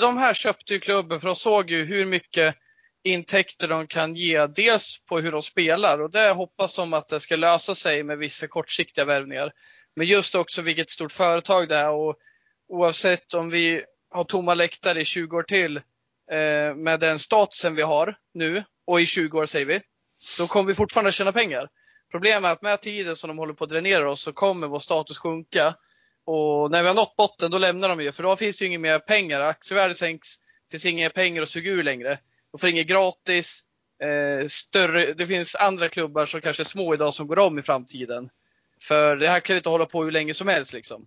de 0.00 0.18
här 0.18 0.34
köpte 0.34 0.74
ju 0.74 0.80
klubben 0.80 1.20
för 1.20 1.26
de 1.26 1.36
såg 1.36 1.70
ju 1.70 1.84
hur 1.84 2.06
mycket 2.06 2.56
intäkter 3.02 3.68
de 3.68 3.86
kan 3.86 4.14
ge. 4.14 4.46
Dels 4.46 5.02
på 5.08 5.18
hur 5.18 5.32
de 5.32 5.42
spelar 5.42 6.00
och 6.00 6.10
det 6.10 6.30
hoppas 6.30 6.76
de 6.76 6.94
att 6.94 7.08
det 7.08 7.20
ska 7.20 7.36
lösa 7.36 7.74
sig 7.74 8.02
med 8.02 8.18
vissa 8.18 8.48
kortsiktiga 8.48 9.04
värvningar. 9.04 9.52
Men 9.96 10.06
just 10.06 10.34
också 10.34 10.62
vilket 10.62 10.90
stort 10.90 11.12
företag 11.12 11.68
det 11.68 11.76
är 11.76 11.90
och 11.90 12.16
oavsett 12.68 13.34
om 13.34 13.50
vi 13.50 13.84
har 14.10 14.24
tomma 14.24 14.54
läktare 14.54 15.00
i 15.00 15.04
20 15.04 15.36
år 15.36 15.42
till 15.42 15.76
eh, 16.30 16.74
med 16.74 17.00
den 17.00 17.18
statusen 17.18 17.74
vi 17.74 17.82
har 17.82 18.16
nu 18.34 18.64
och 18.86 19.00
i 19.00 19.06
20 19.06 19.38
år 19.38 19.46
säger 19.46 19.66
vi, 19.66 19.80
då 20.38 20.46
kommer 20.46 20.68
vi 20.68 20.74
fortfarande 20.74 21.12
tjäna 21.12 21.32
pengar. 21.32 21.68
Problemet 22.10 22.48
är 22.48 22.52
att 22.52 22.62
med 22.62 22.80
tiden 22.80 23.16
som 23.16 23.28
de 23.28 23.38
håller 23.38 23.54
på 23.54 23.64
att 23.64 23.70
dränera 23.70 24.10
oss 24.10 24.20
så 24.22 24.32
kommer 24.32 24.66
vår 24.66 24.78
status 24.78 25.18
sjunka. 25.18 25.74
Och 26.24 26.70
när 26.70 26.82
vi 26.82 26.88
har 26.88 26.94
nått 26.94 27.16
botten 27.16 27.50
då 27.50 27.58
lämnar 27.58 27.88
de 27.88 28.00
ju, 28.00 28.12
för 28.12 28.22
då 28.22 28.36
finns 28.36 28.56
det 28.56 28.64
ju 28.64 28.68
inga 28.68 28.78
mer 28.78 28.98
pengar. 28.98 29.40
Aktievärdet 29.40 29.98
sänks, 29.98 30.28
det 30.38 30.70
finns 30.70 30.84
inga 30.84 31.10
pengar 31.10 31.42
att 31.42 31.48
suga 31.48 31.70
ur 31.70 31.82
längre. 31.82 32.18
De 32.52 32.58
får 32.58 32.68
inget 32.68 32.86
gratis. 32.86 33.64
Eh, 34.02 34.46
större, 34.46 35.12
det 35.12 35.26
finns 35.26 35.54
andra 35.54 35.88
klubbar 35.88 36.26
som 36.26 36.40
kanske 36.40 36.62
är 36.62 36.64
små 36.64 36.94
idag 36.94 37.14
som 37.14 37.26
går 37.26 37.38
om 37.38 37.58
i 37.58 37.62
framtiden. 37.62 38.30
För 38.82 39.16
det 39.16 39.28
här 39.28 39.40
kan 39.40 39.56
inte 39.56 39.68
hålla 39.68 39.86
på 39.86 40.04
hur 40.04 40.10
länge 40.10 40.34
som 40.34 40.48
helst 40.48 40.72
liksom. 40.72 41.06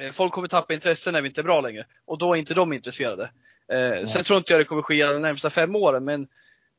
Eh, 0.00 0.12
folk 0.12 0.32
kommer 0.32 0.48
tappa 0.48 0.74
intresse 0.74 1.12
när 1.12 1.22
vi 1.22 1.28
inte 1.28 1.40
är 1.40 1.44
bra 1.44 1.60
längre. 1.60 1.86
Och 2.04 2.18
då 2.18 2.34
är 2.34 2.38
inte 2.38 2.54
de 2.54 2.72
intresserade. 2.72 3.30
Eh, 3.72 4.06
sen 4.06 4.24
tror 4.24 4.38
inte 4.38 4.52
jag 4.52 4.60
det 4.60 4.64
kommer 4.64 4.82
ske 4.82 5.06
de 5.06 5.22
närmsta 5.22 5.50
fem 5.50 5.76
åren, 5.76 6.04
men 6.04 6.28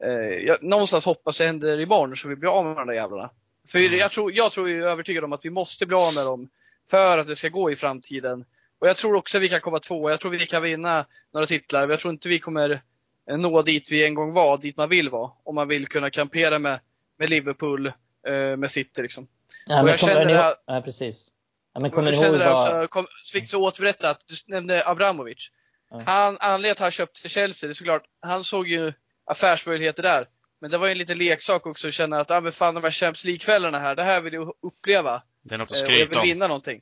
eh, 0.03 0.45
jag, 0.45 0.63
någonstans 0.63 1.05
hoppas 1.05 1.37
det 1.37 1.45
händer 1.45 1.79
imorgon 1.79 2.17
så 2.17 2.27
vi 2.27 2.35
blir 2.35 2.49
av 2.49 2.65
med 2.65 2.75
de 2.75 2.87
där 2.87 2.93
jävlarna. 2.93 3.29
För 3.71 3.79
mm. 3.79 3.99
jag, 3.99 4.11
tror, 4.11 4.33
jag 4.33 4.51
tror, 4.51 4.69
jag 4.69 4.79
är 4.79 4.91
övertygad 4.91 5.23
om 5.23 5.33
att 5.33 5.45
vi 5.45 5.49
måste 5.49 5.85
bli 5.85 5.95
av 5.95 6.13
med 6.13 6.25
dem 6.25 6.49
för 6.89 7.17
att 7.17 7.27
det 7.27 7.35
ska 7.35 7.49
gå 7.49 7.71
i 7.71 7.75
framtiden. 7.75 8.45
Och 8.79 8.87
jag 8.87 8.97
tror 8.97 9.15
också 9.15 9.37
att 9.37 9.43
vi 9.43 9.49
kan 9.49 9.61
komma 9.61 9.79
två. 9.79 10.09
Jag 10.09 10.19
tror 10.19 10.31
vi 10.31 10.45
kan 10.45 10.63
vinna 10.63 11.05
några 11.33 11.45
titlar. 11.45 11.89
Jag 11.89 11.99
tror 11.99 12.13
inte 12.13 12.29
vi 12.29 12.39
kommer 12.39 12.81
eh, 13.29 13.37
nå 13.37 13.61
dit 13.61 13.91
vi 13.91 14.05
en 14.05 14.13
gång 14.13 14.33
var, 14.33 14.57
dit 14.57 14.77
man 14.77 14.89
vill 14.89 15.09
vara. 15.09 15.31
Om 15.43 15.55
man 15.55 15.67
vill 15.67 15.87
kunna 15.87 16.09
kampera 16.09 16.59
med, 16.59 16.79
med 17.17 17.29
Liverpool, 17.29 17.87
eh, 18.27 18.57
med 18.57 18.71
City 18.71 19.01
liksom. 19.01 19.27
Ja, 19.65 19.81
Och 19.83 19.89
jag 19.89 19.99
känner 19.99 20.25
ni 20.25 20.33
att- 20.33 20.63
Ja, 20.65 20.81
precis. 20.81 21.27
Ja, 21.73 21.79
men 21.79 21.91
kommer 21.91 22.13
jag 22.13 22.21
känner 22.21 22.39
det 22.39 22.53
också, 22.53 22.87
kom, 22.87 23.05
fick 23.33 23.49
så 23.49 23.63
återberätta 23.63 24.09
att 24.09 24.27
du 24.27 24.35
nämnde 24.53 24.87
Abramovic. 24.87 25.51
Ja. 25.89 26.03
Han, 26.05 26.37
anledningen 26.39 26.75
till 26.75 26.83
att 26.83 26.85
han 26.85 26.91
köpte 26.91 27.29
Chelsea, 27.29 27.67
det 27.67 27.71
är 27.71 27.73
såklart, 27.73 28.03
han 28.21 28.43
såg 28.43 28.67
ju 28.67 28.93
affärsmöjligheter 29.25 30.03
där. 30.03 30.27
Men 30.61 30.71
det 30.71 30.77
var 30.77 30.87
ju 30.87 30.91
en 30.91 30.97
liten 30.97 31.17
leksak 31.17 31.67
också 31.67 31.87
att 31.87 31.93
känna 31.93 32.19
att, 32.19 32.31
ah, 32.31 32.41
men 32.41 32.51
fan 32.51 32.73
de 32.73 32.83
här 32.83 32.91
Champions 32.91 33.23
League-kvällarna 33.23 33.79
här, 33.79 33.95
det 33.95 34.03
här 34.03 34.21
vill 34.21 34.33
jag 34.33 34.53
uppleva. 34.61 35.21
Det 35.41 35.53
är 35.53 35.57
något 35.57 35.71
att 35.71 35.77
Eh, 35.77 35.83
och 35.83 35.89
jag 35.89 35.95
skryta 35.95 36.09
vill 36.09 36.17
om. 36.17 36.23
vinna 36.23 36.47
någonting. 36.47 36.81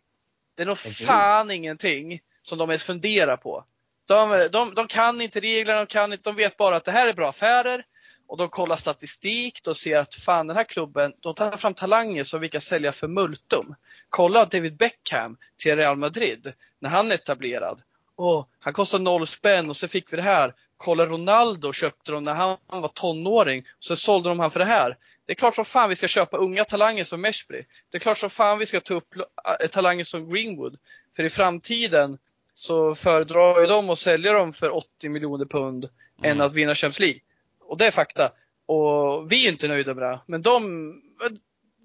Det 0.55 0.61
är 0.61 0.67
nog 0.67 0.77
fan 0.77 1.51
ingenting 1.51 2.19
som 2.41 2.57
de 2.57 2.69
ens 2.69 2.83
funderar 2.83 3.37
på. 3.37 3.65
De, 4.07 4.47
de, 4.51 4.73
de 4.75 4.87
kan 4.87 5.21
inte 5.21 5.39
reglerna, 5.39 5.79
de, 5.79 5.85
kan 5.87 6.11
inte, 6.13 6.29
de 6.29 6.35
vet 6.35 6.57
bara 6.57 6.75
att 6.75 6.85
det 6.85 6.91
här 6.91 7.09
är 7.09 7.13
bra 7.13 7.29
affärer. 7.29 7.85
Och 8.29 8.37
de 8.37 8.49
kollar 8.49 8.75
statistik, 8.75 9.63
de 9.63 9.75
ser 9.75 9.97
att 9.97 10.15
fan 10.15 10.47
den 10.47 10.57
här 10.57 10.63
klubben, 10.63 11.13
de 11.19 11.35
tar 11.35 11.57
fram 11.57 11.73
talanger 11.73 12.23
som 12.23 12.41
vi 12.41 12.49
kan 12.49 12.61
sälja 12.61 12.91
för 12.91 13.07
multum. 13.07 13.75
Kolla 14.09 14.45
David 14.45 14.77
Beckham 14.77 15.37
till 15.57 15.75
Real 15.75 15.97
Madrid, 15.97 16.53
när 16.79 16.89
han 16.89 17.11
är 17.11 17.15
etablerad. 17.15 17.81
Åh, 18.15 18.45
han 18.59 18.73
kostar 18.73 18.99
noll 18.99 19.27
spänn 19.27 19.69
och 19.69 19.75
så 19.75 19.87
fick 19.87 20.13
vi 20.13 20.17
det 20.17 20.23
här. 20.23 20.53
Kolla 20.77 21.05
Ronaldo 21.05 21.73
köpte 21.73 22.11
de 22.11 22.23
när 22.23 22.33
han 22.33 22.57
var 22.67 22.87
tonåring, 22.87 23.63
så 23.79 23.95
sålde 23.95 24.29
de 24.29 24.39
han 24.39 24.51
för 24.51 24.59
det 24.59 24.65
här. 24.65 24.97
Det 25.25 25.33
är 25.33 25.35
klart 25.35 25.55
som 25.55 25.65
fan 25.65 25.89
vi 25.89 25.95
ska 25.95 26.07
köpa 26.07 26.37
unga 26.37 26.63
talanger 26.65 27.03
som 27.03 27.21
Meshbri. 27.21 27.65
Det 27.89 27.97
är 27.97 27.99
klart 27.99 28.17
som 28.17 28.29
fan 28.29 28.59
vi 28.59 28.65
ska 28.65 28.79
ta 28.79 28.93
upp 28.93 29.15
äh, 29.61 29.67
talanger 29.67 30.03
som 30.03 30.29
Greenwood. 30.33 30.77
För 31.15 31.23
i 31.23 31.29
framtiden 31.29 32.17
så 32.53 32.95
föredrar 32.95 33.61
ju 33.61 33.67
de 33.67 33.89
att 33.89 33.97
sälja 33.99 34.33
dem 34.33 34.53
för 34.53 34.75
80 34.75 35.09
miljoner 35.09 35.45
pund 35.45 35.89
Mm. 36.19 36.31
än 36.31 36.41
att 36.41 36.53
vinna 36.53 36.75
Champions 36.75 36.99
League. 36.99 37.19
Och 37.61 37.77
det 37.77 37.85
är 37.87 37.91
fakta. 37.91 38.31
Och 38.65 39.31
vi 39.31 39.47
är 39.47 39.51
inte 39.51 39.67
nöjda 39.67 39.93
med 39.93 40.03
det. 40.03 40.19
Men 40.25 40.41
de, 40.41 41.01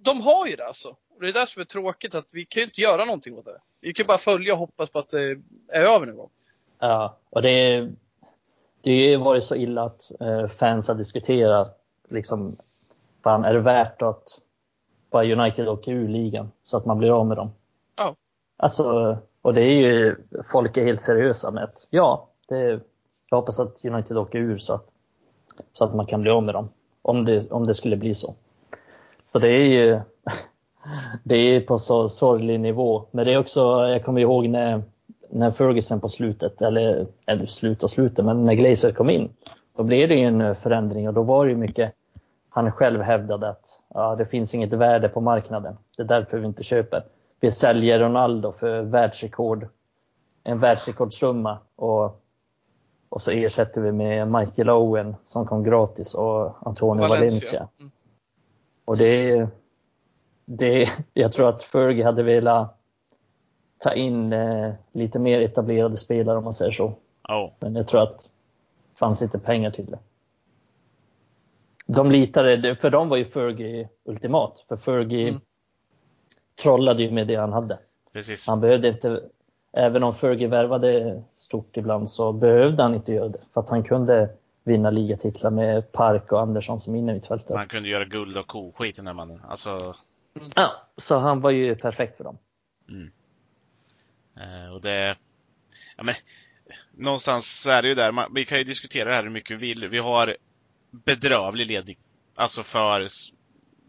de 0.00 0.20
har 0.20 0.46
ju 0.46 0.56
det 0.56 0.66
alltså. 0.66 0.88
Och 0.88 1.20
det 1.22 1.28
är 1.28 1.32
det 1.32 1.46
som 1.46 1.60
är 1.60 1.64
tråkigt 1.66 2.14
att 2.14 2.26
vi 2.30 2.44
kan 2.44 2.60
ju 2.60 2.64
inte 2.64 2.80
göra 2.80 3.04
någonting 3.04 3.38
åt 3.38 3.44
det. 3.44 3.58
Vi 3.80 3.92
kan 3.92 4.06
bara 4.06 4.18
följa 4.18 4.52
och 4.52 4.58
hoppas 4.58 4.90
på 4.90 4.98
att 4.98 5.10
det 5.10 5.20
är 5.20 5.38
över 5.68 6.06
någon 6.06 6.16
gång. 6.16 6.30
Ja, 6.78 7.18
och 7.30 7.42
det, 7.42 7.88
det 8.82 8.90
har 8.90 9.10
ju 9.10 9.16
varit 9.16 9.44
så 9.44 9.54
illa 9.54 9.82
att 9.82 10.10
eh, 10.20 10.46
fans 10.46 10.88
har 10.88 10.94
diskuterat 10.94 11.78
liksom, 12.08 12.56
fan 13.24 13.44
är 13.44 13.52
det 13.52 13.60
värt 13.60 14.02
att 14.02 14.38
bara 15.10 15.24
United 15.24 15.68
åker 15.68 15.92
ur 15.92 16.08
ligan 16.08 16.50
så 16.64 16.76
att 16.76 16.86
man 16.86 16.98
blir 16.98 17.10
av 17.10 17.26
med 17.26 17.36
dem? 17.36 17.50
Ja. 17.96 18.16
Alltså, 18.56 19.16
och 19.42 19.54
det 19.54 19.62
är 19.62 19.80
ju, 19.80 20.16
folk 20.52 20.76
är 20.76 20.84
helt 20.84 21.00
seriösa 21.00 21.50
med 21.50 21.64
att 21.64 21.86
ja, 21.90 22.28
det, 22.48 22.80
jag 23.30 23.36
hoppas 23.36 23.60
att 23.60 23.84
United 23.84 24.16
åker 24.16 24.38
ur 24.38 24.58
så 24.58 24.74
att, 24.74 24.88
så 25.72 25.84
att 25.84 25.94
man 25.94 26.06
kan 26.06 26.22
bli 26.22 26.30
av 26.30 26.42
med 26.42 26.54
dem. 26.54 26.68
Om 27.02 27.24
det, 27.24 27.52
om 27.52 27.66
det 27.66 27.74
skulle 27.74 27.96
bli 27.96 28.14
så. 28.14 28.34
Så 29.24 29.38
det 29.38 29.48
är 29.48 29.66
ju, 29.66 30.00
det 31.24 31.36
är 31.36 31.60
på 31.60 31.78
så 31.78 32.08
sorglig 32.08 32.60
nivå. 32.60 33.06
Men 33.10 33.26
det 33.26 33.32
är 33.32 33.38
också, 33.38 33.60
jag 33.88 34.04
kommer 34.04 34.20
ihåg 34.20 34.48
när, 34.48 34.82
när 35.32 35.50
Ferguson 35.50 36.00
på 36.00 36.08
slutet, 36.08 36.62
eller, 36.62 37.06
eller 37.26 37.46
slut 37.46 37.82
och 37.82 37.90
slutet, 37.90 38.24
men 38.24 38.44
när 38.44 38.54
Glazer 38.54 38.92
kom 38.92 39.10
in, 39.10 39.30
då 39.76 39.82
blev 39.82 40.08
det 40.08 40.14
ju 40.14 40.24
en 40.24 40.56
förändring 40.56 41.08
och 41.08 41.14
då 41.14 41.22
var 41.22 41.44
det 41.44 41.50
ju 41.50 41.56
mycket, 41.56 41.92
han 42.48 42.72
själv 42.72 43.02
hävdade 43.02 43.48
att 43.48 43.82
ja, 43.94 44.16
det 44.16 44.26
finns 44.26 44.54
inget 44.54 44.72
värde 44.72 45.08
på 45.08 45.20
marknaden. 45.20 45.76
Det 45.96 46.02
är 46.02 46.06
därför 46.06 46.38
vi 46.38 46.46
inte 46.46 46.64
köper. 46.64 47.04
Vi 47.40 47.50
säljer 47.50 47.98
Ronaldo 47.98 48.52
för 48.52 48.82
världsrekord, 48.82 49.68
en 50.44 50.58
världsrekordsumma 50.58 51.58
och, 51.76 52.22
och 53.08 53.22
så 53.22 53.30
ersätter 53.30 53.80
vi 53.80 53.92
med 53.92 54.28
Michael 54.28 54.70
Owen 54.70 55.16
som 55.24 55.46
kom 55.46 55.64
gratis 55.64 56.14
och 56.14 56.66
Antonio 56.66 57.08
Valencia. 57.08 57.68
Mm. 57.80 57.90
Och 58.84 58.96
det 58.96 59.30
är, 59.30 59.48
det 60.44 60.88
jag 61.14 61.32
tror 61.32 61.48
att 61.48 61.62
Fergie 61.62 62.04
hade 62.04 62.22
velat 62.22 62.81
ta 63.82 63.94
in 63.94 64.32
eh, 64.32 64.72
lite 64.92 65.18
mer 65.18 65.40
etablerade 65.40 65.96
spelare 65.96 66.38
om 66.38 66.44
man 66.44 66.54
säger 66.54 66.72
så. 66.72 66.94
Ja. 67.28 67.52
Men 67.60 67.74
jag 67.74 67.88
tror 67.88 68.02
att 68.02 68.18
det 68.22 68.98
fanns 68.98 69.22
inte 69.22 69.38
pengar 69.38 69.70
till 69.70 69.86
det. 69.86 69.98
De 71.86 72.10
litade, 72.10 72.76
för 72.76 72.90
dem 72.90 73.08
var 73.08 73.16
ju 73.16 73.24
Fergie 73.24 73.88
ultimat. 74.04 74.64
För 74.68 74.76
Fergie 74.76 75.28
Mm. 75.28 75.40
trollade 76.62 77.02
ju 77.02 77.10
med 77.10 77.26
det 77.26 77.34
han 77.36 77.52
hade. 77.52 77.78
Precis. 78.12 78.46
Han 78.48 78.60
behövde 78.60 78.88
inte, 78.88 79.22
även 79.72 80.02
om 80.02 80.14
Fergie 80.14 80.48
värvade 80.48 81.22
stort 81.36 81.76
ibland 81.76 82.10
så 82.10 82.32
behövde 82.32 82.82
han 82.82 82.94
inte 82.94 83.12
göra 83.12 83.28
det. 83.28 83.40
För 83.54 83.60
att 83.60 83.70
han 83.70 83.82
kunde 83.82 84.30
vinna 84.64 84.90
ligatitlar 84.90 85.50
med 85.50 85.92
Park 85.92 86.32
och 86.32 86.40
Andersson 86.40 86.80
som 86.80 86.94
innermittfältare. 86.94 87.58
Man 87.58 87.68
kunde 87.68 87.88
göra 87.88 88.04
guld 88.04 88.36
och 88.36 88.46
koskit 88.46 88.96
den 88.96 89.04
där 89.04 89.12
mannen. 89.12 89.40
Alltså, 89.48 89.94
Ja, 90.56 90.72
så 90.96 91.16
han 91.18 91.40
var 91.40 91.50
ju 91.50 91.74
perfekt 91.76 92.16
för 92.16 92.24
dem. 92.24 92.38
eh, 92.88 92.94
Eh, 94.36 94.72
och 94.72 94.80
det... 94.80 95.16
Ja, 95.96 96.02
men, 96.02 96.14
någonstans 96.92 97.60
så 97.60 97.70
är 97.70 97.82
det 97.82 97.88
ju 97.88 97.94
där, 97.94 98.12
man, 98.12 98.34
vi 98.34 98.44
kan 98.44 98.58
ju 98.58 98.64
diskutera 98.64 99.08
det 99.08 99.14
här 99.14 99.22
hur 99.22 99.30
mycket 99.30 99.56
vi 99.56 99.66
vill. 99.66 99.88
Vi 99.88 99.98
har 99.98 100.36
bedrövlig 100.90 101.66
ledning. 101.66 101.96
Alltså 102.34 102.62
för, 102.62 103.08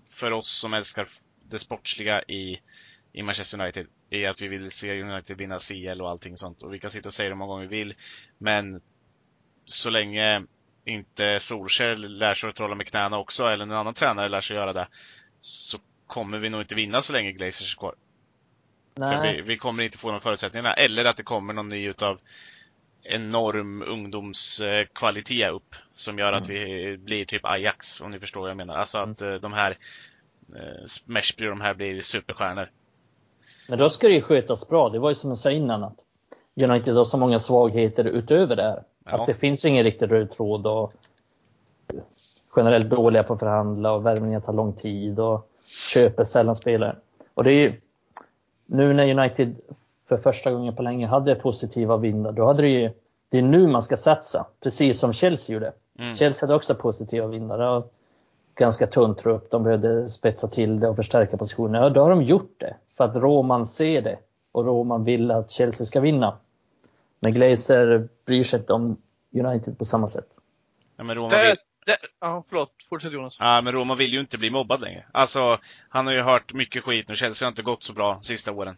för 0.10 0.32
oss 0.32 0.50
som 0.50 0.74
älskar 0.74 1.08
det 1.50 1.60
sportsliga 1.60 2.22
i, 2.22 2.60
i 3.14 3.24
Manchester 3.24 3.62
United. 3.62 3.88
I 4.10 4.26
att 4.26 4.42
vi 4.42 4.48
vill 4.48 4.72
se 4.72 5.02
United 5.02 5.38
vinna 5.38 5.60
CL 5.60 6.02
och 6.02 6.10
allting 6.10 6.38
sånt. 6.38 6.62
Och 6.62 6.74
vi 6.74 6.80
kan 6.80 6.92
sitta 6.92 7.10
och 7.10 7.14
säga 7.14 7.30
det 7.30 7.36
hur 7.36 7.38
många 7.38 7.54
gånger 7.54 7.68
vi 7.68 7.78
vill. 7.78 7.94
Men 8.38 8.82
så 9.66 9.90
länge 9.90 10.46
inte 10.86 11.40
Solskjaer 11.40 11.96
lär 11.96 12.34
sig 12.34 12.50
att 12.50 12.56
trolla 12.56 12.76
med 12.76 12.88
knäna 12.88 13.18
också, 13.18 13.46
eller 13.46 13.66
någon 13.66 13.78
annan 13.78 13.94
tränare 13.94 14.28
lär 14.28 14.42
sig 14.42 14.56
göra 14.56 14.74
det, 14.74 14.88
så 15.42 15.78
kommer 16.08 16.40
vi 16.40 16.50
nog 16.50 16.62
inte 16.62 16.76
vinna 16.76 17.02
så 17.02 17.14
länge 17.14 17.32
Glazers 17.32 17.76
är 17.76 17.80
kvar. 17.80 17.96
Vi, 18.96 19.42
vi 19.42 19.58
kommer 19.58 19.84
inte 19.84 19.98
få 19.98 20.12
de 20.12 20.22
förutsättningarna. 20.22 20.74
Eller 20.74 21.06
att 21.06 21.18
det 21.18 21.24
kommer 21.24 21.54
någon 21.54 21.70
ny 21.70 21.90
utav 21.90 22.20
enorm 23.04 23.82
ungdomskvalitet 23.82 25.52
upp 25.52 25.76
som 25.92 26.20
gör 26.20 26.34
att 26.34 26.50
vi 26.50 26.98
blir 26.98 27.26
typ 27.26 27.46
Ajax, 27.46 28.02
om 28.02 28.12
ni 28.12 28.20
förstår 28.20 28.42
vad 28.42 28.50
jag 28.50 28.58
menar. 28.58 28.76
Alltså 28.76 28.98
att 28.98 29.22
eh, 29.22 29.34
de 29.34 29.54
här 29.54 29.78
eh, 30.56 30.86
Meshbry 31.06 31.48
och 31.48 31.52
de 31.52 31.62
här 31.62 31.74
blir 31.74 32.02
superstjärnor. 32.02 32.70
Men 33.70 33.80
då 33.80 33.90
ska 33.90 34.08
det 34.08 34.14
ju 34.14 34.22
skötas 34.22 34.68
bra. 34.68 34.90
Det 34.90 35.00
var 35.00 35.10
ju 35.10 35.16
som 35.16 35.30
jag 35.30 35.38
sa 35.38 35.52
innan 35.52 35.84
att 35.84 35.98
United 36.56 36.96
har 36.96 37.04
så 37.04 37.18
många 37.18 37.40
svagheter 37.40 38.04
utöver 38.04 38.56
det 38.56 38.64
här. 38.64 38.84
Ja. 39.06 39.12
Att 39.12 39.28
det 39.28 39.34
finns 39.34 39.66
ingen 39.66 39.84
riktig 39.84 40.12
röd 40.12 40.32
tråd 40.32 40.68
och 40.68 40.94
generellt 42.56 42.90
dåliga 42.90 43.24
på 43.24 43.34
att 43.34 43.40
förhandla 43.40 43.92
och 43.92 44.06
värvningar 44.06 44.40
tar 44.40 44.54
lång 44.54 44.74
tid 44.74 45.20
och 45.20 45.50
köper 45.94 46.24
sällan 46.24 46.56
spelare. 46.56 46.96
Och 47.34 47.44
det 47.44 47.52
är 47.52 47.56
ju 47.56 47.82
nu 48.74 48.94
när 48.94 49.20
United 49.20 49.56
för 50.08 50.18
första 50.18 50.52
gången 50.52 50.76
på 50.76 50.84
länge 50.84 51.08
hade 51.08 51.36
positiva 51.36 51.98
vindar, 51.98 52.32
då 52.32 52.46
hade 52.46 52.62
det 52.62 52.70
ju 52.70 52.92
det 53.30 53.38
är 53.38 53.42
nu 53.42 53.68
man 53.68 53.84
ska 53.84 53.98
satsa, 53.98 54.46
precis 54.64 55.00
som 55.00 55.14
Chelsea 55.14 55.54
gjorde. 55.54 55.74
Mm. 56.00 56.16
Chelsea 56.16 56.48
hade 56.48 56.56
också 56.56 56.76
positiva 56.76 57.28
vindar. 57.28 57.84
Ganska 58.56 58.88
tunn 58.88 59.16
trupp, 59.16 59.52
de 59.52 59.64
behövde 59.64 60.10
spetsa 60.10 60.48
till 60.48 60.80
det 60.80 60.88
och 60.88 60.96
förstärka 60.96 61.38
positionen. 61.38 61.82
Ja, 61.82 61.90
då 61.90 62.02
har 62.02 62.10
de 62.10 62.24
gjort 62.24 62.56
det, 62.58 62.76
för 62.98 63.04
att 63.04 63.16
Roman 63.16 63.66
ser 63.66 64.02
det 64.02 64.18
och 64.52 64.66
Roman 64.66 65.04
vill 65.04 65.32
att 65.32 65.52
Chelsea 65.52 65.86
ska 65.86 66.00
vinna. 66.00 66.38
Men 67.20 67.32
Glazer 67.32 68.10
bryr 68.26 68.44
sig 68.44 68.60
inte 68.60 68.74
om 68.74 68.98
United 69.34 69.78
på 69.78 69.86
samma 69.86 70.08
sätt. 70.08 70.28
Ja, 70.98 71.04
men 71.04 71.16
Roma 71.16 71.30
Det, 71.30 71.48
vill, 71.48 71.56
det, 71.86 71.98
ja, 72.20 72.44
förlåt. 72.50 72.76
Fortsätt 72.90 73.14
Jonas. 73.14 73.38
ja, 73.40 73.62
men 73.62 73.74
Roma 73.74 73.96
vill 73.96 74.14
ju 74.14 74.20
inte 74.20 74.38
bli 74.38 74.50
mobbad 74.50 74.82
längre. 74.82 75.06
Alltså, 75.12 75.60
han 75.90 76.08
har 76.08 76.14
ju 76.14 76.22
hört 76.22 76.54
mycket 76.54 76.84
skit 76.84 77.08
nu. 77.08 77.16
Chelsea 77.16 77.46
har 77.46 77.52
inte 77.52 77.62
gått 77.62 77.84
så 77.84 77.94
bra 77.94 78.20
sista 78.22 78.52
åren. 78.52 78.78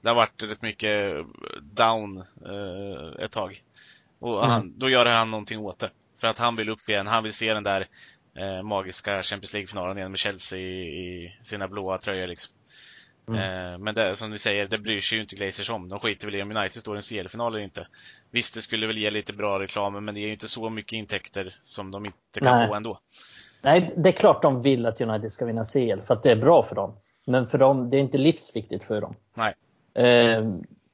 Det 0.00 0.08
har 0.08 0.16
varit 0.16 0.42
rätt 0.42 0.62
mycket 0.62 1.26
down 1.62 2.18
eh, 2.18 3.24
ett 3.24 3.32
tag. 3.32 3.62
Och 4.18 4.46
han, 4.46 4.78
då 4.78 4.90
gör 4.90 5.06
han 5.06 5.30
någonting 5.30 5.58
åt 5.58 5.78
det. 5.78 5.90
För 6.20 6.26
att 6.26 6.38
han 6.38 6.56
vill 6.56 6.68
upp 6.68 6.88
igen. 6.88 7.06
Han 7.06 7.22
vill 7.22 7.32
se 7.32 7.54
den 7.54 7.64
där 7.64 7.88
eh, 8.38 8.62
magiska 8.62 9.22
Champions 9.22 9.52
League-finalen 9.52 9.98
igen 9.98 10.10
med 10.10 10.20
Chelsea 10.20 10.58
i, 10.58 10.82
i 10.82 11.38
sina 11.42 11.68
blåa 11.68 11.98
tröjor 11.98 12.26
liksom. 12.26 12.54
Eh, 13.28 13.78
men 13.78 13.94
det, 13.94 14.16
som 14.16 14.30
ni 14.30 14.38
säger, 14.38 14.68
det 14.68 14.78
bryr 14.78 15.00
sig 15.00 15.16
ju 15.16 15.22
inte 15.22 15.36
Glazers 15.36 15.70
om. 15.70 15.88
De 15.88 16.00
skiter 16.00 16.26
väl 16.26 16.34
i 16.34 16.42
om 16.42 16.56
United 16.56 16.80
står 16.80 16.96
i 16.96 16.98
en 16.98 17.02
CL-final 17.02 17.54
eller 17.54 17.64
inte. 17.64 17.86
Visst, 18.30 18.54
det 18.54 18.60
skulle 18.60 18.86
väl 18.86 18.98
ge 18.98 19.10
lite 19.10 19.32
bra 19.32 19.60
reklam, 19.60 20.04
men 20.04 20.14
det 20.14 20.20
ger 20.20 20.26
ju 20.26 20.32
inte 20.32 20.48
så 20.48 20.70
mycket 20.70 20.92
intäkter 20.92 21.56
som 21.62 21.90
de 21.90 22.04
inte 22.04 22.40
kan 22.40 22.58
Nej. 22.58 22.68
få 22.68 22.74
ändå. 22.74 22.98
Nej, 23.62 23.92
det 23.96 24.08
är 24.08 24.12
klart 24.12 24.42
de 24.42 24.62
vill 24.62 24.86
att 24.86 25.00
United 25.00 25.32
ska 25.32 25.44
vinna 25.44 25.64
CL 25.64 26.00
för 26.06 26.14
att 26.14 26.22
det 26.22 26.30
är 26.30 26.36
bra 26.36 26.62
för 26.62 26.74
dem. 26.74 26.96
Men 27.26 27.48
för 27.48 27.58
dem, 27.58 27.90
det 27.90 27.96
är 27.96 28.00
inte 28.00 28.18
livsviktigt 28.18 28.84
för 28.84 29.00
dem. 29.00 29.14
Nej. 29.34 29.54
Eh, 29.94 30.44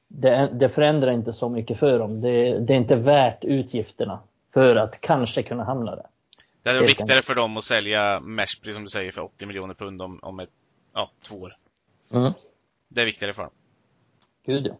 det, 0.07 0.49
det 0.53 0.69
förändrar 0.69 1.11
inte 1.11 1.33
så 1.33 1.49
mycket 1.49 1.79
för 1.79 1.99
dem. 1.99 2.21
Det, 2.21 2.59
det 2.59 2.73
är 2.73 2.77
inte 2.77 2.95
värt 2.95 3.45
utgifterna 3.45 4.19
för 4.53 4.75
att 4.75 5.01
kanske 5.01 5.43
kunna 5.43 5.63
hamna 5.63 5.95
där. 5.95 6.05
Det 6.63 6.69
är 6.69 6.81
viktigare 6.81 7.21
för 7.21 7.35
dem 7.35 7.57
att 7.57 7.63
sälja 7.63 8.19
Meshbry 8.19 8.73
som 8.73 8.83
du 8.83 8.89
säger 8.89 9.11
för 9.11 9.21
80 9.21 9.45
miljoner 9.45 9.73
pund 9.73 10.01
om, 10.01 10.19
om 10.21 10.39
ett, 10.39 10.49
ja, 10.93 11.11
två 11.21 11.35
år. 11.35 11.55
Mm. 12.13 12.31
Det 12.87 13.01
är 13.01 13.05
viktigare 13.05 13.33
för 13.33 13.41
dem. 13.41 13.51
Gud 14.45 14.67
ja. 14.67 14.77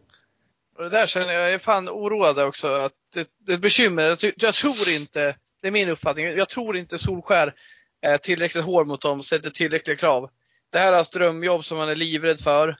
Och 0.76 0.82
det 0.82 0.88
där 0.88 1.06
känner 1.06 1.32
jag, 1.32 1.42
jag 1.42 1.54
är 1.54 1.58
fan 1.58 1.88
oroad 1.88 2.38
också. 2.38 2.68
Att 2.68 2.92
det, 3.14 3.28
det 3.38 3.52
är 3.52 3.56
ett 3.56 3.62
bekymmer. 3.62 4.02
Jag, 4.02 4.32
jag 4.36 4.54
tror 4.54 4.88
inte, 4.88 5.36
det 5.60 5.68
är 5.68 5.72
min 5.72 5.88
uppfattning, 5.88 6.26
jag 6.26 6.48
tror 6.48 6.76
inte 6.76 6.98
Solskär 6.98 7.54
är 8.00 8.18
tillräckligt 8.18 8.64
hård 8.64 8.86
mot 8.86 9.02
dem, 9.02 9.22
sätter 9.22 9.50
tillräckliga 9.50 9.96
krav. 9.96 10.30
det 10.70 10.78
här 10.78 10.88
är 10.88 10.96
hans 10.96 11.10
drömjobb 11.10 11.64
som 11.64 11.78
han 11.78 11.88
är 11.88 11.96
livrädd 11.96 12.40
för 12.40 12.76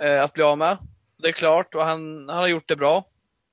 eh, 0.00 0.22
att 0.22 0.32
bli 0.32 0.42
av 0.42 0.58
med. 0.58 0.76
Det 1.22 1.28
är 1.28 1.32
klart, 1.32 1.74
och 1.74 1.84
han, 1.84 2.28
han 2.28 2.38
har 2.38 2.48
gjort 2.48 2.68
det 2.68 2.76
bra. 2.76 3.04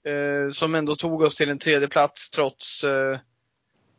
Eh, 0.05 0.51
som 0.51 0.75
ändå 0.75 0.95
tog 0.95 1.21
oss 1.21 1.35
till 1.35 1.49
en 1.49 1.57
tredje 1.57 1.87
plats 1.87 2.29
trots 2.29 2.83
eh, 2.83 3.19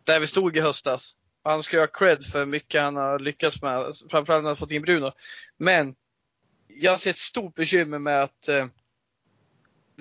där 0.05 0.21
vi 0.21 0.27
stod 0.27 0.57
i 0.57 0.61
höstas. 0.61 1.15
Han 1.45 1.63
ska 1.63 1.81
ha 1.81 1.87
cred 1.87 2.25
för 2.25 2.47
mycket 2.47 2.83
han 2.83 2.97
har 2.97 3.19
lyckats 3.19 3.63
med, 3.63 3.93
framförallt 4.11 4.29
när 4.29 4.35
han 4.35 4.45
har 4.45 4.55
fått 4.55 4.73
in 4.73 4.83
Bruno. 4.83 5.13
Men 5.59 5.95
jag 6.75 7.01
ser 7.01 7.11
ett 7.11 7.17
stort 7.17 7.55
bekymmer 7.55 7.99
med 7.99 8.23
att 8.23 8.49
eh, 8.49 8.67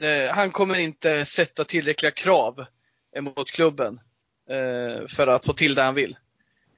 eh, 0.01 0.31
han 0.31 0.51
kommer 0.51 0.79
inte 0.79 1.25
sätta 1.25 1.63
tillräckliga 1.63 2.11
krav 2.11 2.65
mot 3.21 3.51
klubben 3.51 3.99
eh, 4.49 5.07
för 5.07 5.27
att 5.27 5.45
få 5.45 5.53
till 5.53 5.75
det 5.75 5.83
han 5.83 5.95
vill. 5.95 6.17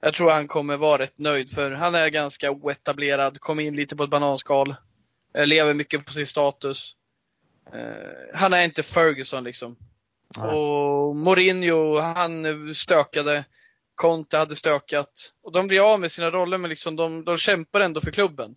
Jag 0.01 0.13
tror 0.13 0.31
han 0.31 0.47
kommer 0.47 0.77
vara 0.77 1.01
rätt 1.01 1.17
nöjd 1.17 1.51
för 1.51 1.71
han 1.71 1.95
är 1.95 2.09
ganska 2.09 2.51
oetablerad, 2.51 3.39
kom 3.39 3.59
in 3.59 3.75
lite 3.75 3.95
på 3.95 4.03
ett 4.03 4.09
bananskal, 4.09 4.75
eh, 5.35 5.47
lever 5.47 5.73
mycket 5.73 6.05
på 6.05 6.11
sin 6.11 6.27
status. 6.27 6.95
Eh, 7.73 8.37
han 8.37 8.53
är 8.53 8.63
inte 8.63 8.83
Ferguson 8.83 9.43
liksom. 9.43 9.75
Nej. 10.37 10.47
Och 10.47 11.15
Mourinho, 11.15 11.99
han 11.99 12.75
stökade. 12.75 13.45
Conte 13.95 14.37
hade 14.37 14.55
stökat. 14.55 15.33
Och 15.43 15.51
de 15.51 15.67
blir 15.67 15.93
av 15.93 15.99
med 15.99 16.11
sina 16.11 16.31
roller 16.31 16.57
men 16.57 16.69
liksom 16.69 16.95
de, 16.95 17.25
de 17.25 17.37
kämpar 17.37 17.79
ändå 17.79 18.01
för 18.01 18.11
klubben. 18.11 18.55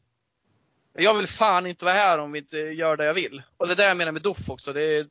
Jag 1.00 1.14
vill 1.14 1.26
fan 1.26 1.66
inte 1.66 1.84
vara 1.84 1.94
här 1.94 2.18
om 2.18 2.32
vi 2.32 2.38
inte 2.38 2.58
gör 2.58 2.96
det 2.96 3.04
jag 3.04 3.14
vill. 3.14 3.42
Och 3.56 3.66
det 3.66 3.72
är 3.72 3.76
det 3.76 3.88
jag 3.88 3.96
menar 3.96 4.12
med 4.12 4.22
Doff 4.22 4.50
också. 4.50 4.72
Det 4.72 4.82
är, 4.82 5.06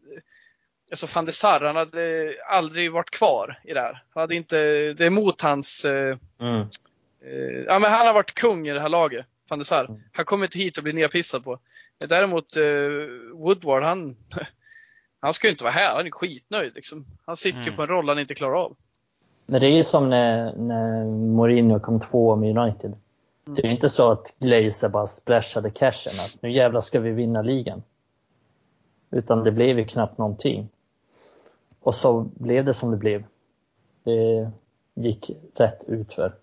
alltså 0.91 1.07
van 1.15 1.25
de 1.25 1.31
Sar, 1.31 1.61
han 1.61 1.75
hade 1.75 2.33
aldrig 2.49 2.91
varit 2.91 3.09
kvar 3.09 3.59
i 3.63 3.73
det 3.73 3.79
här. 3.79 4.03
Han 4.13 4.21
hade 4.21 4.35
inte, 4.35 4.57
det 4.93 5.03
är 5.03 5.07
emot 5.07 5.41
hans, 5.41 5.85
eh, 5.85 6.17
mm. 6.39 6.61
eh, 7.21 7.63
ja 7.67 7.79
men 7.79 7.91
han 7.91 8.07
har 8.07 8.13
varit 8.13 8.33
kung 8.33 8.67
i 8.67 8.73
det 8.73 8.79
här 8.79 8.89
laget, 8.89 9.25
van 9.49 9.59
de 9.59 9.65
Sar. 9.65 9.85
Mm. 9.85 10.01
Han 10.13 10.25
kommer 10.25 10.45
inte 10.45 10.57
hit 10.57 10.77
och 10.77 10.83
blir 10.83 10.93
nedpissad 10.93 11.43
på. 11.43 11.59
Däremot 12.09 12.57
eh, 12.57 12.63
Woodward, 13.33 13.83
han, 13.83 14.15
han 15.19 15.33
ska 15.33 15.47
ju 15.47 15.51
inte 15.51 15.63
vara 15.63 15.73
här, 15.73 15.95
han 15.95 16.05
är 16.05 16.11
skitnöjd 16.11 16.75
liksom. 16.75 17.05
Han 17.25 17.37
sitter 17.37 17.59
ju 17.59 17.67
mm. 17.67 17.75
på 17.75 17.81
en 17.81 17.87
roll 17.87 18.09
han 18.09 18.19
inte 18.19 18.35
klarar 18.35 18.55
av. 18.55 18.75
Men 19.45 19.61
det 19.61 19.67
är 19.67 19.71
ju 19.71 19.83
som 19.83 20.09
när, 20.09 20.55
när 20.55 21.05
Mourinho 21.05 21.79
kom 21.79 21.99
två 21.99 22.35
med 22.35 22.57
United. 22.57 22.95
Det 23.55 23.67
är 23.67 23.71
inte 23.71 23.89
så 23.89 24.11
att 24.11 24.35
Glazer 24.39 24.89
bara 24.89 25.05
splashade 25.05 25.69
cashen, 25.69 26.13
att 26.19 26.41
nu 26.41 26.51
jävlar 26.51 26.81
ska 26.81 26.99
vi 26.99 27.11
vinna 27.11 27.41
ligan. 27.41 27.83
Utan 29.11 29.43
det 29.43 29.51
blev 29.51 29.79
ju 29.79 29.85
knappt 29.85 30.17
någonting. 30.17 30.69
Och 31.81 31.95
så 31.95 32.25
blev 32.35 32.65
det 32.65 32.73
som 32.73 32.91
det 32.91 32.97
blev. 32.97 33.23
Det 34.03 34.51
gick 34.93 35.31
rätt 35.55 35.83
utför. 35.87 36.35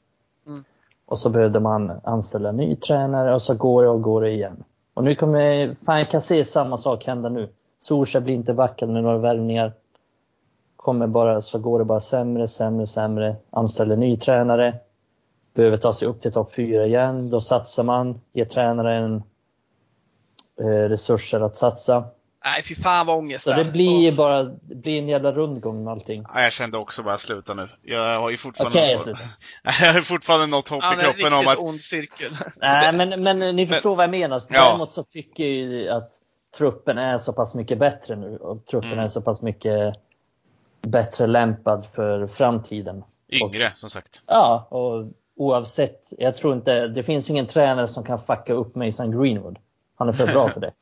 Mm. 0.47 0.65
Och 1.07 1.19
så 1.19 1.31
behövde 1.31 1.61
man 1.61 1.93
anställa 2.05 2.49
en 2.49 2.57
ny 2.57 2.77
tränare 2.77 3.35
och 3.35 3.43
så 3.43 3.55
går 3.55 3.83
det 3.83 3.89
och 3.89 4.03
går 4.03 4.21
det 4.21 4.31
igen. 4.31 4.65
Och 4.95 5.05
nu 5.05 5.15
kommer, 5.15 5.77
fan 5.85 5.99
jag 5.99 6.11
kan 6.11 6.21
se 6.21 6.45
samma 6.45 6.77
sak 6.77 7.07
hända 7.07 7.29
nu. 7.29 7.49
Solskjaer 7.79 8.25
blir 8.25 8.35
inte 8.35 8.55
backad 8.55 8.89
med 8.89 9.03
några 9.03 9.19
värvningar. 9.19 9.73
Kommer 10.77 11.07
bara, 11.07 11.41
så 11.41 11.59
går 11.59 11.79
det 11.79 11.85
bara 11.85 12.01
sämre, 12.01 12.49
sämre, 12.49 12.87
sämre. 12.87 13.37
Anställer 13.51 13.97
ny 13.97 14.17
tränare. 14.17 14.79
Behöver 15.55 15.77
ta 15.77 15.93
sig 15.93 16.09
upp 16.09 16.21
till 16.21 16.33
topp 16.33 16.55
4 16.55 16.87
igen. 16.87 17.31
Då 17.31 17.41
satsar 17.41 17.83
man, 17.83 18.21
ger 18.33 18.45
tränaren 18.45 19.23
eh, 20.61 20.89
resurser 20.89 21.41
att 21.41 21.57
satsa. 21.57 22.05
Nej, 22.45 22.63
fy 22.63 22.75
fan 22.75 23.07
vad 23.07 23.17
ångest 23.17 23.45
Så 23.45 23.53
det 23.53 23.65
blir 23.65 24.11
oh. 24.11 24.17
bara, 24.17 24.43
det 24.43 24.75
blir 24.75 24.99
en 24.99 25.09
jävla 25.09 25.33
rundgång 25.33 25.85
med 25.85 25.93
allting. 25.93 26.25
Ja, 26.35 26.43
jag 26.43 26.53
kände 26.53 26.79
också 26.79 27.03
bara 27.03 27.19
sluta 27.19 27.55
nu. 27.55 27.69
Jag 27.83 28.21
har 28.21 28.31
ju 28.31 28.37
fortfarande, 28.37 28.79
okay, 28.79 29.13
något, 29.13 29.23
jag 29.81 29.93
har 29.93 30.01
fortfarande 30.01 30.47
något 30.47 30.69
hopp 30.69 30.83
ja, 30.83 30.95
i 30.95 31.01
kroppen 31.01 31.33
om 31.33 31.49
att... 31.49 31.59
ond 31.59 31.81
cirkel. 31.81 32.37
Nej, 32.57 32.93
men, 32.93 33.23
men 33.23 33.57
ni 33.57 33.67
förstår 33.67 33.91
men, 33.91 33.97
vad 33.97 34.05
jag 34.05 34.11
menar. 34.11 34.43
Ja. 34.49 34.69
Däremot 34.69 34.93
så 34.93 35.05
tycker 35.05 35.45
jag 35.45 35.97
att 35.97 36.13
truppen 36.59 36.99
är 36.99 37.19
så 37.19 37.33
pass 37.33 37.55
mycket 37.55 37.79
bättre 37.79 38.17
nu 38.17 38.37
och 38.37 38.67
truppen 38.67 38.93
mm. 38.93 39.05
är 39.05 39.09
så 39.09 39.23
pass 39.23 39.43
mycket 39.43 39.95
bättre 40.83 41.27
lämpad 41.27 41.87
för 41.95 42.27
framtiden. 42.27 43.05
Yngre, 43.29 43.71
och, 43.71 43.79
som 43.79 43.91
sagt. 43.91 44.23
Ja, 44.27 44.67
och 44.71 45.13
oavsett. 45.37 46.13
Jag 46.19 46.37
tror 46.37 46.55
inte, 46.55 46.87
det 46.87 47.03
finns 47.03 47.31
ingen 47.31 47.47
tränare 47.47 47.89
som 47.89 48.05
kan 48.05 48.25
fucka 48.27 48.53
upp 48.53 48.75
Mason 48.75 49.23
Greenwood. 49.23 49.59
Han 49.97 50.09
är 50.09 50.13
för 50.13 50.27
bra 50.27 50.51
för 50.53 50.61
det. 50.61 50.73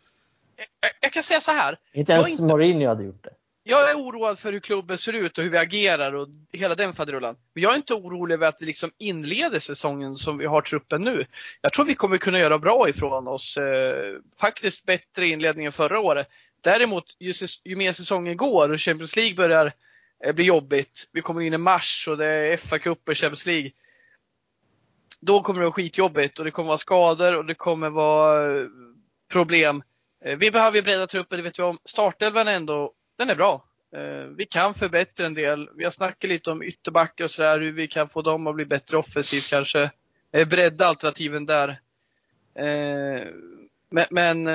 jag 1.00 1.12
kan 1.12 1.22
säga 1.22 1.40
så 1.40 1.52
här. 1.52 1.78
Inte 1.92 2.12
ens 2.12 2.30
inte, 2.30 2.42
Mourinho 2.42 2.88
hade 2.88 3.04
gjort 3.04 3.24
det. 3.24 3.30
Jag 3.64 3.90
är 3.90 3.94
oroad 3.94 4.38
för 4.38 4.52
hur 4.52 4.60
klubben 4.60 4.98
ser 4.98 5.12
ut 5.12 5.38
och 5.38 5.44
hur 5.44 5.50
vi 5.50 5.58
agerar 5.58 6.12
och 6.14 6.28
hela 6.52 6.74
den 6.74 6.94
faderullan. 6.94 7.36
Men 7.54 7.62
jag 7.62 7.72
är 7.72 7.76
inte 7.76 7.94
orolig 7.94 8.34
över 8.34 8.48
att 8.48 8.62
vi 8.62 8.66
liksom 8.66 8.90
inleder 8.98 9.58
säsongen 9.58 10.16
som 10.16 10.38
vi 10.38 10.46
har 10.46 10.60
truppen 10.60 11.02
nu. 11.02 11.24
Jag 11.60 11.72
tror 11.72 11.84
vi 11.84 11.94
kommer 11.94 12.16
kunna 12.16 12.38
göra 12.38 12.58
bra 12.58 12.88
ifrån 12.88 13.28
oss. 13.28 13.56
Eh, 13.56 14.14
faktiskt 14.40 14.84
bättre 14.84 15.26
inledning 15.26 15.66
än 15.66 15.72
förra 15.72 16.00
året. 16.00 16.28
Däremot, 16.60 17.04
ju, 17.18 17.32
ju 17.64 17.76
mer 17.76 17.92
säsongen 17.92 18.36
går 18.36 18.70
och 18.70 18.80
Champions 18.80 19.16
League 19.16 19.34
börjar 19.34 19.72
eh, 20.24 20.34
bli 20.34 20.44
jobbigt. 20.44 21.08
Vi 21.12 21.20
kommer 21.20 21.40
in 21.40 21.54
i 21.54 21.58
mars 21.58 22.08
och 22.10 22.16
det 22.16 22.26
är 22.26 22.56
FA-cup 22.56 23.08
och 23.08 23.16
Champions 23.16 23.46
League. 23.46 23.70
Då 25.26 25.42
kommer 25.42 25.60
det 25.60 25.66
vara 25.66 25.72
skitjobbigt 25.72 26.38
och 26.38 26.44
det 26.44 26.50
kommer 26.50 26.68
vara 26.68 26.78
skador 26.78 27.38
och 27.38 27.46
det 27.46 27.54
kommer 27.54 27.90
vara 27.90 28.60
eh, 28.60 28.66
problem. 29.32 29.82
Eh, 30.24 30.36
vi 30.36 30.50
behöver 30.50 30.82
bredda 30.82 31.06
truppen, 31.06 31.36
det 31.36 31.42
vet 31.42 31.58
vi 31.58 31.62
om. 31.62 31.78
Startelvan 31.84 32.48
ändå, 32.48 32.92
den 33.18 33.30
är 33.30 33.34
bra. 33.34 33.64
Eh, 33.96 34.24
vi 34.36 34.46
kan 34.46 34.74
förbättra 34.74 35.26
en 35.26 35.34
del. 35.34 35.68
Vi 35.76 35.84
har 35.84 35.90
snackat 35.90 36.30
lite 36.30 36.50
om 36.50 36.62
ytterbackar 36.62 37.24
och 37.24 37.30
sådär, 37.30 37.60
hur 37.60 37.72
vi 37.72 37.88
kan 37.88 38.08
få 38.08 38.22
dem 38.22 38.46
att 38.46 38.54
bli 38.54 38.64
bättre 38.64 38.96
offensivt 38.96 39.50
kanske. 39.50 39.90
Bredda 40.46 40.86
alternativen 40.86 41.46
där. 41.46 41.80
Men, 43.90 44.06
men 44.10 44.48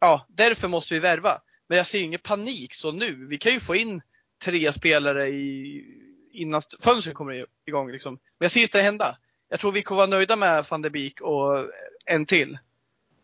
ja, 0.00 0.26
därför 0.28 0.68
måste 0.68 0.94
vi 0.94 1.00
värva. 1.00 1.40
Men 1.66 1.78
jag 1.78 1.86
ser 1.86 2.02
ingen 2.02 2.20
panik 2.20 2.74
så 2.74 2.92
nu. 2.92 3.26
Vi 3.26 3.38
kan 3.38 3.52
ju 3.52 3.60
få 3.60 3.76
in 3.76 4.02
tre 4.44 4.72
spelare 4.72 5.28
i, 5.28 5.84
innan 6.32 6.62
fönstret 6.80 7.14
kommer 7.14 7.46
igång. 7.66 7.92
Liksom. 7.92 8.12
Men 8.12 8.44
jag 8.44 8.52
ser 8.52 8.60
inte 8.60 8.78
det 8.78 8.82
hända. 8.82 9.18
Jag 9.48 9.60
tror 9.60 9.72
vi 9.72 9.82
kommer 9.82 9.96
vara 9.96 10.10
nöjda 10.10 10.36
med 10.36 10.64
van 10.70 10.82
der 10.82 10.90
Beek 10.90 11.20
och 11.20 11.66
en 12.06 12.26
till. 12.26 12.58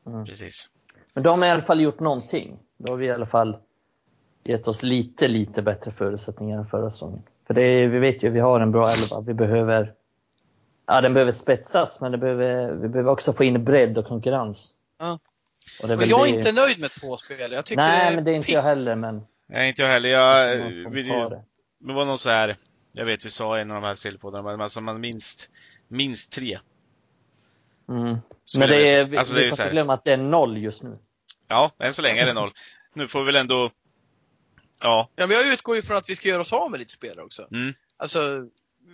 Mm. 0.06 0.24
Precis. 0.24 0.70
Men 1.14 1.22
de 1.22 1.42
har 1.42 1.48
i 1.48 1.50
alla 1.50 1.62
fall 1.62 1.80
gjort 1.80 2.00
någonting. 2.00 2.58
Då 2.78 2.92
har 2.92 2.96
vi 2.96 3.06
i 3.06 3.10
alla 3.10 3.26
fall 3.26 3.56
gett 4.44 4.68
oss 4.68 4.82
lite, 4.82 5.28
lite 5.28 5.62
bättre 5.62 5.90
förutsättningar 5.90 6.58
än 6.58 6.66
förra 6.66 6.90
säsongen. 6.90 7.22
För 7.46 7.54
det 7.54 7.62
är, 7.62 7.88
vi 7.88 7.98
vet 7.98 8.22
ju, 8.22 8.30
vi 8.30 8.40
har 8.40 8.60
en 8.60 8.72
bra 8.72 8.90
elva. 8.90 9.20
Vi 9.20 9.34
behöver, 9.34 9.92
ja 10.86 11.00
den 11.00 11.14
behöver 11.14 11.32
spetsas, 11.32 12.00
men 12.00 12.12
det 12.12 12.18
behöver, 12.18 12.72
vi 12.72 12.88
behöver 12.88 13.10
också 13.10 13.32
få 13.32 13.44
in 13.44 13.64
bredd 13.64 13.98
och 13.98 14.06
konkurrens. 14.06 14.74
Ja. 14.98 15.18
Och 15.82 15.88
men 15.88 16.08
jag 16.08 16.28
är 16.28 16.32
det... 16.32 16.38
inte 16.38 16.52
nöjd 16.52 16.80
med 16.80 16.90
två 16.90 17.16
spelare. 17.16 17.54
Jag 17.54 17.66
tycker 17.66 17.82
Nej, 17.82 18.00
det 18.00 18.06
är 18.06 18.14
men 18.14 18.24
det 18.24 18.30
är 18.30 18.34
inte 18.34 18.46
piss. 18.46 18.54
jag 18.54 18.62
heller. 18.62 18.96
Men... 18.96 19.22
Nej, 19.46 19.68
inte 19.68 19.82
jag 19.82 19.88
heller. 19.88 20.08
Jag, 20.08 20.56
vi, 20.90 21.02
det. 21.02 21.42
det 21.78 21.92
var 21.92 22.04
nog 22.04 22.20
så 22.20 22.30
här, 22.30 22.56
jag 22.92 23.04
vet 23.04 23.24
vi 23.24 23.30
sa 23.30 23.58
i 23.58 23.60
en 23.60 23.70
av 23.70 23.82
de 23.82 23.86
här 23.86 23.94
sillepoddarna, 23.94 24.50
men 24.50 24.60
alltså 24.60 24.80
man 24.80 25.00
minst, 25.00 25.50
minst 25.96 26.32
tre 26.32 26.58
Mm. 27.88 28.18
Men 28.58 28.68
det 28.68 28.90
är, 28.90 29.16
alltså, 29.16 29.34
vi 29.34 29.40
får 29.40 29.60
inte 29.60 29.68
glömma 29.68 29.94
att 29.94 30.04
det 30.04 30.12
är 30.12 30.16
noll 30.16 30.58
just 30.58 30.82
nu. 30.82 30.98
Ja, 31.48 31.72
än 31.78 31.94
så 31.94 32.02
länge 32.02 32.22
är 32.22 32.26
det 32.26 32.32
noll. 32.32 32.52
Nu 32.94 33.08
får 33.08 33.20
vi 33.20 33.26
väl 33.26 33.36
ändå, 33.36 33.70
ja. 34.82 35.08
Ja, 35.16 35.26
men 35.26 35.36
jag 35.36 35.52
utgår 35.52 35.76
ju 35.76 35.82
från 35.82 35.96
att 35.96 36.08
vi 36.08 36.16
ska 36.16 36.28
göra 36.28 36.40
oss 36.40 36.52
av 36.52 36.70
med 36.70 36.80
lite 36.80 36.92
spelare 36.92 37.24
också. 37.24 37.48
Mm. 37.52 37.74
Alltså, 37.96 38.48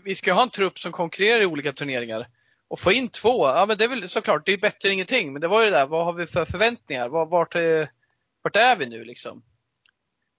vi 0.04 0.14
ska 0.14 0.32
ha 0.32 0.42
en 0.42 0.50
trupp 0.50 0.78
som 0.78 0.92
konkurrerar 0.92 1.40
i 1.40 1.46
olika 1.46 1.72
turneringar. 1.72 2.28
Och 2.68 2.80
få 2.80 2.92
in 2.92 3.08
två, 3.08 3.46
ja 3.46 3.66
men 3.66 3.78
det 3.78 3.84
är 3.84 3.88
väl 3.88 4.08
såklart, 4.08 4.46
det 4.46 4.52
är 4.52 4.58
bättre 4.58 4.88
än 4.88 4.92
ingenting. 4.92 5.32
Men 5.32 5.42
det 5.42 5.48
var 5.48 5.64
ju 5.64 5.70
det 5.70 5.76
där, 5.76 5.86
vad 5.86 6.04
har 6.04 6.12
vi 6.12 6.26
för 6.26 6.44
förväntningar? 6.44 7.08
Vart 7.08 7.54
är, 7.54 7.90
vart 8.42 8.56
är 8.56 8.76
vi 8.76 8.86
nu 8.86 9.04
liksom? 9.04 9.42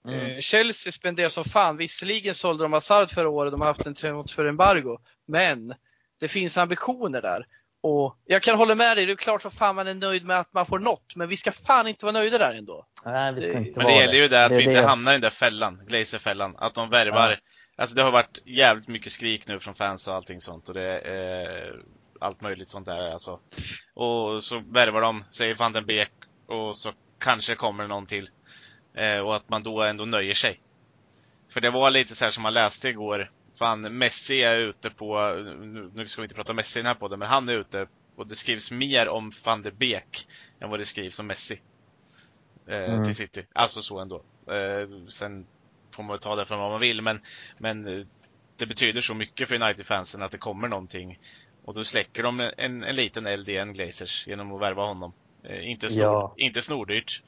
Mm. 0.07 0.20
Eh, 0.20 0.39
Chelsea 0.39 0.93
spenderar 0.93 1.30
som 1.30 1.45
fan. 1.45 1.78
Visserligen 1.78 2.36
sålde 2.36 2.64
de 2.64 2.74
Hazard 2.74 3.09
förra 3.09 3.30
året, 3.30 3.51
de 3.51 3.62
har 3.62 3.68
haft 3.68 3.86
en 4.38 4.47
embargo. 4.47 4.97
Men 5.26 5.74
det 6.22 6.28
finns 6.28 6.57
ambitioner 6.57 7.22
där. 7.22 7.45
Och 7.84 8.17
jag 8.26 8.43
kan 8.43 8.57
hålla 8.57 8.76
med 8.76 8.97
dig, 8.97 9.05
det 9.05 9.11
är 9.11 9.15
klart 9.15 9.41
som 9.41 9.51
fan 9.51 9.76
man 9.76 9.88
är 9.88 9.93
nöjd 9.93 10.26
med 10.26 10.39
att 10.39 10.53
man 10.53 10.65
får 10.65 10.80
något, 10.80 11.15
men 11.15 11.30
vi 11.30 11.38
ska 11.38 11.51
fan 11.51 11.88
inte 11.88 12.05
vara 12.05 12.13
nöjda 12.13 12.38
där 12.38 12.53
ändå. 12.53 12.86
Nej, 13.05 13.34
vi 13.34 13.41
ska 13.41 13.57
inte 13.57 13.80
men 13.80 13.88
det 13.88 13.93
gäller 13.93 14.13
ju 14.13 14.28
det 14.28 14.45
att 14.45 14.51
det 14.51 14.57
vi 14.57 14.63
inte 14.63 14.82
det. 14.82 14.88
hamnar 14.88 15.11
i 15.11 15.15
den 15.15 15.22
där 15.22 15.30
fällan, 15.30 15.82
Glazer-fällan. 15.88 16.55
Att 16.57 16.74
de 16.74 16.89
värvar. 16.89 17.32
Ja. 17.32 17.38
Alltså 17.82 17.95
det 17.95 18.01
har 18.01 18.11
varit 18.11 18.41
jävligt 18.45 18.88
mycket 18.88 19.11
skrik 19.11 19.47
nu 19.47 19.59
från 19.59 19.76
fans 19.76 20.07
och 20.07 20.15
allting 20.15 20.41
sånt 20.41 20.67
och 20.67 20.74
det 20.74 20.99
är 20.99 21.76
allt 22.19 22.41
möjligt 22.41 22.69
sånt 22.69 22.86
där 22.86 23.11
alltså. 23.11 23.39
Och 23.93 24.43
så 24.43 24.59
värvar 24.59 25.01
de, 25.01 25.24
säger 25.32 25.55
van 25.55 25.74
den 25.74 25.86
Beek 25.86 26.11
och 26.47 26.76
så 26.76 26.91
kanske 27.19 27.55
kommer 27.55 27.88
någon 27.88 28.05
till. 28.05 28.30
Eh, 28.97 29.17
och 29.17 29.36
att 29.36 29.49
man 29.49 29.63
då 29.63 29.82
ändå 29.82 30.05
nöjer 30.05 30.34
sig. 30.34 30.61
För 31.53 31.61
det 31.61 31.69
var 31.69 31.91
lite 31.91 32.15
så 32.15 32.26
här 32.26 32.32
som 32.32 32.43
man 32.43 32.53
läste 32.53 32.89
igår 32.89 33.32
Fan, 33.62 33.97
Messi 33.97 34.41
är 34.41 34.57
ute 34.57 34.89
på, 34.89 35.34
nu 35.93 36.07
ska 36.07 36.22
vi 36.22 36.26
inte 36.26 36.36
prata 36.36 36.53
Messi 36.53 36.80
i 36.80 36.82
den 36.82 36.88
här 36.88 36.95
podden, 36.95 37.20
men 37.20 37.28
han 37.28 37.49
är 37.49 37.53
ute 37.53 37.88
och 38.16 38.28
det 38.28 38.36
skrivs 38.36 38.72
mer 38.72 39.09
om 39.09 39.32
van 39.43 39.62
de 39.62 39.72
Beek 39.72 40.28
än 40.59 40.70
vad 40.70 40.80
det 40.80 40.86
skrivs 40.86 41.20
om 41.20 41.28
Messi. 41.28 41.62
Eh, 42.68 42.93
mm. 42.93 43.03
Till 43.03 43.16
City. 43.16 43.45
Alltså 43.53 43.82
så 43.82 43.99
ändå. 43.99 44.24
Eh, 44.47 45.07
sen 45.07 45.45
får 45.95 46.03
man 46.03 46.18
ta 46.18 46.36
det 46.36 46.45
för 46.45 46.57
vad 46.57 46.72
man 46.72 46.80
vill, 46.80 47.01
men, 47.01 47.22
men 47.57 47.88
eh, 47.88 48.05
det 48.57 48.66
betyder 48.66 49.01
så 49.01 49.16
mycket 49.16 49.49
för 49.49 49.55
United-fansen 49.55 50.22
att 50.22 50.32
det 50.32 50.38
kommer 50.38 50.68
någonting. 50.68 51.20
Och 51.66 51.74
då 51.74 51.84
släcker 51.84 52.24
de 52.24 52.39
en, 52.57 52.84
en 52.84 52.95
liten 52.95 53.26
eld 53.26 53.49
igen, 53.49 53.74
Glazers, 53.74 54.28
genom 54.28 54.53
att 54.53 54.62
värva 54.62 54.86
honom. 54.86 55.14
Eh, 55.43 55.70
inte, 55.70 55.89
snor, 55.89 56.05
Ja. 56.05 56.34
inte 56.38 56.62
snordyrt. 56.62 57.24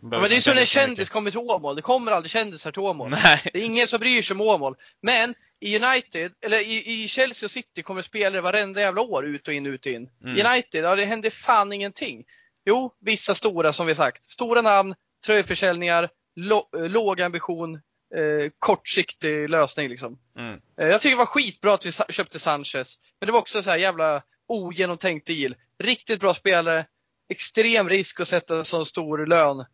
Ja, 0.00 0.08
men 0.08 0.30
det 0.30 0.36
är 0.36 0.40
som 0.40 0.54
när 0.54 0.60
en 0.60 0.66
kändis 0.66 1.08
kommer 1.08 1.30
till 1.30 1.40
Åmål. 1.40 1.76
Det 1.76 1.82
kommer 1.82 2.12
aldrig 2.12 2.30
kändisar 2.30 2.72
till 2.72 2.82
Åmål. 2.82 3.10
Nej. 3.10 3.40
Det 3.52 3.58
är 3.58 3.64
ingen 3.64 3.86
som 3.86 3.98
bryr 3.98 4.22
sig 4.22 4.34
om 4.34 4.40
Åmål. 4.40 4.76
Men 5.00 5.34
i 5.60 5.76
United, 5.76 6.32
eller 6.44 6.60
i, 6.60 7.02
i 7.02 7.08
Chelsea 7.08 7.46
och 7.46 7.50
City 7.50 7.82
kommer 7.82 8.02
spelare 8.02 8.40
varenda 8.40 8.80
jävla 8.80 9.00
år 9.00 9.26
ut 9.26 9.48
och 9.48 9.54
in, 9.54 9.66
ut 9.66 9.86
och 9.86 9.92
in. 9.92 10.10
Mm. 10.24 10.46
United, 10.46 10.84
ja 10.84 10.96
det 10.96 11.04
händer 11.04 11.30
fan 11.30 11.72
ingenting. 11.72 12.24
Jo, 12.64 12.94
vissa 13.00 13.34
stora 13.34 13.72
som 13.72 13.86
vi 13.86 13.94
sagt. 13.94 14.24
Stora 14.24 14.62
namn, 14.62 14.94
tröjförsäljningar, 15.26 16.08
lo, 16.36 16.68
eh, 16.76 16.88
låg 16.88 17.20
ambition, 17.20 17.74
eh, 18.14 18.50
kortsiktig 18.58 19.50
lösning 19.50 19.88
liksom. 19.88 20.18
Mm. 20.38 20.60
Eh, 20.80 20.88
jag 20.88 21.00
tycker 21.00 21.16
det 21.16 21.18
var 21.18 21.26
skitbra 21.26 21.74
att 21.74 21.86
vi 21.86 21.92
köpte 21.92 22.38
Sanchez. 22.38 22.98
Men 23.20 23.26
det 23.26 23.32
var 23.32 23.38
också 23.38 23.62
så 23.62 23.70
här 23.70 23.76
jävla 23.76 24.22
ogenomtänkt 24.48 25.26
deal. 25.26 25.54
Riktigt 25.78 26.20
bra 26.20 26.34
spelare, 26.34 26.86
extrem 27.28 27.88
risk 27.88 28.20
att 28.20 28.28
sätta 28.28 28.64
sån 28.64 28.86
stor 28.86 29.26
lön. 29.26 29.64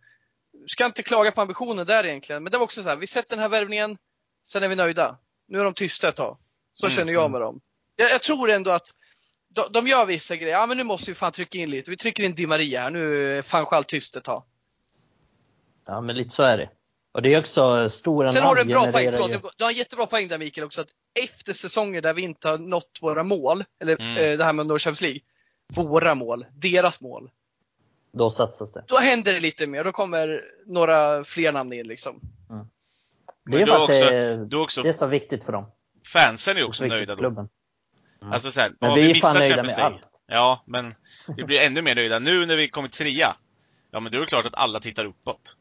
Ska 0.67 0.87
inte 0.87 1.03
klaga 1.03 1.33
på 1.33 1.41
ambitionen 1.41 1.87
där 1.87 2.07
egentligen, 2.07 2.43
men 2.43 2.53
det 2.53 2.59
var 2.59 2.65
också 2.65 2.83
så 2.83 2.89
här, 2.89 2.97
vi 2.97 3.07
sätter 3.07 3.37
den 3.37 3.43
här 3.43 3.49
värvningen, 3.49 3.99
sen 4.47 4.63
är 4.63 4.69
vi 4.69 4.77
nöjda. 4.77 5.19
Nu 5.53 5.61
är 5.61 5.65
de 5.65 5.75
tysta 5.75 6.09
ett 6.09 6.17
tag. 6.17 6.39
Så 6.73 6.87
Mm, 6.87 6.97
känner 6.97 7.13
jag 7.13 7.31
med 7.31 7.41
dem. 7.41 7.61
Jag, 7.97 8.11
jag 8.11 8.23
tror 8.23 8.51
ändå 8.51 8.71
att 8.71 8.87
de, 9.49 9.65
de 9.73 9.87
gör 9.87 10.07
vissa 10.07 10.37
grejer. 10.37 10.53
Ja 10.57 10.67
men 10.67 10.77
nu 10.77 10.85
måste 10.85 11.11
vi 11.11 11.15
fan 11.15 11.33
trycka 11.33 11.59
in 11.59 11.71
lite. 11.71 11.91
Vi 11.91 11.97
trycker 11.97 12.23
in 12.23 12.35
Di 12.35 12.47
Maria 12.47 12.81
här. 12.81 12.91
Nu 12.91 13.33
är 13.39 13.43
fan 13.43 13.67
allt 13.71 13.89
tyst 13.89 14.17
ett 14.17 14.25
tag. 14.25 14.45
Ja, 15.87 16.01
men 16.01 16.17
lite 16.17 16.31
så 16.31 16.43
är 16.43 16.57
det. 16.59 16.71
Och 17.13 17.23
det 17.23 17.35
är 17.35 17.39
också 17.41 17.89
stora 17.91 18.29
Sen 18.33 18.43
har 18.43 18.55
du 18.55 18.61
en 18.61 18.69
bra 18.69 18.93
poäng, 18.93 19.13
förlåt, 19.13 19.31
ju- 19.31 19.41
du 19.57 19.65
har 19.65 19.71
en 19.71 19.77
jättebra 19.77 20.07
poäng 20.07 20.29
där 20.29 20.39
Mikael 20.39 20.65
också. 20.67 20.81
Att 20.81 20.89
efter 21.25 21.53
säsonger 21.53 22.01
där 22.03 22.15
vi 22.15 22.23
inte 22.23 22.49
har 22.49 22.59
nått 22.59 22.99
våra 23.01 23.23
mål, 23.23 23.65
eller 23.81 24.01
Mm. 24.01 24.17
eh, 24.33 24.39
det 24.39 24.45
här 24.45 24.53
med 24.53 24.67
Norrköpings 24.67 25.01
League. 25.01 25.21
Våra 25.75 26.15
mål, 26.15 26.47
deras 26.53 27.01
mål. 27.01 27.31
Då 28.13 28.31
satsas 28.31 28.73
det. 28.73 28.85
Då 28.89 28.97
händer 28.99 29.33
det 29.33 29.41
lite 29.41 29.67
mer. 29.67 29.85
Då 29.85 29.93
kommer 29.93 30.45
några 30.67 31.25
fler 31.25 31.53
namn 31.53 31.73
in 31.73 31.87
liksom. 31.87 32.21
Det 33.45 33.61
är 33.63 33.67
för 33.67 33.83
också, 33.83 33.93
det, 33.93 34.19
är- 34.19 34.57
också, 34.57 34.83
det 34.83 34.89
är 34.89 34.93
så 34.93 35.07
viktigt 35.07 35.45
för 35.45 35.53
dem. 35.53 35.71
fansen 36.13 36.57
är 36.57 36.61
är 36.61 36.65
också 36.65 36.77
så 36.79 36.85
viktigt 36.85 36.99
nöjda 36.99 37.15
då. 37.15 37.19
klubben. 37.19 37.49
Alltså 38.21 38.51
så 38.53 38.61
här, 38.61 38.73
Men 38.81 38.91
ja, 38.91 38.97
vi 38.97 39.03
är 39.05 39.09
missar 39.09 39.29
fan 39.29 39.39
nöjda 39.39 39.55
Champions 39.55 39.77
med 39.77 39.79
League. 39.79 39.97
allt. 39.97 40.09
Ja, 40.27 40.63
men 40.67 40.95
vi 41.37 41.45
blir 41.45 41.61
ännu 41.61 41.83
mer 41.83 41.95
nöjda. 41.95 42.19
Nu 42.19 42.47
när 42.47 42.57
vi 42.57 42.69
kommer 42.69 42.89
trea, 42.89 43.37
ja 43.91 44.01
men 44.01 44.13
då 44.13 44.19
är 44.19 44.21
det 44.21 44.27
klart 44.27 44.47
att 44.47 44.55
alla 44.55 44.81
tittar 44.81 45.05
uppåt. 45.05 45.57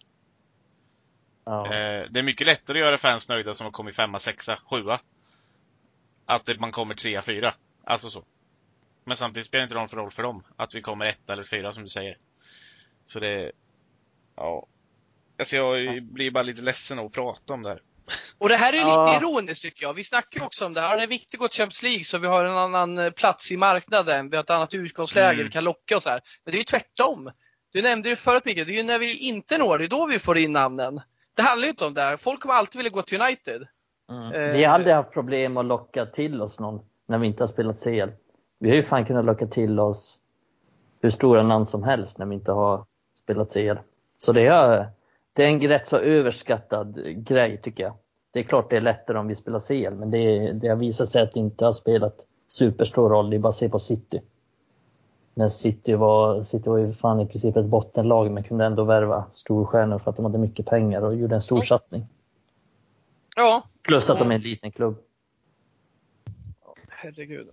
Ja. 1.45 1.65
Eh, 1.65 2.05
det 2.09 2.19
är 2.19 2.23
mycket 2.23 2.47
lättare 2.47 2.79
att 2.79 2.85
göra 2.85 2.97
fans 2.97 3.29
nöjda 3.29 3.53
som 3.53 3.65
har 3.65 3.71
kommit 3.71 3.95
femma, 3.95 4.19
sexa, 4.19 4.57
sjua. 4.69 4.99
Att 6.25 6.59
man 6.59 6.71
kommer 6.71 6.95
trea, 6.95 7.21
fyra. 7.21 7.53
Alltså 7.83 8.09
så. 8.09 8.23
Men 9.03 9.17
samtidigt 9.17 9.45
spelar 9.47 9.61
det 9.61 9.63
inte 9.63 9.75
någon 9.75 9.89
för 9.89 9.97
roll 9.97 10.11
för 10.11 10.23
dem. 10.23 10.43
Att 10.55 10.75
vi 10.75 10.81
kommer 10.81 11.05
etta 11.05 11.33
eller 11.33 11.43
fyra 11.43 11.73
som 11.73 11.83
du 11.83 11.89
säger. 11.89 12.17
Så 13.05 13.19
det, 13.19 13.51
ja. 14.35 14.67
Alltså 15.41 15.55
jag 15.55 16.03
blir 16.03 16.31
bara 16.31 16.43
lite 16.43 16.61
ledsen 16.61 16.99
att 16.99 17.11
prata 17.11 17.53
om 17.53 17.63
det 17.63 17.69
här. 17.69 17.81
Och 18.37 18.49
det 18.49 18.55
här 18.55 18.73
är 18.73 18.77
Ja. 18.77 19.05
lite 19.13 19.25
ironiskt 19.25 19.61
tycker 19.61 19.85
jag. 19.85 19.93
Vi 19.93 20.03
snackar 20.03 20.43
också 20.43 20.65
om 20.65 20.73
det 20.73 20.81
här. 20.81 20.97
Det 20.97 21.03
är 21.03 21.07
viktigt 21.07 21.33
att 21.33 21.39
gå 21.39 21.47
till 21.47 21.57
Champions 21.57 21.83
League 21.83 22.03
så 22.03 22.17
vi 22.17 22.27
har 22.27 22.45
en 22.45 22.57
annan 22.57 22.97
eh, 22.97 23.09
plats 23.11 23.51
i 23.51 23.57
marknaden. 23.57 24.29
Vi 24.29 24.35
har 24.35 24.43
ett 24.43 24.49
annat 24.49 24.73
utgångsläge, 24.73 25.33
Mm. 25.33 25.45
vi 25.45 25.51
kan 25.51 25.63
locka 25.63 25.95
och 25.95 26.03
så 26.03 26.09
här. 26.09 26.19
Men 26.45 26.51
det 26.51 26.55
är 26.55 26.59
ju 26.59 26.63
tvärtom. 26.63 27.31
Du 27.73 27.81
nämnde 27.81 28.09
det 28.09 28.15
förut 28.15 28.45
Mikael, 28.45 28.67
det 28.67 28.73
är 28.73 28.77
ju 28.77 28.83
när 28.83 28.99
vi 28.99 29.17
inte 29.29 29.57
når 29.57 29.77
det, 29.77 29.87
då 29.87 30.05
vi 30.05 30.19
får 30.19 30.37
in 30.37 30.51
namnen. 30.51 31.01
Det 31.35 31.41
handlar 31.41 31.65
ju 31.65 31.69
inte 31.69 31.85
om 31.85 31.93
det 31.93 32.01
här. 32.01 32.17
Folk 32.17 32.39
kommer 32.41 32.55
alltid 32.55 32.77
vilja 32.79 32.91
gå 32.91 33.01
till 33.01 33.21
United. 33.21 33.67
Mm. 34.11 34.33
Eh, 34.33 34.53
Vi 34.53 34.63
har 34.63 34.73
aldrig 34.73 34.95
haft 34.95 35.11
problem 35.11 35.57
att 35.57 35.65
locka 35.65 36.05
till 36.05 36.41
oss 36.41 36.59
någon 36.59 36.81
när 37.07 37.17
vi 37.17 37.27
inte 37.27 37.43
har 37.43 37.47
spelat 37.47 37.83
CL. 37.83 38.09
Vi 38.59 38.69
har 38.69 38.75
ju 38.75 38.83
fan 38.83 39.05
kunnat 39.05 39.25
locka 39.25 39.47
till 39.47 39.79
oss 39.79 40.17
hur 41.01 41.09
stora 41.09 41.43
namn 41.43 41.65
som 41.65 41.83
helst 41.83 42.17
när 42.17 42.25
vi 42.25 42.35
inte 42.35 42.51
har 42.51 42.85
spelat 43.23 43.53
CL. 43.53 43.77
Så 44.17 44.31
det 44.31 44.45
är, 44.47 44.89
det 45.33 45.43
är 45.43 45.47
en 45.47 45.61
rätt 45.61 45.85
så 45.85 45.97
överskattad 45.97 46.99
grej 47.15 47.61
tycker 47.61 47.83
jag. 47.83 47.93
Det 48.33 48.39
är 48.39 48.43
klart 48.43 48.69
det 48.69 48.77
är 48.77 48.81
lättare 48.81 49.17
om 49.17 49.27
vi 49.27 49.35
spelar 49.35 49.59
CL, 49.59 49.95
men 49.95 50.11
det, 50.11 50.51
det 50.53 50.67
har 50.67 50.75
visat 50.75 51.09
sig 51.09 51.21
att 51.21 51.33
det 51.33 51.39
inte 51.39 51.65
har 51.65 51.71
spelat 51.71 52.15
superstor 52.47 53.09
roll. 53.09 53.29
Det 53.29 53.35
är 53.35 53.39
bara 53.39 53.49
att 53.49 53.55
se 53.55 53.69
på 53.69 53.79
City. 53.79 54.21
Men 55.33 55.51
City 55.51 55.93
var, 55.93 56.43
City 56.43 56.69
var 56.69 56.77
ju 56.77 56.93
fan 56.93 57.19
i 57.19 57.25
princip 57.25 57.57
ett 57.57 57.65
bottenlag 57.65 58.31
men 58.31 58.43
kunde 58.43 58.65
ändå 58.65 58.83
värva 58.83 59.25
storstjärnor 59.33 59.99
för 59.99 60.09
att 60.09 60.15
de 60.15 60.25
hade 60.25 60.37
mycket 60.37 60.65
pengar 60.65 61.01
och 61.01 61.15
gjorde 61.15 61.35
en 61.35 61.41
stor 61.41 61.61
satsning. 61.61 62.07
Ja, 63.35 63.63
Plus 63.81 64.09
att 64.09 64.19
de 64.19 64.31
är 64.31 64.35
en 64.35 64.41
liten 64.41 64.71
klubb. 64.71 64.97
herregud. 66.89 67.47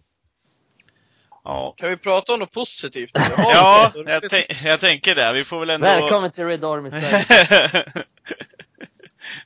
Ja. 1.48 1.74
Kan 1.76 1.88
vi 1.88 1.96
prata 1.96 2.32
om 2.32 2.40
något 2.40 2.52
positivt? 2.52 3.10
Ja, 3.38 3.92
jag, 3.94 4.22
tän- 4.24 4.66
jag 4.66 4.80
tänker 4.80 5.14
det. 5.14 5.32
Vi 5.32 5.44
får 5.44 5.60
väl 5.60 5.70
ändå... 5.70 5.86
Välkommen 5.86 6.30
till 6.30 6.44
Red 6.44 6.64
Army 6.64 6.90
Sverige. 6.90 7.84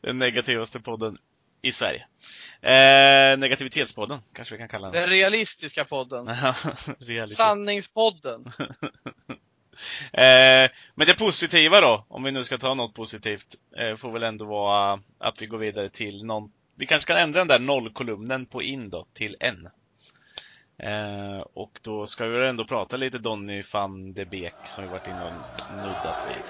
Den 0.03 0.19
negativaste 0.19 0.81
podden 0.81 1.19
i 1.63 1.73
Sverige. 1.73 2.07
Eh, 2.63 3.39
negativitetspodden, 3.39 4.19
kanske 4.35 4.55
vi 4.55 4.59
kan 4.59 4.69
kalla 4.69 4.91
den. 4.91 5.01
Den 5.01 5.11
realistiska 5.11 5.85
podden. 5.85 6.27
Reality. 6.99 7.35
Sanningspodden. 7.35 8.53
Eh, 10.13 10.71
men 10.95 11.07
det 11.07 11.19
positiva 11.19 11.81
då, 11.81 12.07
om 12.09 12.23
vi 12.23 12.31
nu 12.33 12.45
ska 12.45 12.59
ta 12.59 12.75
något 12.75 12.95
positivt, 12.95 13.47
eh, 13.79 13.97
får 13.97 14.13
väl 14.13 14.23
ändå 14.23 14.45
vara 14.45 15.01
att 15.19 15.43
vi 15.43 15.47
går 15.47 15.59
vidare 15.59 15.89
till 15.89 16.25
någon 16.25 16.53
Vi 16.77 16.87
kanske 16.87 17.13
kan 17.13 17.23
ändra 17.23 17.41
den 17.41 17.49
där 17.49 17.59
nollkolumnen 17.59 18.47
på 18.47 18.63
in 18.63 18.91
då, 18.91 19.05
till 19.15 19.37
en. 19.41 19.69
Eh, 20.79 21.41
och 21.55 21.81
då 21.83 22.07
ska 22.07 22.25
vi 22.25 22.39
väl 22.39 22.49
ändå 22.49 22.65
prata 22.65 22.97
lite 22.97 23.19
Donny 23.19 23.63
van 23.73 24.13
de 24.13 24.25
Beek 24.25 24.55
som 24.65 24.85
vi 24.85 24.91
varit 24.91 25.07
inne 25.07 25.25
och 25.25 25.33
nuddat 25.71 26.25
vid. 26.29 26.43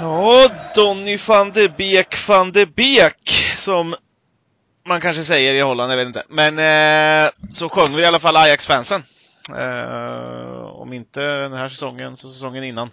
Ja, 0.00 0.48
Donny 0.74 1.16
van 1.16 1.50
de 1.50 1.68
Beek 1.68 2.28
van 2.28 2.52
de 2.52 2.66
Beek 2.66 3.30
som 3.56 3.94
man 4.84 5.00
kanske 5.00 5.24
säger 5.24 5.54
i 5.54 5.60
Holland, 5.60 5.92
jag 5.92 5.96
vet 5.96 6.06
inte. 6.06 6.24
Men 6.28 6.58
eh, 6.58 7.30
så 7.50 7.68
sjöng 7.68 7.96
vi 7.96 8.02
i 8.02 8.06
alla 8.06 8.20
fall 8.20 8.36
Ajax-fansen. 8.36 9.02
Eh, 9.56 10.62
om 10.62 10.92
inte 10.92 11.20
den 11.20 11.52
här 11.52 11.68
säsongen 11.68 12.16
så 12.16 12.30
säsongen 12.30 12.64
innan. 12.64 12.90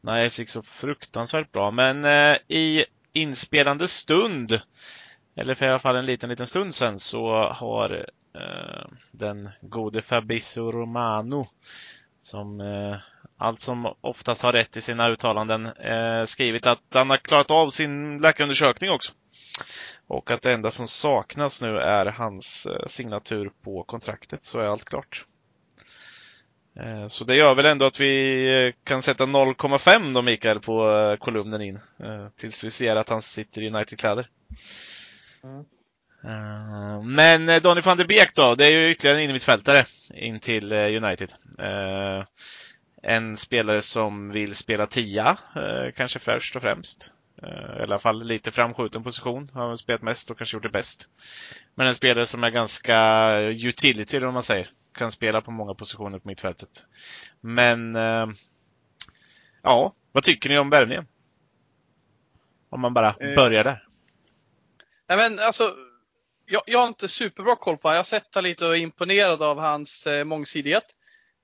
Nej, 0.00 0.20
Ajax 0.20 0.38
gick 0.38 0.48
så 0.48 0.62
fruktansvärt 0.62 1.52
bra. 1.52 1.70
Men 1.70 2.04
eh, 2.04 2.36
i 2.48 2.84
inspelande 3.12 3.88
stund, 3.88 4.60
eller 5.36 5.54
för 5.54 5.66
i 5.66 5.68
alla 5.68 5.78
fall 5.78 5.96
en 5.96 6.06
liten, 6.06 6.30
liten 6.30 6.46
stund 6.46 6.74
sen, 6.74 6.98
så 6.98 7.48
har 7.52 8.06
eh, 8.34 8.86
den 9.12 9.50
gode 9.60 10.02
Fabrizio 10.02 10.72
Romano 10.72 11.46
som 12.22 12.60
eh, 12.60 12.96
allt 13.38 13.60
som 13.60 13.94
oftast 14.00 14.42
har 14.42 14.52
rätt 14.52 14.76
i 14.76 14.80
sina 14.80 15.08
uttalanden 15.08 15.66
eh, 15.66 16.24
skrivit 16.24 16.66
att 16.66 16.82
han 16.94 17.10
har 17.10 17.16
klarat 17.16 17.50
av 17.50 17.68
sin 17.68 18.18
läkarundersökning 18.18 18.90
också. 18.90 19.12
Och 20.06 20.30
att 20.30 20.42
det 20.42 20.52
enda 20.52 20.70
som 20.70 20.88
saknas 20.88 21.62
nu 21.62 21.78
är 21.78 22.06
hans 22.06 22.66
eh, 22.66 22.86
signatur 22.86 23.50
på 23.62 23.82
kontraktet, 23.82 24.44
så 24.44 24.60
är 24.60 24.64
allt 24.64 24.84
klart. 24.84 25.26
Eh, 26.80 27.06
så 27.06 27.24
det 27.24 27.36
gör 27.36 27.54
väl 27.54 27.66
ändå 27.66 27.84
att 27.84 28.00
vi 28.00 28.44
eh, 28.52 28.84
kan 28.84 29.02
sätta 29.02 29.24
0,5 29.26 30.12
då 30.14 30.22
Mikael 30.22 30.60
på 30.60 31.16
kolumnen 31.20 31.60
in. 31.60 31.78
Tills 32.36 32.64
vi 32.64 32.70
ser 32.70 32.96
att 32.96 33.08
han 33.08 33.22
sitter 33.22 33.62
i 33.62 33.68
United-kläder. 33.68 34.28
Mm. 35.44 35.64
Men 37.14 37.62
Donny 37.62 37.80
van 37.80 37.96
de 37.96 38.04
Beek 38.04 38.34
då, 38.34 38.54
det 38.54 38.66
är 38.66 38.70
ju 38.70 38.90
ytterligare 38.90 39.18
en 39.18 39.24
innermittfältare 39.24 39.86
in 40.14 40.40
till 40.40 40.72
United. 40.72 41.32
En 43.02 43.36
spelare 43.36 43.82
som 43.82 44.30
vill 44.30 44.54
spela 44.54 44.86
tia, 44.86 45.38
kanske 45.96 46.18
först 46.18 46.56
och 46.56 46.62
främst. 46.62 47.12
Eh, 47.46 47.80
I 47.80 47.82
alla 47.82 47.98
fall 47.98 48.24
lite 48.24 48.52
framskjuten 48.52 49.04
position, 49.04 49.50
har 49.54 49.68
han 49.68 49.78
spelat 49.78 50.02
mest 50.02 50.30
och 50.30 50.38
kanske 50.38 50.56
gjort 50.56 50.62
det 50.62 50.68
bäst. 50.68 51.08
Men 51.74 51.86
en 51.86 51.94
spelare 51.94 52.26
som 52.26 52.44
är 52.44 52.50
ganska 52.50 53.38
utility, 53.40 54.18
vad 54.18 54.32
man 54.32 54.42
säger. 54.42 54.70
Kan 54.94 55.12
spela 55.12 55.40
på 55.40 55.50
många 55.50 55.74
positioner 55.74 56.18
på 56.18 56.28
mittfältet. 56.28 56.86
Men, 57.40 57.96
eh, 57.96 58.26
ja, 59.62 59.94
vad 60.12 60.24
tycker 60.24 60.50
ni 60.50 60.58
om 60.58 60.70
värvningen? 60.70 61.06
Om 62.70 62.80
man 62.80 62.94
bara 62.94 63.16
Eh, 63.20 63.34
börjar 63.34 63.64
där. 63.64 63.82
Nej 65.08 65.18
men 65.18 65.38
alltså, 65.38 65.74
jag, 66.46 66.62
jag 66.66 66.78
har 66.78 66.88
inte 66.88 67.08
superbra 67.08 67.56
koll 67.56 67.76
på 67.76 67.88
honom. 67.88 67.94
Jag 67.94 67.98
har 67.98 68.04
sett 68.04 68.34
honom 68.34 68.48
lite 68.48 68.66
och 68.66 68.76
är 68.76 68.80
imponerad 68.80 69.42
av 69.42 69.58
hans 69.58 70.06
eh, 70.06 70.24
mångsidighet. 70.24 70.84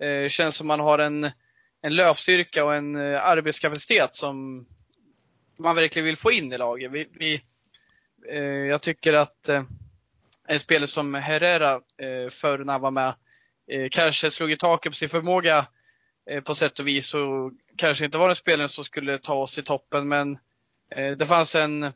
Eh, 0.03 0.29
känns 0.29 0.57
som 0.57 0.71
han 0.71 0.81
har 0.81 0.99
en, 0.99 1.31
en 1.83 1.95
löpstyrka 1.95 2.65
och 2.65 2.75
en 2.75 2.95
eh, 2.95 3.25
arbetskapacitet 3.25 4.15
som 4.15 4.67
man 5.61 5.77
verkligen 5.77 6.07
vill 6.07 6.17
få 6.17 6.33
in 6.33 6.53
i 6.53 6.59
laget. 6.59 6.91
Vi, 6.93 7.09
vi, 7.13 7.43
eh, 8.29 8.43
jag 8.43 8.83
tycker 8.83 9.13
att 9.13 9.49
eh, 9.49 9.63
en 10.49 10.59
spelare 10.59 10.87
som 10.87 11.15
Herrera 11.15 11.73
eh, 11.75 12.31
förr 12.31 12.59
när 12.59 12.73
han 12.73 12.83
var 12.83 12.91
med 12.91 13.15
eh, 13.71 13.89
kanske 13.91 14.31
slog 14.31 14.53
i 14.53 14.57
taket 14.57 14.93
på 14.93 14.97
sin 14.97 15.09
förmåga 15.09 15.67
eh, 16.31 16.41
på 16.43 16.55
sätt 16.55 16.79
och 16.79 16.87
vis 16.87 17.15
och 17.15 17.53
kanske 17.77 18.05
inte 18.05 18.19
var 18.19 18.27
den 18.29 18.35
spelaren 18.35 18.69
som 18.69 18.85
skulle 18.85 19.19
ta 19.19 19.35
oss 19.35 19.59
i 19.59 19.63
toppen 19.63 20.09
men 20.09 20.39
eh, 20.97 21.17
det 21.17 21.27
fanns 21.27 21.55
en 21.55 21.83
eh, 21.83 21.93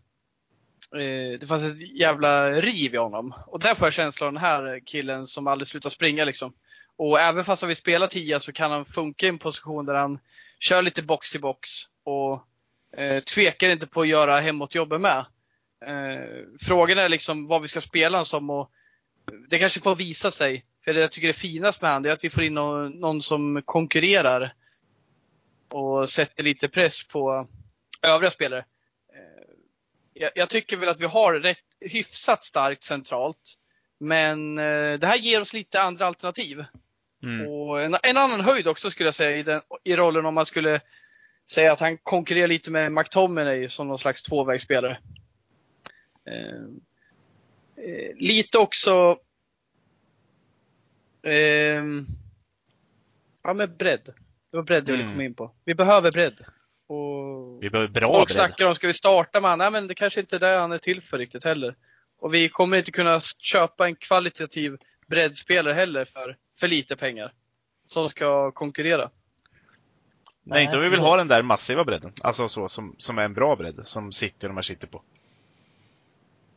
det 1.41 1.47
fanns 1.49 1.63
ett 1.63 1.99
jävla 2.01 2.51
riv 2.51 2.95
i 2.95 2.99
honom. 2.99 3.35
Och 3.47 3.61
där 3.61 3.75
får 3.75 3.87
jag 3.87 3.93
känslan 3.93 4.27
av 4.27 4.33
den 4.33 4.43
här 4.43 4.81
killen 4.87 5.27
som 5.27 5.47
aldrig 5.47 5.67
slutar 5.67 5.91
springa 5.91 6.25
liksom. 6.25 6.53
Och 6.97 7.21
även 7.21 7.45
fast 7.45 7.63
han 7.63 7.69
vill 7.69 7.77
spela 7.77 8.07
tia 8.07 8.41
så 8.41 8.53
kan 8.53 8.71
han 8.71 8.85
funka 8.85 9.27
i 9.27 9.29
en 9.29 9.39
position 9.39 9.87
där 9.87 9.95
han 9.95 10.19
kör 10.59 10.83
lite 10.83 11.03
box 11.03 11.31
till 11.31 11.41
box 11.41 11.69
och 12.05 12.43
eh, 12.97 13.23
tvekar 13.23 13.71
inte 13.71 13.87
på 13.87 14.01
att 14.01 14.09
göra 14.09 14.41
hemåtjobbet 14.41 15.01
med. 15.01 15.25
Eh, 15.87 16.45
frågan 16.61 16.99
är 16.99 17.09
liksom 17.09 17.47
vad 17.47 17.63
vi 17.63 17.69
ska 17.69 17.81
spela 17.81 18.25
som 18.25 18.51
och 18.51 18.71
det 19.49 19.59
kanske 19.59 19.81
får 19.81 19.97
visa 19.97 20.31
sig. 20.31 20.65
För 20.85 20.95
det 20.95 21.01
jag 21.01 21.13
tycker 21.13 21.29
är 21.29 21.33
finast 21.33 21.83
med 21.83 21.91
han 21.91 22.05
är 22.05 22.11
att 22.11 22.25
vi 22.25 22.31
får 22.31 22.43
in 22.43 22.55
någon, 22.55 22.91
någon 22.91 23.23
som 23.23 23.63
konkurrerar 23.65 24.55
och 25.71 26.09
sätter 26.09 26.43
lite 26.43 26.69
press 26.69 27.09
på 27.09 27.49
övriga 28.03 28.31
spelare. 28.31 28.65
Eh, 29.15 29.45
jag, 30.15 30.31
jag, 30.35 30.49
tycker 30.49 30.77
väl 30.77 30.89
att 30.89 31.01
vi 31.01 31.07
har 31.07 31.35
rätt 31.35 31.59
hyfsat 31.81 32.45
starkt 32.45 32.83
centralt. 32.83 33.55
Men 34.01 34.59
eh, 34.59 34.99
det 34.99 35.07
här 35.07 35.17
ger 35.17 35.41
oss 35.41 35.53
lite 35.53 35.83
andra 35.83 36.07
alternativ. 36.07 36.65
Mm. 37.23 37.47
Och 37.47 37.83
en, 37.83 37.97
en, 38.03 38.17
annan 38.17 38.41
höjd 38.41 38.69
också 38.69 38.91
skulle 38.91 39.07
jag 39.07 39.15
säga 39.15 39.37
i, 39.37 39.43
den, 39.43 39.61
i 39.85 39.97
rollen 39.97 40.27
om 40.27 40.35
man 40.35 40.47
skulle 40.47 40.81
säga 41.51 41.73
att 41.73 41.81
han 41.81 41.99
konkurrerar 41.99 42.49
lite 42.49 42.71
med 42.71 42.93
McTominay 42.93 43.69
som 43.69 43.89
någon 43.89 43.99
slags 43.99 44.23
tvåvägsspelare. 44.23 44.99
Eh, 46.31 46.65
eh, 47.85 48.17
lite 48.17 48.59
också 48.59 49.19
eh, 51.23 51.83
Ja 53.45 53.55
men 53.55 53.77
bredd. 53.77 54.15
Det 54.51 54.57
var 54.57 54.63
bredd 54.65 54.89
jag 54.89 54.93
ville 54.93 55.03
mm. 55.03 55.15
komma 55.15 55.25
in 55.25 55.35
på. 55.35 55.53
Vi 55.65 55.75
behöver 55.75 56.11
bredd. 56.11 56.41
Och 56.87 57.63
vi 57.63 57.71
behöver 57.71 57.89
bra 57.89 58.15
folk 58.15 58.29
bredd. 58.29 58.37
snackar 58.37 58.67
om, 58.67 58.75
ska 58.75 58.87
vi 58.87 58.93
starta 58.93 59.41
med 59.41 59.59
Nej 59.59 59.71
men 59.71 59.87
det 59.87 59.95
kanske 59.95 60.21
inte 60.21 60.37
är 60.37 60.41
det 60.41 60.59
han 60.59 60.73
är 60.73 60.79
till 60.79 61.01
för 61.01 61.19
riktigt 61.19 61.45
heller. 61.45 61.75
Och 62.19 62.35
vi 62.35 62.49
kommer 62.49 62.77
inte 62.77 62.93
kunna 62.93 63.21
köpa 63.21 63.87
en 63.87 63.97
kvalitativ 63.97 64.77
breddspelare 65.07 65.75
heller 65.75 66.05
för, 66.05 66.37
för 66.61 66.69
lite 66.69 66.97
pengar. 66.97 67.33
Som 67.87 68.09
ska 68.09 68.51
konkurrera. 68.51 69.11
Nej, 70.45 70.65
inte 70.65 70.77
om 70.77 70.83
vi 70.83 70.89
vill 70.89 71.01
ha 71.01 71.17
den 71.17 71.29
där 71.29 71.43
massiva 71.43 71.85
bredden. 71.85 72.13
Alltså 72.23 72.49
så, 72.49 72.69
som, 72.69 72.95
som 72.99 73.19
är 73.19 73.23
en 73.23 73.35
bra 73.35 73.57
bredd, 73.57 73.81
som 73.85 74.13
City 74.13 74.47
och 74.47 74.51
de 74.51 74.55
här 74.55 74.63
sitter 74.63 74.87
på. 74.87 75.03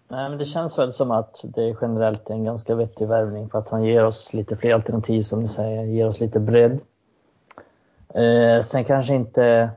Nej, 0.08 0.30
men 0.30 0.38
det 0.38 0.46
känns 0.46 0.80
väl 0.80 0.92
som 0.92 1.12
att 1.12 1.42
det 1.44 1.62
är 1.62 1.78
generellt 1.82 2.30
en 2.30 2.44
ganska 2.44 2.76
vettig 2.76 3.08
värvning 3.08 3.50
för 3.50 3.60
att 3.60 3.70
han 3.70 3.84
ger 3.84 4.06
oss 4.06 4.34
lite 4.34 4.58
fler 4.58 4.74
alternativ 4.74 5.24
som 5.24 5.42
ni 5.42 5.50
säger, 5.50 5.84
ger 5.84 6.08
oss 6.08 6.20
lite 6.20 6.40
bredd. 6.40 6.80
Eh, 8.14 8.62
sen 8.62 8.84
kanske 8.86 9.16
inte 9.16 9.70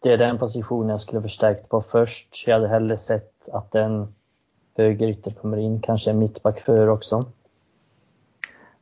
det 0.00 0.12
är 0.12 0.18
den 0.18 0.38
positionen 0.38 0.88
jag 0.88 1.00
skulle 1.00 1.22
förstärkt 1.22 1.68
på 1.68 1.82
först. 1.82 2.44
Jag 2.46 2.54
hade 2.54 2.68
hellre 2.68 2.96
sett 2.96 3.48
att 3.52 3.74
en 3.74 4.14
högerytter 4.76 5.30
kommer 5.30 5.56
in, 5.56 5.80
kanske 5.80 6.10
en 6.10 6.18
mittback 6.18 6.60
för 6.60 6.88
också. 6.88 7.24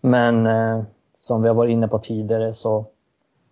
Men 0.01 0.47
eh, 0.47 0.83
som 1.21 1.43
vi 1.43 1.49
har 1.49 1.55
varit 1.55 1.73
inne 1.73 1.89
på 1.89 1.99
tidigare 1.99 2.55
så 2.55 2.87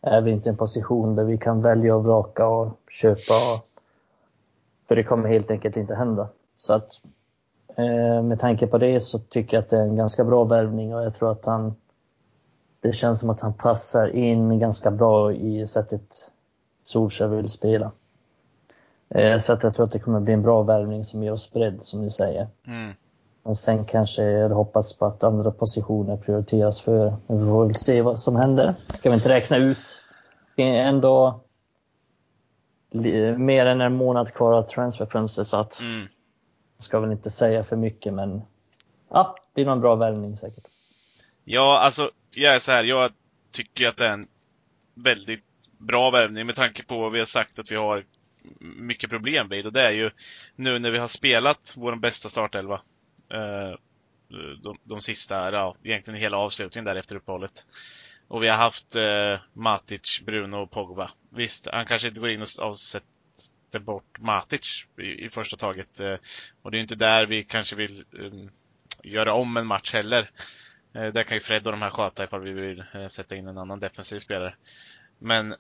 är 0.03 0.21
vi 0.21 0.31
inte 0.31 0.49
i 0.49 0.51
en 0.51 0.57
position 0.57 1.17
där 1.17 1.25
vi 1.25 1.39
kan 1.39 1.63
välja 1.63 1.97
och 1.97 2.05
vraka 2.05 2.47
och 2.47 2.79
köpa. 2.91 3.35
För 4.89 4.97
det 4.97 5.05
kommer 5.05 5.29
helt 5.29 5.51
enkelt 5.51 5.77
inte 5.77 5.95
hända. 5.95 6.29
Så 6.59 6.75
att 6.75 7.01
eh, 7.77 8.23
med 8.23 8.41
tanke 8.41 8.67
på 8.67 8.79
det 8.79 9.01
så 9.01 9.19
tycker 9.19 9.57
jag 9.57 9.65
att 9.65 9.71
det 9.71 9.77
är 9.77 9.83
en 9.83 9.97
ganska 9.97 10.25
bra 10.25 10.45
värvning 10.45 10.95
och 10.95 11.03
jag 11.03 11.15
tror 11.15 11.33
att 11.33 11.47
han 11.47 11.75
det 12.81 12.93
känns 12.93 13.21
som 13.21 13.31
att 13.31 13.41
han 13.41 13.55
passar 13.55 14.17
in 14.17 14.59
ganska 14.59 14.91
bra 14.91 15.33
i 15.33 15.67
sättet 15.67 16.31
Solskjaer 16.85 17.29
vill 17.29 17.49
spela. 17.49 17.93
Eh, 19.09 19.39
så 19.39 19.53
att 19.53 19.63
jag 19.63 19.75
tror 19.75 19.87
att 19.87 19.93
det 19.93 19.99
kommer 19.99 20.21
bli 20.21 20.35
en 20.35 20.43
bra 20.43 20.63
värvning 20.63 21.05
som 21.05 21.23
ger 21.23 21.33
oss 21.33 21.53
bredd, 21.53 21.79
som 21.83 22.03
du 22.03 22.11
säger. 22.11 22.49
Mm. 22.67 22.93
Men 23.45 23.55
sen 23.55 23.84
kanske 23.84 24.22
jag 24.22 24.49
hoppas 24.49 24.97
på 24.97 25.07
att 25.07 25.24
andra 25.24 25.51
positioner 25.51 26.16
prioriteras 26.16 26.80
för. 26.80 27.16
Men 27.26 27.38
vi 27.38 27.45
får 27.45 27.66
väl 27.66 27.74
se 27.74 28.03
vad 28.03 28.18
som 28.18 28.36
händer. 28.36 28.74
Ska 28.95 29.11
vi 29.11 29.14
inte 29.14 29.28
räkna 29.28 29.57
ut. 29.57 30.03
Det 30.57 30.62
är 30.62 30.86
ändå 30.86 31.40
mer 33.36 33.66
än 33.66 33.80
en 33.80 33.95
månad 33.95 34.34
kvar 34.34 34.53
av 34.53 34.62
transferfönstret 34.62 35.49
så 35.49 35.57
att 35.57 35.80
mm. 35.80 36.09
ska 36.78 37.01
väl 37.01 37.12
inte 37.12 37.30
säga 37.30 37.64
för 37.64 37.76
mycket 37.76 38.14
men 38.14 38.43
ja, 39.11 39.34
det 39.36 39.55
blir 39.55 39.64
nog 39.64 39.74
en 39.74 39.80
bra 39.80 39.95
värvning 39.95 40.36
säkert. 40.36 40.64
Ja, 41.45 41.78
alltså 41.78 42.11
jag 42.34 42.55
är 42.55 42.59
så 42.59 42.72
här, 42.72 42.84
jag 42.84 43.11
tycker 43.51 43.88
att 43.88 43.97
det 43.97 44.07
är 44.07 44.12
en 44.12 44.28
väldigt 44.95 45.45
bra 45.78 46.11
värvning 46.11 46.47
med 46.47 46.55
tanke 46.55 46.84
på 46.84 46.99
vad 46.99 47.12
vi 47.12 47.18
har 47.18 47.26
sagt 47.26 47.59
att 47.59 47.70
vi 47.70 47.76
har 47.76 48.05
mycket 48.61 49.11
problem 49.11 49.49
vid. 49.49 49.66
Och 49.66 49.72
det 49.72 49.82
är 49.82 49.90
ju 49.90 50.11
nu 50.57 50.78
när 50.78 50.90
vi 50.90 50.99
har 50.99 51.09
spelat 51.09 51.74
vår 51.76 51.97
bästa 51.97 52.28
startelva. 52.28 52.80
Eh, 53.33 53.70
eh, 53.70 54.57
de, 54.62 54.78
de 54.85 55.01
sista, 55.01 55.53
ja, 55.53 55.76
egentligen 55.83 56.20
hela 56.20 56.37
avslutningen 56.37 56.85
där 56.85 56.97
efter 56.97 57.16
uppehållet. 57.16 57.66
Och 58.28 58.43
vi 58.43 58.49
har 58.49 58.57
haft 58.57 58.97
eh, 58.97 59.41
Matic, 59.53 60.22
Bruno 60.26 60.57
och 60.57 60.70
Pogba. 60.70 61.11
Visst, 61.30 61.68
han 61.72 61.87
kanske 61.87 62.09
inte 62.09 62.20
går 62.20 62.30
in 62.30 62.43
och, 62.43 62.68
och 62.68 62.78
sätter 62.78 63.78
bort 63.78 64.18
Matic 64.18 64.87
i, 64.99 65.24
i 65.24 65.30
första 65.30 65.57
taget. 65.57 66.01
Eh, 66.01 66.16
och 66.62 66.70
det 66.70 66.78
är 66.78 66.80
inte 66.80 66.95
där 66.95 67.26
vi 67.26 67.45
kanske 67.45 67.76
vill 67.76 68.05
um, 68.11 68.51
göra 69.03 69.35
om 69.35 69.57
en 69.57 69.66
match 69.66 69.93
heller. 69.93 70.30
Eh, 70.95 71.07
där 71.07 71.22
kan 71.22 71.37
ju 71.37 71.41
Fred 71.41 71.66
och 71.66 71.72
de 71.72 71.83
här 71.83 71.91
sköta 71.91 72.24
ifall 72.24 72.41
vi 72.41 72.53
vill 72.53 72.85
eh, 72.95 73.07
sätta 73.07 73.37
in 73.37 73.47
en 73.47 73.59
annan 73.59 73.80
defensiv 73.80 74.18
spelare. 74.18 74.55
Men 75.18 75.55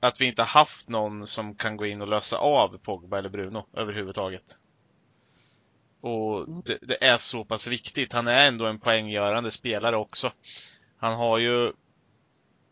att 0.00 0.20
vi 0.20 0.24
inte 0.24 0.42
haft 0.42 0.88
någon 0.88 1.26
som 1.26 1.54
kan 1.54 1.76
gå 1.76 1.86
in 1.86 2.02
och 2.02 2.08
lösa 2.08 2.36
av 2.36 2.78
Pogba 2.78 3.18
eller 3.18 3.28
Bruno 3.28 3.66
överhuvudtaget. 3.72 4.58
Och 6.00 6.48
det, 6.64 6.78
det, 6.82 7.04
är 7.04 7.16
så 7.16 7.44
pass 7.44 7.66
viktigt. 7.66 8.12
Han 8.12 8.28
är 8.28 8.48
ändå 8.48 8.66
en 8.66 8.78
poänggörande 8.78 9.50
spelare 9.50 9.96
också. 9.96 10.32
Han 10.98 11.16
har 11.16 11.38
ju, 11.38 11.72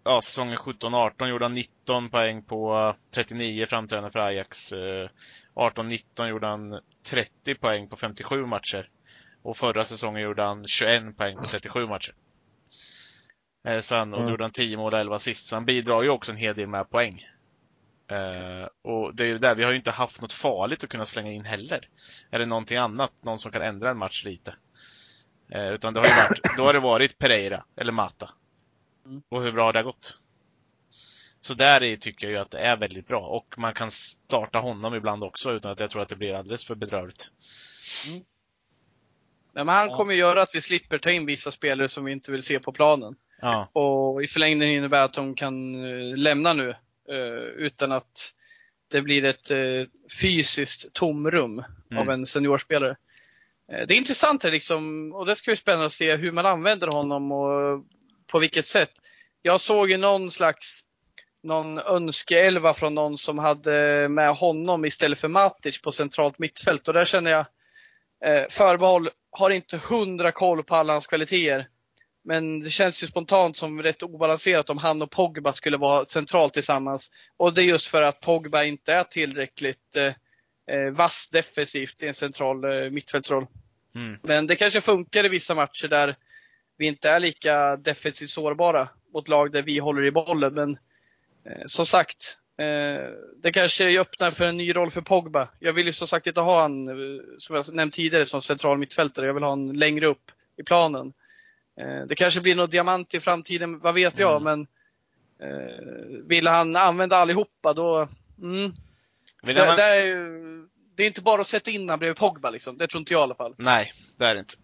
ja, 0.05 0.20
säsongen 0.22 0.57
17-18 0.57 1.27
gjorde 1.27 1.45
han 1.45 1.55
19 1.55 2.11
poäng 2.11 2.43
på 2.43 2.95
39 3.14 3.66
framträdanden 3.66 4.12
för 4.12 4.20
Ajax. 4.20 4.72
18-19 5.55 6.29
gjorde 6.29 6.47
han 6.47 6.81
30 7.11 7.55
poäng 7.55 7.89
på 7.89 7.97
57 7.97 8.47
matcher. 8.47 8.89
Och 9.43 9.57
förra 9.57 9.85
säsongen 9.85 10.22
gjorde 10.22 10.43
han 10.43 10.66
21 10.66 11.16
poäng 11.16 11.37
på 11.37 11.45
37 11.51 11.87
matcher. 11.87 12.14
Eh, 13.66 13.81
sen, 13.81 14.12
och 14.12 14.18
mm. 14.18 14.27
då 14.27 14.31
gjorde 14.33 14.45
han 14.45 14.51
10 14.51 14.77
mål 14.77 14.93
och 14.95 15.01
11 15.01 15.16
assist, 15.16 15.47
så 15.47 15.57
han 15.57 15.64
bidrar 15.64 16.03
ju 16.03 16.09
också 16.09 16.33
en 16.33 16.39
hel 16.39 16.55
del 16.55 16.68
med 16.68 16.91
poäng. 16.91 17.27
Uh, 18.14 18.68
och 18.82 19.14
det 19.14 19.24
är 19.24 19.28
ju 19.28 19.38
där, 19.38 19.54
vi 19.54 19.64
har 19.64 19.70
ju 19.70 19.76
inte 19.76 19.90
haft 19.90 20.20
något 20.20 20.32
farligt 20.32 20.84
att 20.84 20.90
kunna 20.90 21.06
slänga 21.06 21.32
in 21.32 21.44
heller. 21.44 21.88
Eller 22.30 22.46
någonting 22.46 22.76
annat, 22.76 23.12
någon 23.22 23.38
som 23.38 23.52
kan 23.52 23.62
ändra 23.62 23.90
en 23.90 23.98
match 23.98 24.24
lite. 24.24 24.54
Uh, 25.54 25.68
utan 25.68 25.94
det 25.94 26.00
har 26.00 26.06
ju 26.06 26.14
varit, 26.14 26.56
då 26.56 26.64
har 26.64 26.72
det 26.72 26.80
varit 26.80 27.18
Pereira 27.18 27.64
eller 27.76 27.92
Mata. 27.92 28.30
Mm. 29.06 29.22
Och 29.28 29.42
hur 29.42 29.52
bra 29.52 29.64
har 29.64 29.72
det 29.72 29.82
gått? 29.82 30.18
Så 31.40 31.54
där 31.54 31.96
tycker 31.96 32.26
jag 32.26 32.32
ju 32.32 32.38
att 32.38 32.50
det 32.50 32.58
är 32.58 32.76
väldigt 32.76 33.08
bra 33.08 33.20
och 33.20 33.54
man 33.56 33.74
kan 33.74 33.90
starta 33.90 34.58
honom 34.58 34.94
ibland 34.94 35.24
också 35.24 35.52
utan 35.52 35.72
att 35.72 35.80
jag 35.80 35.90
tror 35.90 36.02
att 36.02 36.08
det 36.08 36.16
blir 36.16 36.34
alldeles 36.34 36.66
för 36.66 36.74
bedrövligt. 36.74 37.30
Mm. 38.08 38.24
Nej, 39.52 39.64
men 39.64 39.68
han 39.68 39.88
ja. 39.88 39.96
kommer 39.96 40.14
göra 40.14 40.42
att 40.42 40.54
vi 40.54 40.60
slipper 40.60 40.98
ta 40.98 41.10
in 41.10 41.26
vissa 41.26 41.50
spelare 41.50 41.88
som 41.88 42.04
vi 42.04 42.12
inte 42.12 42.32
vill 42.32 42.42
se 42.42 42.58
på 42.58 42.72
planen. 42.72 43.16
Ja. 43.40 43.70
Och 43.72 44.22
i 44.22 44.26
förlängningen 44.26 44.76
innebär 44.76 45.04
att 45.04 45.14
de 45.14 45.34
kan 45.34 45.84
eh, 45.84 46.16
lämna 46.16 46.52
nu 46.52 46.74
utan 47.57 47.92
att 47.92 48.34
det 48.90 49.02
blir 49.02 49.24
ett 49.24 49.50
eh, 49.50 49.59
fysiskt 50.20 50.92
tomrum 50.92 51.64
mm. 51.90 52.02
av 52.02 52.11
en 52.11 52.26
seniorspelare. 52.26 52.96
Det 53.66 53.94
är 53.94 53.98
intressant 53.98 54.44
liksom, 54.44 55.12
och 55.12 55.26
det 55.26 55.36
ska 55.36 55.50
bli 55.50 55.57
spännande 55.57 55.86
att 55.86 55.92
se 55.92 56.16
hur 56.16 56.32
man 56.32 56.46
använder 56.46 56.86
honom 56.86 57.32
och 57.32 57.84
på 58.26 58.38
vilket 58.38 58.66
sätt. 58.66 58.90
Jag 59.42 59.61
såg 59.61 59.90
ju 59.90 59.96
någon 59.96 60.30
slags 60.30 60.84
någon 61.42 61.78
önskeelva 61.78 62.74
från 62.74 62.94
någon 62.94 63.18
som 63.18 63.38
hade 63.38 64.09
med 64.09 64.34
honom 64.34 64.84
istället 64.84 65.18
för 65.18 65.28
Matic 65.28 65.82
på 65.82 65.92
centralt 65.92 66.38
mittfält 66.38 66.88
och 66.88 66.94
där 66.94 67.05
känner 67.05 67.30
jag 67.30 67.46
eh, 68.24 68.48
förbehåll 68.50 69.11
har 69.30 69.50
inte 69.50 69.76
hundra 69.76 70.32
koll 70.32 70.64
på 70.64 70.74
alla 70.74 70.92
hans 70.92 71.07
kvaliteter. 71.07 71.68
Men 72.25 72.61
det 72.61 72.70
känns 72.70 73.03
ju 73.03 73.07
spontant 73.07 73.57
som 73.57 73.83
rätt 73.83 74.03
obalanserat 74.03 74.70
om 74.70 74.79
han 74.79 75.03
och 75.03 75.11
Pogba 75.11 75.53
skulle 75.53 75.77
vara 75.77 76.05
centralt 76.05 76.53
tillsammans. 76.53 77.11
Och 77.37 77.55
det 77.55 77.62
är 77.62 77.64
just 77.66 77.87
för 77.87 78.03
att 78.03 78.20
Pogba 78.20 78.64
inte 78.64 78.93
är 78.93 79.05
tillräckligt 79.05 79.97
eh, 79.97 80.14
eh, 80.77 80.91
vass 80.93 81.29
defensivt 81.33 82.03
i 82.03 82.07
en 82.07 82.14
central 82.14 82.64
eh, 82.64 82.91
mittfältsroll. 82.91 83.47
Mm. 83.95 84.18
Men 84.22 84.47
det 84.47 84.57
kanske 84.57 84.81
funkar 84.81 85.27
i 85.27 85.29
vissa 85.29 85.55
matcher 85.55 85.89
där 85.89 86.16
vi 86.77 86.87
inte 86.87 87.11
är 87.11 87.20
lika 87.20 87.77
defensivt 87.77 88.31
sårbara 88.31 88.89
mot 89.12 89.29
lag 89.29 89.53
där 89.53 89.62
vi 89.62 89.79
håller 89.79 90.05
i 90.07 90.11
bollen. 90.11 90.55
Men 90.55 90.70
eh, 91.45 91.62
som 91.66 91.87
sagt, 91.87 92.39
eh, 92.59 93.11
det 93.43 93.53
kanske 93.53 94.01
öppnar 94.01 94.31
för 94.31 94.47
en 94.47 94.57
ny 94.57 94.77
roll 94.77 94.91
för 94.91 95.01
Pogba. 95.01 95.49
Jag 95.59 95.72
vill 95.72 95.87
ju 95.87 95.93
som 95.93 96.09
sagt 96.09 96.27
inte 96.27 96.41
ha 96.41 96.62
han, 96.62 96.89
eh, 96.89 97.22
som 97.39 97.57
jag 97.57 97.75
nämnt 97.75 97.95
tidigare, 97.95 98.27
som 98.27 98.43
central 98.43 98.79
mittfältare. 98.79 99.27
Jag 99.27 99.35
vill 99.35 99.43
ha 99.43 99.51
han 99.51 99.72
längre 99.72 100.07
upp 100.07 100.31
i 100.57 100.62
planen. 100.62 101.12
Eh, 101.81 102.07
det 102.09 102.14
kanske 102.14 102.41
blir 102.41 102.55
någon 102.55 102.70
diamant 102.70 103.14
i 103.14 103.20
framtiden, 103.20 103.79
vad 103.79 103.95
vet 103.95 104.18
jag, 104.18 104.43
Mm. 104.43 104.43
men 104.45 104.66
eh, 105.51 106.27
vill 106.29 106.47
han 106.47 106.77
använda 106.77 107.16
allihopa 107.16 107.72
då, 107.72 108.09
mm, 108.43 108.72
Vill 109.43 109.55
det, 109.57 109.66
man... 109.66 109.77
det, 109.77 109.83
är 109.83 110.07
ju, 110.07 110.68
det 110.97 111.03
är 111.03 111.07
inte 111.07 111.22
bara 111.22 111.41
att 111.41 111.47
sätta 111.47 111.70
in 111.70 111.89
han 111.89 111.99
bredvid 111.99 112.16
Pogba 112.16 112.51
liksom. 112.51 112.79
Det 112.79 112.87
tror 112.87 112.99
inte 113.01 113.12
jag 113.12 113.20
i 113.20 113.22
alla 113.22 113.35
fall. 113.35 113.55
Nej, 113.59 113.93
det 114.18 114.25
är 114.25 114.35
det 114.35 114.41
inte. 114.41 114.55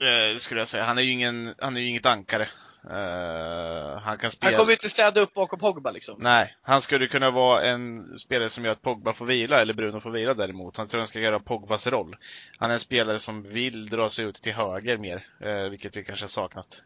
Eh, 0.00 0.32
Det 0.32 0.38
skulle 0.40 0.60
jag 0.60 0.68
säga. 0.68 0.84
Han 0.84 0.98
är 0.98 1.02
ju, 1.02 1.10
ingen, 1.10 1.54
han 1.58 1.76
är 1.76 1.80
ju 1.80 1.88
inget 1.88 2.06
ankare. 2.06 2.48
Eh, 2.90 3.98
han 3.98 4.18
kan 4.18 4.30
spela... 4.30 4.50
Han 4.50 4.58
kommer 4.58 4.70
ju 4.70 4.74
inte 4.74 4.88
städa 4.88 5.20
upp 5.20 5.34
bakom 5.34 5.58
Pogba 5.58 5.90
liksom. 5.90 6.16
Nej, 6.18 6.56
han 6.62 6.82
skulle 6.82 7.06
kunna 7.06 7.30
vara 7.30 7.64
en 7.64 8.18
spelare 8.18 8.48
som 8.48 8.64
gör 8.64 8.72
att 8.72 8.82
Pogba 8.82 9.12
får 9.12 9.26
vila, 9.26 9.60
eller 9.60 9.74
Bruno 9.74 10.00
får 10.00 10.10
vila 10.10 10.34
däremot. 10.34 10.76
Han 10.76 10.86
tror 10.86 11.00
han 11.00 11.08
ska 11.08 11.20
göra 11.20 11.40
Pogbas 11.40 11.86
roll. 11.86 12.16
Han 12.58 12.70
är 12.70 12.74
en 12.74 12.80
spelare 12.80 13.18
som 13.18 13.42
vill 13.42 13.88
dra 13.88 14.08
sig 14.08 14.24
ut 14.24 14.34
till 14.34 14.52
höger 14.52 14.98
mer, 14.98 15.26
eh, 15.40 15.70
vilket 15.70 15.96
vi 15.96 16.04
kanske 16.04 16.22
har 16.22 16.28
saknat. 16.28 16.82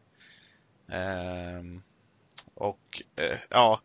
Ehm, 0.92 1.82
och, 2.54 3.02
eh, 3.16 3.38
ja. 3.48 3.80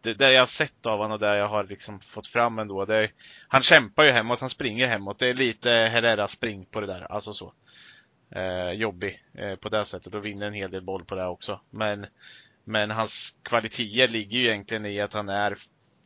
Det, 0.00 0.14
det 0.14 0.32
jag 0.32 0.42
har 0.42 0.46
sett 0.46 0.86
av 0.86 0.98
honom 0.98 1.12
och 1.12 1.18
det 1.18 1.36
jag 1.36 1.48
har 1.48 1.64
liksom 1.64 2.00
fått 2.00 2.26
fram 2.26 2.58
ändå, 2.58 2.84
det 2.84 2.96
är, 2.96 3.10
han 3.48 3.62
kämpar 3.62 4.04
ju 4.04 4.10
hemåt, 4.10 4.40
han 4.40 4.50
springer 4.50 4.86
hemåt. 4.86 5.18
Det 5.18 5.28
är 5.28 5.34
lite 5.34 5.70
Herrera 5.70 6.28
spring 6.28 6.66
på 6.66 6.80
det 6.80 6.86
där, 6.86 7.12
alltså 7.12 7.32
så. 7.32 7.52
Eh, 8.34 8.70
jobbig 8.70 9.24
eh, 9.34 9.56
på 9.56 9.68
det 9.68 9.84
sättet 9.84 10.14
och 10.14 10.24
vinner 10.24 10.46
en 10.46 10.54
hel 10.54 10.70
del 10.70 10.82
boll 10.82 11.04
på 11.04 11.14
det 11.14 11.26
också. 11.26 11.60
Men 11.70 12.06
men 12.64 12.90
hans 12.90 13.36
kvaliteter 13.42 14.08
ligger 14.08 14.38
ju 14.38 14.46
egentligen 14.46 14.86
i 14.86 15.00
att 15.00 15.12
han 15.12 15.28
är 15.28 15.58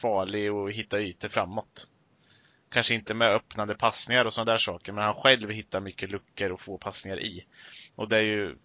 farlig 0.02 0.52
och 0.52 0.72
hittar 0.72 0.98
ytor 0.98 1.28
framåt. 1.28 1.88
Kanske 2.70 2.94
inte 2.94 3.14
med 3.14 3.28
öppnande 3.28 3.74
passningar 3.74 4.24
och 4.24 4.34
sådana 4.34 4.52
där 4.52 4.58
saker, 4.58 4.92
men 4.92 5.04
han 5.04 5.14
själv 5.14 5.50
hittar 5.50 5.80
mycket 5.80 6.10
luckor 6.10 6.52
och 6.52 6.60
få 6.60 6.78
passningar 6.78 7.20
i. 7.20 7.44
Och 7.96 8.08
det 8.08 8.16
är 8.16 8.22
ju... 8.22 8.56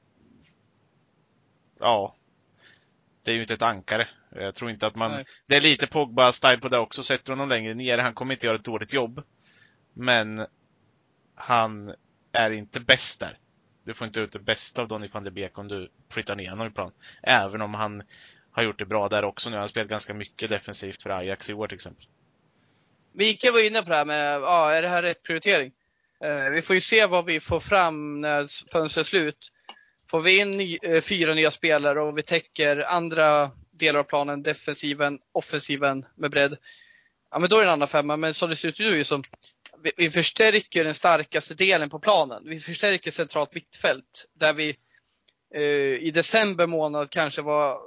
Ja. 1.80 2.16
Det 3.24 3.32
är 3.32 3.36
ju 3.36 3.42
inte 3.42 3.54
ett 3.54 3.62
ankare. 3.62 4.08
Jag 4.30 4.56
tror 4.56 4.72
inte 4.72 4.88
att 4.88 4.96
man... 4.96 5.12
Nej. 5.12 5.26
Det 5.46 5.56
är 5.56 5.62
lite 5.62 5.86
Pogba-style 5.86 6.60
på 6.60 6.70
det 6.70 6.78
också. 6.78 7.04
Sätter 7.04 7.32
honom 7.32 7.50
längre 7.50 7.74
ner, 7.74 7.98
han 7.98 8.14
kommer 8.14 8.34
inte 8.34 8.46
göra 8.46 8.56
ett 8.56 8.66
dåligt 8.66 8.94
jobb. 8.94 9.24
Men 9.94 10.46
han 11.36 11.96
är 12.32 12.52
inte 12.52 12.80
bäst 12.80 13.20
där. 13.20 13.38
Du 13.84 13.94
får 13.94 14.08
inte 14.08 14.20
ut 14.20 14.32
det 14.32 14.40
bästa 14.40 14.82
av 14.82 14.88
Donny 14.88 15.08
van 15.08 15.24
de 15.24 15.32
Beek 15.32 15.58
om 15.58 15.68
du 15.68 15.90
flyttar 16.12 16.36
ner 16.36 16.50
honom 16.50 16.68
i 16.68 16.72
plan. 16.72 16.92
Även 17.22 17.62
om 17.62 17.74
han 17.74 18.04
har 18.52 18.64
gjort 18.64 18.80
det 18.80 18.86
bra 18.86 19.10
där 19.10 19.24
också 19.26 19.50
nu. 19.50 19.56
Han 19.56 19.62
har 19.62 19.68
spelat 19.68 19.90
ganska 19.90 20.14
mycket 20.14 20.50
defensivt 20.50 21.04
för 21.04 21.10
Ajax 21.10 21.50
i 21.50 21.54
år 21.54 21.68
till 21.68 21.76
exempel. 21.76 22.06
Mikael 23.12 23.54
var 23.54 23.66
inne 23.66 23.82
på 23.82 23.90
det 23.90 23.96
här 23.96 24.06
med, 24.06 24.42
ja, 24.42 24.72
är 24.72 24.82
det 24.82 24.88
här 24.88 25.04
rätt 25.04 25.24
prioritering? 25.24 25.72
Eh, 26.24 26.50
vi 26.50 26.62
får 26.62 26.74
ju 26.74 26.82
se 26.82 27.06
vad 27.06 27.26
vi 27.26 27.40
får 27.40 27.60
fram 27.60 28.22
när 28.22 28.72
fönstret 28.72 29.06
är 29.06 29.10
slut. 29.10 29.52
Får 30.10 30.22
vi 30.22 30.38
in 30.38 30.52
ny, 30.52 30.78
eh, 30.82 31.02
fyra 31.02 31.34
nya 31.34 31.52
spelare 31.52 32.02
och 32.02 32.18
vi 32.18 32.24
täcker 32.24 32.78
andra 32.78 33.52
delar 33.72 34.00
av 34.00 34.04
planen, 34.04 34.44
defensiven, 34.44 35.20
offensiven 35.32 36.06
med 36.16 36.32
bredd. 36.32 36.58
Ja 37.32 37.40
men 37.40 37.50
då 37.50 37.58
är 37.58 37.62
det 37.62 37.68
en 37.68 37.74
annan 37.74 37.88
femma, 37.88 38.18
men 38.18 38.34
som 38.34 38.50
det 38.50 38.56
ser 38.56 38.70
ut 38.70 38.80
nu 38.80 39.04
som 39.04 39.24
vi, 39.84 39.92
vi 39.98 40.10
förstärker 40.10 40.84
den 40.84 40.94
starkaste 40.94 41.54
delen 41.54 41.90
på 41.90 42.00
planen. 42.00 42.44
Vi 42.46 42.60
förstärker 42.60 43.12
centralt 43.12 43.54
mittfält 43.54 44.26
där 44.34 44.54
vi 44.54 44.78
eh, 45.56 46.08
i 46.08 46.12
december 46.14 46.68
månad 46.68 47.10
kanske 47.10 47.42
var, 47.42 47.78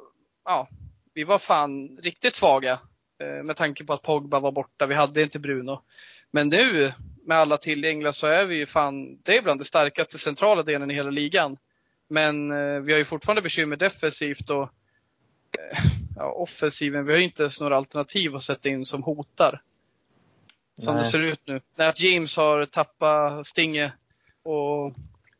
ja, 0.44 0.68
vi 1.14 1.24
var 1.24 1.38
fan 1.38 1.98
riktigt 2.02 2.34
svaga 2.34 2.80
eh, 3.22 3.44
med 3.44 3.56
tanke 3.56 3.84
på 3.84 3.92
att 3.92 4.02
Pogba 4.02 4.40
var 4.40 4.52
borta. 4.52 4.86
Vi 4.86 4.94
hade 4.94 5.22
inte 5.22 5.38
Bruno. 5.38 5.82
Men 6.30 6.48
nu 6.48 6.92
med 7.26 7.38
alla 7.38 7.56
tillgängliga 7.56 8.12
så 8.12 8.26
är 8.26 8.46
vi 8.46 8.56
ju 8.56 8.66
fan, 8.66 9.18
det 9.22 9.36
är 9.36 9.42
bland 9.42 9.60
det 9.60 9.64
starkaste 9.64 10.18
centrala 10.18 10.62
delen 10.62 10.90
i 10.90 10.94
hela 10.94 11.10
ligan. 11.10 11.56
Men 12.08 12.50
eh, 12.50 12.80
vi 12.80 12.92
har 12.92 12.98
ju 12.98 13.04
fortfarande 13.04 13.42
bekymmer 13.42 13.76
defensivt 13.76 14.50
och 14.50 14.62
eh, 14.62 15.78
ja, 16.16 16.32
offensiven. 16.32 17.04
Vi 17.04 17.12
har 17.12 17.18
ju 17.18 17.24
inte 17.24 17.42
ens 17.42 17.60
några 17.60 17.76
alternativ 17.76 18.34
att 18.34 18.42
sätta 18.42 18.68
in 18.68 18.86
som 18.86 19.02
hotar. 19.02 19.62
Som 20.78 20.94
Nej. 20.94 21.04
det 21.04 21.10
ser 21.10 21.22
ut 21.22 21.46
nu. 21.46 21.60
När 21.76 21.92
James 21.96 22.36
har 22.36 22.66
tappat 22.66 23.46
Stinge 23.46 23.92
och 24.42 24.94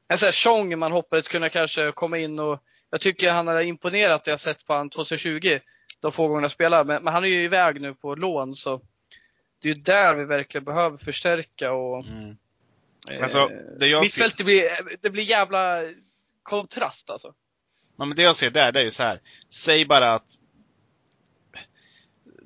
en 0.08 0.18
sån 0.18 0.26
här 0.26 0.32
Chong 0.32 0.78
man 0.78 0.92
hoppades 0.92 1.28
kunna 1.28 1.48
kanske 1.48 1.92
komma 1.92 2.18
in 2.18 2.38
och 2.38 2.62
jag 2.90 3.00
tycker 3.00 3.32
han 3.32 3.46
har 3.46 3.62
imponerat 3.62 4.24
det 4.24 4.30
jag 4.30 4.40
sett 4.40 4.66
på 4.66 4.74
han 4.74 4.90
2020. 4.90 5.58
De 6.00 6.12
få 6.12 6.28
gångerna 6.28 6.44
jag 6.44 6.50
spelar. 6.50 6.84
Men, 6.84 7.02
men 7.04 7.12
han 7.14 7.24
är 7.24 7.28
ju 7.28 7.44
iväg 7.44 7.80
nu 7.80 7.94
på 7.94 8.14
lån 8.14 8.56
så 8.56 8.80
det 9.62 9.68
är 9.70 9.74
ju 9.74 9.80
där 9.82 10.14
vi 10.14 10.24
verkligen 10.24 10.64
behöver 10.64 10.98
förstärka 10.98 11.72
och 11.72 12.04
Mm. 12.06 12.36
eh, 13.10 13.22
Alltså, 13.22 13.46
det 13.78 13.86
jag 13.86 13.98
ser- 13.98 14.02
mittfältet 14.04 14.46
blir, 14.46 14.64
det 15.02 15.10
blir 15.10 15.22
jävla 15.22 15.82
kontrast 16.42 17.10
alltså. 17.10 17.34
Ja, 17.98 18.04
men 18.04 18.16
det 18.16 18.22
jag 18.22 18.36
ser 18.36 18.50
där, 18.50 18.72
det 18.72 18.80
är 18.80 18.84
ju 18.84 18.90
så 18.90 19.02
här. 19.02 19.20
Säg 19.50 19.86
bara 19.86 20.14
att 20.14 20.26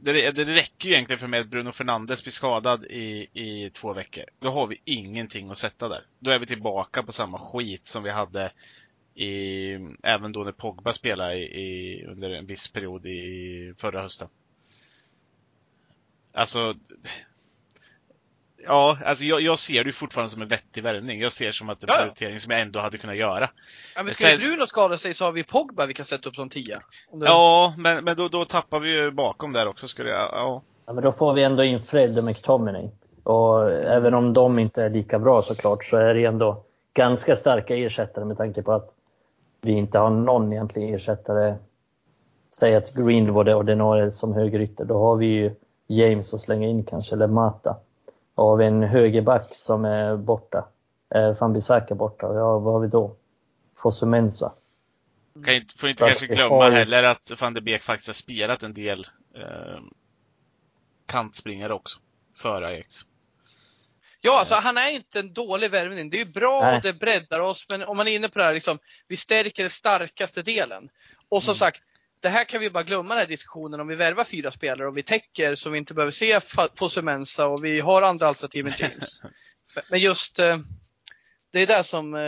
det, 0.01 0.30
det 0.30 0.44
räcker 0.44 0.88
ju 0.88 0.94
egentligen 0.94 1.20
för 1.20 1.26
mig 1.26 1.40
att 1.40 1.48
Bruno 1.48 1.72
Fernandes 1.72 2.22
blir 2.22 2.32
skadad 2.32 2.84
i, 2.84 3.28
i 3.32 3.70
två 3.70 3.92
veckor. 3.92 4.24
Då 4.38 4.51
har 4.51 4.66
vi 4.66 4.80
ingenting 4.84 5.51
att 5.51 5.59
sätta 5.59 5.88
där. 5.88 6.03
Då 6.18 6.30
är 6.30 6.38
vi 6.38 6.46
tillbaka 6.46 7.03
på 7.03 7.12
samma 7.12 7.38
skit 7.38 7.86
som 7.86 8.03
vi 8.03 8.11
hade 8.11 8.53
i, 9.14 9.72
även 10.03 10.32
då 10.32 10.44
när 10.44 10.53
Pogba 10.53 10.92
spelade 10.92 11.34
i, 11.34 11.42
i, 11.42 12.05
under 12.07 12.30
en 12.30 12.46
viss 12.46 12.72
period 12.72 13.07
i 13.07 13.74
förra 13.78 14.03
hösten. 14.03 14.28
Alltså, 16.32 16.74
ja, 18.66 18.98
alltså 19.04 19.24
jag, 19.24 19.40
jag 19.40 19.58
ser 19.58 19.84
det 19.84 19.88
ju 19.88 19.92
fortfarande 19.92 20.30
som 20.30 20.42
en 20.42 20.48
vettig 20.48 20.82
värvning. 20.82 21.20
Jag 21.20 21.32
ser 21.32 21.46
det 21.46 21.52
som 21.52 21.68
att 21.70 21.80
det 21.80 21.86
är 21.86 21.88
en 21.88 21.94
Ja, 21.96 22.02
prioritering 22.02 22.40
som 22.40 22.50
jag 22.50 22.61
ändå 22.61 22.80
hade 22.80 22.98
kunnat 22.98 23.16
göra. 23.16 23.40
Ja, 23.40 23.48
men 23.96 24.06
Det 24.06 24.12
skulle 24.12 24.36
Bruno 24.56 24.66
skada 24.66 24.96
sig 24.96 25.14
så 25.14 25.24
har 25.24 25.32
vi 25.32 25.44
Pogba 25.44 25.86
vi 25.86 25.94
kan 25.94 26.04
sätta 26.04 26.28
upp 26.28 26.34
som 26.36 26.48
tia. 26.48 26.80
Det- 27.12 27.26
Ja, 27.26 27.74
men, 27.78 28.04
men 28.04 28.16
då, 28.16 28.28
då 28.28 28.44
tappar 28.44 28.78
vi 28.80 28.94
ju 28.94 29.11
bakom 29.11 29.52
där 29.52 29.68
också 29.68 29.88
skulle 29.88 30.11
jag, 30.11 30.20
ja. 30.32 30.62
Ja, 30.86 30.92
men 30.92 31.04
då 31.04 31.12
får 31.12 31.32
vi 31.34 31.42
ändå 31.44 31.64
in 31.64 31.82
Fred 31.82 32.18
och 32.18 32.24
McTominay. 32.24 32.88
Och 33.22 33.70
även 33.72 34.14
om 34.14 34.32
de 34.32 34.58
inte 34.58 34.82
är 34.82 34.90
lika 34.90 35.18
bra 35.18 35.42
såklart 35.42 35.84
så 35.84 35.96
är 35.96 36.14
det 36.14 36.24
ändå 36.24 36.64
ganska 36.94 37.36
starka 37.36 37.76
ersättare 37.76 38.24
med 38.24 38.36
tanke 38.36 38.62
på 38.62 38.72
att 38.72 38.90
vi 39.61 39.72
inte 39.72 39.98
har 39.98 40.11
någon 40.11 40.52
egentlig 40.52 40.94
ersättare. 40.94 41.54
Säg 42.54 42.76
att 42.76 42.94
Greenwood 42.94 43.48
är 43.48 43.54
ordinarie 43.54 44.12
som 44.12 44.34
högerytter, 44.34 44.84
då 44.84 44.98
har 44.98 45.16
vi 45.16 45.26
ju 45.26 45.54
James 45.86 46.34
att 46.34 46.40
slänga 46.40 46.68
in 46.68 46.84
kanske, 46.84 47.14
eller 47.14 47.26
Mata. 47.26 47.76
Har 48.41 48.57
vi 48.57 48.66
en 48.66 48.82
högerback 48.82 49.55
som 49.55 49.84
är 49.84 50.16
borta, 50.16 50.68
eh, 51.14 51.38
Van 51.41 51.53
Bissaka 51.53 51.95
borta, 51.95 52.26
ja 52.26 52.59
vad 52.59 52.74
har 52.74 52.80
vi 52.80 52.88
då? 52.88 53.16
Fosumensa. 53.82 54.53
Kan 55.45 55.55
inte, 55.55 55.78
får 55.78 55.91
inte 55.91 56.01
Så 56.01 56.07
kanske 56.07 56.26
glömma 56.26 56.55
har 56.64 56.70
heller 56.70 57.03
att 57.03 57.41
van 57.41 57.55
de 57.55 57.61
Beek 57.61 57.82
faktiskt 57.82 58.09
har 58.09 58.14
spelat 58.14 58.62
en 58.62 58.74
del 58.74 59.07
eh, 59.34 59.80
kantspringare 61.07 61.72
också. 61.74 61.99
För 62.36 62.62
Ajax. 62.62 63.01
Ja, 64.20 64.38
alltså 64.38 64.55
han 64.55 64.76
är 64.76 64.88
ju 64.91 64.97
inte 64.97 65.20
en 65.20 65.32
dålig 65.32 65.70
värvning. 65.70 66.11
Det 66.11 66.16
är 66.16 66.24
ju 66.24 66.32
bra 66.32 66.61
Nej. 66.61 66.76
och 66.76 66.82
det 66.82 66.93
breddar 66.93 67.41
oss, 67.41 67.66
men 67.68 67.84
om 67.84 67.97
man 67.97 68.09
är 68.09 68.12
inne 68.12 68.28
på 68.28 68.38
det 68.38 68.45
här, 68.45 68.55
liksom, 68.55 68.78
vi 69.09 69.16
stärker 69.16 69.62
den 69.62 69.70
starkaste 69.70 70.43
delen. 70.43 70.88
Och 71.28 71.43
som 71.43 71.53
Mm. 71.53 71.59
sagt, 71.59 71.82
det 72.22 72.28
här 72.28 72.44
kan 72.44 72.60
vi 72.60 72.70
bara 72.70 72.82
glömma 72.82 73.14
den 73.14 73.18
här 73.20 73.26
diskussionen 73.26 73.80
om 73.80 73.88
vi 73.88 73.94
värvar 73.94 74.24
fyra 74.24 74.50
spelare 74.50 74.88
och 74.88 74.96
vi 74.96 75.02
täcker 75.02 75.54
så 75.54 75.70
vi 75.70 75.78
inte 75.78 75.94
behöver 75.94 76.12
se 76.12 76.40
Fosumensa 76.74 77.46
och 77.46 77.64
vi 77.64 77.80
har 77.80 78.02
andra 78.02 78.28
alternativ 78.28 78.66
än 78.66 78.72
James. 78.78 79.20
Men- 79.90 80.00
just, 80.00 80.38
eh, 80.38 80.58
det 81.52 81.60
är 81.60 81.66
det 81.66 81.84
som, 81.84 82.14
eh, 82.14 82.20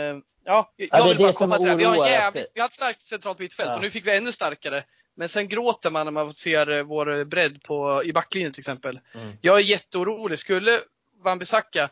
ja, 0.45 0.73
jag 0.75 0.99
är 0.99 1.07
vill 1.07 1.17
bara 1.17 1.33
komma 1.33 1.57
till 1.57 1.67
det. 1.67 1.75
Vi 1.75 1.83
har, 1.83 2.07
jävligt, 2.07 2.51
vi 2.53 2.59
har 2.59 2.67
ett 2.67 2.73
starkt 2.73 3.01
centralt 3.01 3.39
mittfält 3.39 3.69
Ja. 3.69 3.75
och 3.75 3.81
nu 3.81 3.89
fick 3.89 4.07
vi 4.07 4.17
ännu 4.17 4.31
starkare. 4.31 4.83
Men 5.15 5.29
sen 5.29 5.47
gråter 5.47 5.91
man 5.91 6.05
när 6.05 6.11
man 6.11 6.33
ser 6.33 6.71
eh, 6.71 6.83
vår 6.83 7.25
bredd 7.25 7.63
på, 7.63 8.03
i 8.05 8.13
backlinjen 8.13 8.53
till 8.53 8.61
exempel. 8.61 8.99
Mm. 9.13 9.37
Jag 9.41 9.57
är 9.57 9.63
jätteorolig. 9.63 10.39
Skulle 10.39 10.79
Wan-Bissaka, 11.23 11.89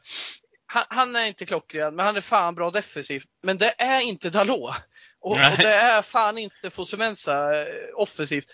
han, 0.65 0.83
han 0.89 1.15
är 1.15 1.25
inte 1.25 1.45
klockren, 1.45 1.95
men 1.95 2.05
han 2.05 2.17
är 2.17 2.21
fan 2.21 2.55
bra 2.55 2.71
defensivt. 2.71 3.25
Men 3.43 3.57
det 3.57 3.73
är 3.77 4.01
inte 4.01 4.29
Dalot. 4.29 4.75
Och, 5.21 5.31
och 5.31 5.37
det 5.57 5.73
är 5.73 6.01
fan 6.01 6.37
inte 6.37 6.69
Fosumensa 6.69 7.53
eh, 7.61 7.65
offensivt. 7.95 8.45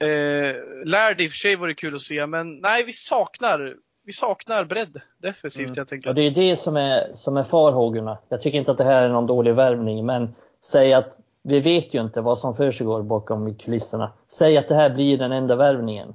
Eh, 0.00 0.54
Lärd 0.84 1.20
i 1.20 1.26
och 1.26 1.30
för 1.30 1.36
sig 1.38 1.56
vore 1.56 1.74
kul 1.74 1.94
att 1.94 2.02
se, 2.02 2.26
men 2.26 2.58
nej, 2.58 2.84
vi 2.84 2.92
saknar, 2.92 3.76
vi 4.04 4.12
saknar 4.12 4.64
bredd 4.64 5.00
defensivt 5.18 5.64
Mm. 5.66 5.76
helt 5.76 5.92
enkelt. 5.92 6.08
Och 6.08 6.14
det 6.14 6.22
är 6.22 6.30
det 6.30 6.56
som 6.56 6.76
är, 6.76 7.10
som 7.14 7.36
är 7.36 7.44
farhågorna. 7.44 8.18
Jag 8.28 8.42
tycker 8.42 8.58
inte 8.58 8.70
att 8.70 8.78
det 8.78 8.84
här 8.84 9.02
är 9.02 9.08
någon 9.08 9.26
dålig 9.26 9.54
värvning, 9.54 10.06
men 10.06 10.34
säg 10.64 10.92
att 10.94 11.18
vi 11.42 11.60
vet 11.60 11.94
ju 11.94 12.00
inte 12.02 12.20
vad 12.20 12.38
som 12.38 12.56
försiggår 12.56 13.02
bakom 13.02 13.54
kulisserna. 13.54 14.12
Säg 14.28 14.56
att 14.58 14.68
det 14.68 14.74
här 14.74 14.90
blir 14.90 15.18
den 15.18 15.32
enda 15.32 15.56
värvningen 15.56 16.14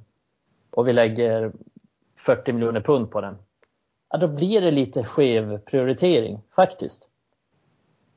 och 0.70 0.88
vi 0.88 0.92
lägger 0.92 1.52
40 2.26 2.52
miljoner 2.52 2.80
pund 2.80 3.10
på 3.10 3.20
den. 3.20 3.36
Ja, 4.10 4.18
då 4.18 4.28
blir 4.28 4.60
det 4.60 4.70
lite 4.70 5.04
skev 5.04 5.58
prioritering 5.58 6.40
faktiskt. 6.56 7.08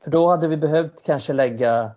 För 0.06 0.10
då 0.10 0.30
hade 0.30 0.48
vi 0.48 0.56
behövt 0.56 1.02
kanske 1.02 1.32
lägga 1.32 1.90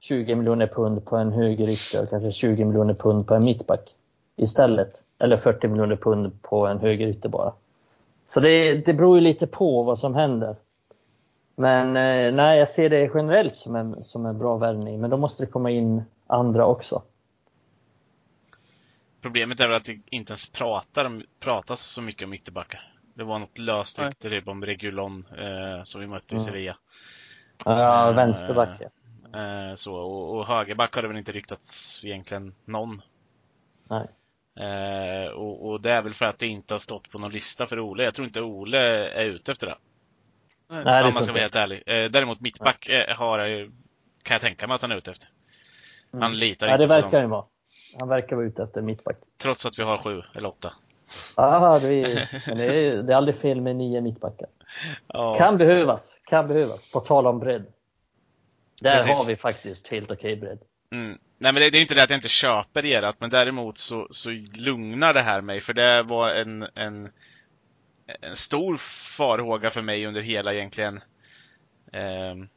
20 0.00 0.34
miljoner 0.34 0.66
pund 0.66 1.04
på 1.04 1.16
en 1.16 1.32
högerytter 1.32 2.02
och 2.02 2.10
kanske 2.10 2.32
20 2.32 2.64
miljoner 2.64 2.94
pund 2.94 3.26
på 3.26 3.34
en 3.34 3.44
mittback 3.44 3.94
istället. 4.36 5.04
Eller 5.18 5.36
40 5.36 5.68
miljoner 5.68 5.96
pund 5.96 6.42
på 6.42 6.66
en 6.66 6.78
högerytter 6.78 7.28
bara. 7.28 7.52
Så 8.26 8.40
det, 8.40 8.74
det 8.74 8.94
beror 8.94 9.16
ju 9.16 9.20
lite 9.20 9.46
på 9.46 9.82
vad 9.82 9.98
som 9.98 10.14
händer. 10.14 10.56
Men 11.56 11.86
eh, 11.96 12.34
nej, 12.34 12.58
jag 12.58 12.68
ser 12.68 12.90
det 12.90 13.10
generellt 13.14 13.56
som 13.56 13.76
en, 13.76 14.04
som 14.04 14.26
en 14.26 14.38
bra 14.38 14.56
värvning. 14.56 15.00
Men 15.00 15.10
då 15.10 15.16
måste 15.16 15.44
det 15.44 15.50
komma 15.50 15.70
in 15.70 16.02
andra 16.26 16.66
också. 16.66 17.02
Problemet 19.22 19.60
är 19.60 19.68
väl 19.68 19.76
att 19.76 19.84
det 19.84 20.00
inte 20.10 20.30
ens 20.30 20.50
pratar, 20.50 21.22
pratas 21.40 21.80
så 21.80 22.02
mycket 22.02 22.26
om 22.26 22.32
ytterbackar. 22.34 22.92
Det 23.14 23.24
var 23.24 23.38
något 23.38 23.58
löst 23.58 23.98
rykte 23.98 24.30
typ 24.30 24.48
om 24.48 24.64
Regulon 24.64 25.24
eh, 25.38 25.82
som 25.84 26.00
vi 26.00 26.06
mötte 26.06 26.36
i 26.36 26.38
Mm. 26.38 26.74
Ja, 27.64 28.08
Eh, 28.08 28.14
vänsterback. 28.14 28.80
ja. 28.80 28.88
Eh, 29.68 29.74
så, 29.74 29.94
och, 29.94 30.36
och 30.36 30.46
högerback 30.46 30.94
har 30.94 31.02
det 31.02 31.08
väl 31.08 31.16
inte 31.16 31.32
ryktats 31.32 32.00
egentligen 32.04 32.54
någon. 32.64 33.02
Nej. 33.90 34.06
Eh, 34.68 35.30
och, 35.30 35.68
och 35.70 35.80
det 35.80 35.90
är 35.90 36.02
väl 36.02 36.14
för 36.14 36.26
att 36.26 36.38
det 36.38 36.46
inte 36.46 36.74
har 36.74 36.78
stått 36.78 37.10
på 37.10 37.18
någon 37.18 37.32
lista 37.32 37.66
för 37.66 37.80
Ole. 37.80 38.04
Jag 38.04 38.14
tror 38.14 38.26
inte 38.26 38.42
Ole 38.42 38.78
är 39.08 39.26
ute 39.26 39.52
efter 39.52 39.66
det. 39.66 39.76
Nej, 40.68 40.78
om 40.78 40.84
det 40.84 41.02
man 41.02 41.12
tror 41.12 41.22
ska 41.22 41.32
vara 41.32 41.42
helt 41.42 41.54
ärlig. 41.54 41.82
Eh, 41.86 42.10
däremot 42.10 42.40
mittback 42.40 42.88
eh, 42.88 43.16
har 43.16 43.38
jag 43.38 43.48
ju- 43.48 43.70
kan 44.22 44.34
jag 44.34 44.40
tänka 44.40 44.66
mig 44.66 44.74
att 44.74 44.82
han 44.82 44.92
är 44.92 44.96
ute 44.96 45.10
efter. 45.10 45.28
Mm. 46.12 46.22
Han 46.22 46.38
litar 46.38 46.66
Ja, 46.66 46.72
inte 46.72 46.82
det 46.84 46.88
på 46.88 46.94
verkar 47.02 47.20
ju 47.20 47.26
vara. 47.26 47.44
Han 47.98 48.08
verkar 48.08 48.36
vara 48.36 48.46
ute 48.46 48.62
efter 48.62 48.82
mittback. 48.82 49.16
Trots 49.42 49.66
att 49.66 49.78
vi 49.78 49.82
har 49.82 49.98
sju 49.98 50.22
eller 50.34 50.48
åtta. 50.48 50.72
Ja, 51.36 51.78
det 51.82 52.02
är, 52.02 52.42
men 52.46 52.58
det 52.58 52.64
är, 52.64 53.02
det 53.02 53.12
är 53.12 53.16
aldrig 53.16 53.36
fel 53.36 53.60
med 53.60 53.76
nio 53.76 54.00
mittbackar. 54.00 54.48
Ja. 55.06 55.34
Kan 55.34 55.58
behövas, 55.58 56.20
kan 56.24 56.48
behövas. 56.48 56.92
På 56.92 57.00
tal 57.00 57.26
om 57.26 57.38
bredd. 57.38 57.66
Där 58.80 58.96
Precis. 58.96 59.18
har 59.18 59.26
vi 59.26 59.36
faktiskt 59.36 59.88
helt 59.88 60.10
okej 60.10 60.36
bredd. 60.36 60.58
Mm. 60.92 61.18
Nej 61.38 61.52
men 61.52 61.62
det, 61.62 61.70
det 61.70 61.78
är 61.78 61.82
inte 61.82 61.94
det 61.94 62.02
att 62.02 62.10
jag 62.10 62.16
inte 62.16 62.28
köper 62.28 62.86
erat, 62.86 63.20
men 63.20 63.30
däremot 63.30 63.78
så, 63.78 64.06
så 64.10 64.30
lugnar 64.56 65.14
det 65.14 65.20
här 65.20 65.40
mig, 65.40 65.60
för 65.60 65.72
det 65.72 66.02
var 66.02 66.30
en, 66.30 66.62
en, 66.62 67.10
en 68.20 68.36
stor 68.36 68.76
farhåga 69.16 69.70
för 69.70 69.82
mig 69.82 70.06
under 70.06 70.20
hela 70.20 70.54
egentligen 70.54 71.00
ehm, 71.92 72.48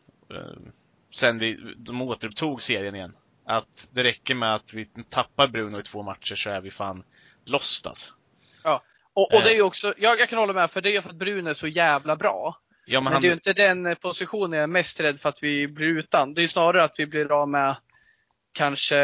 sen 1.12 1.40
vi, 1.40 1.76
de 1.78 2.02
återupptog 2.02 2.62
serien 2.62 2.96
igen. 2.96 3.16
Att 3.46 3.90
det 3.94 4.04
räcker 4.04 4.36
med 4.36 4.54
att 4.54 4.74
vi 4.74 4.86
tappar 5.10 5.48
Bruno 5.48 5.80
i 5.80 5.82
två 5.82 6.04
matcher 6.04 6.36
så 6.36 6.50
är 6.50 6.62
vi 6.62 6.72
fan 6.72 7.04
lost 7.46 7.88
alltså. 7.88 8.14
Och, 9.14 9.34
och 9.34 9.42
det 9.44 9.50
är 9.52 9.56
ju 9.56 9.62
också, 9.62 9.94
jag, 9.98 10.20
jag 10.20 10.30
kan 10.30 10.40
hålla 10.40 10.54
med, 10.54 10.72
för 10.72 10.82
det 10.82 10.90
är 10.90 10.94
ju 10.94 11.02
för 11.02 11.10
att 11.10 11.16
Brun 11.16 11.48
är 11.48 11.54
så 11.54 11.68
jävla 11.68 12.16
bra. 12.16 12.56
Ja, 12.86 13.00
men 13.00 13.04
Men, 13.04 13.14
han, 13.14 13.22
det 13.22 13.26
är 13.28 13.30
ju 13.30 13.34
inte 13.34 13.54
den 13.54 13.86
eh, 13.86 13.96
positionen 13.96 14.52
jag 14.54 14.64
är 14.64 14.68
mest 14.68 15.00
rädd 15.02 15.20
för 15.20 15.30
att 15.30 15.44
vi 15.44 15.68
blir 15.68 15.88
utan. 15.88 16.34
Det 16.34 16.40
är 16.42 16.44
ju 16.44 16.48
snarare 16.48 16.84
att 16.84 17.00
vi 17.00 17.06
blir 17.06 17.32
av 17.32 17.50
med 17.50 17.76
kanske, 18.54 18.98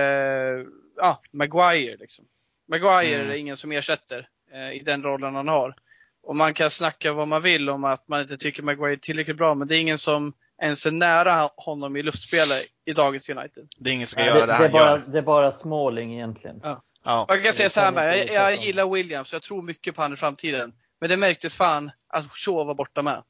ja, 0.98 1.22
Maguire 1.32 1.98
liksom. 1.98 2.26
Maguire 2.70 3.16
Mm. 3.16 3.22
är 3.28 3.32
det 3.32 3.38
ingen 3.40 3.58
som 3.58 3.72
ersätter 3.72 4.28
eh, 4.54 4.72
i 4.72 4.80
den 4.86 5.04
rollen 5.04 5.36
han 5.36 5.48
har. 5.48 5.76
Och 6.24 6.36
man 6.36 6.54
kan 6.54 6.70
snacka 6.70 7.14
vad 7.14 7.28
man 7.28 7.42
vill 7.42 7.70
om 7.70 7.84
att 7.84 8.08
man 8.08 8.22
inte 8.22 8.38
tycker 8.38 8.64
Maguire 8.64 8.92
är 8.94 8.98
tillräckligt 8.98 9.38
bra, 9.38 9.56
men 9.56 9.68
det 9.68 9.76
är 9.78 9.80
ingen 9.80 9.98
som 9.98 10.34
ens 10.62 10.86
är 10.86 10.92
nära 10.92 11.50
honom 11.56 11.96
i 11.98 12.04
luftspelet 12.04 12.64
i 12.86 12.94
dagens 12.94 13.30
United. 13.30 13.68
det 13.78 13.90
är 13.90 13.94
ingen 13.94 14.08
som 14.08 14.12
ska 14.16 14.22
Nej, 14.22 14.30
göra 14.30 14.46
det, 14.46 14.46
det, 14.46 14.52
det, 14.52 14.54
han 14.58 14.66
är 14.66 14.70
bara, 14.72 14.90
gör. 14.92 15.04
det 15.08 15.18
är 15.18 15.22
bara 15.22 15.52
Småling 15.52 16.14
egentligen. 16.14 16.60
Ja. 16.64 16.82
Och 17.16 17.36
jag 17.36 17.44
kan 17.44 17.54
säga 17.54 17.70
så 17.70 17.80
här 17.82 17.92
med, 17.92 18.18
jag, 18.18 18.30
jag 18.30 18.56
gillar 18.56 18.90
Williams, 18.94 19.34
jag 19.34 19.42
tror 19.42 19.62
mycket 19.62 19.96
på 19.96 20.02
honom 20.02 20.14
i 20.14 20.18
framtiden. 20.18 20.74
Men 21.00 21.10
det 21.10 21.18
märktes 21.18 21.56
fan 21.56 21.92
att 22.08 22.32
Shaw 22.32 22.66
var 22.66 22.74
borta 22.76 23.02
med. 23.02 23.24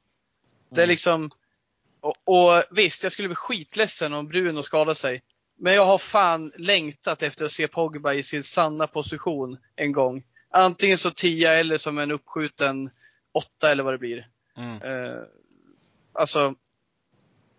Det 0.70 0.80
är 0.80 0.84
Mm. 0.84 0.88
liksom, 0.88 1.30
och, 2.00 2.14
och 2.24 2.62
visst, 2.70 3.02
jag 3.02 3.12
skulle 3.12 3.28
bli 3.28 3.34
skitledsen 3.34 4.12
om 4.12 4.28
Bruno 4.28 4.62
skadade 4.62 4.94
sig. 4.94 5.22
Men 5.58 5.74
jag 5.74 5.86
har 5.86 5.98
fan 5.98 6.52
längtat 6.56 7.22
efter 7.22 7.44
att 7.44 7.52
se 7.52 7.68
Pogba 7.68 8.12
i 8.12 8.22
sin 8.22 8.42
sanna 8.42 8.86
position 8.86 9.58
en 9.76 9.92
gång. 9.92 10.24
Antingen 10.50 10.98
så 10.98 11.10
10 11.10 11.52
eller 11.52 11.76
som 11.78 11.98
en 11.98 12.10
uppskjuten 12.10 12.90
8 13.32 13.70
eller 13.70 13.82
vad 13.84 13.94
det 13.94 13.98
blir. 13.98 14.28
Mm. 14.56 14.82
Eh, 14.82 15.20
alltså, 16.12 16.54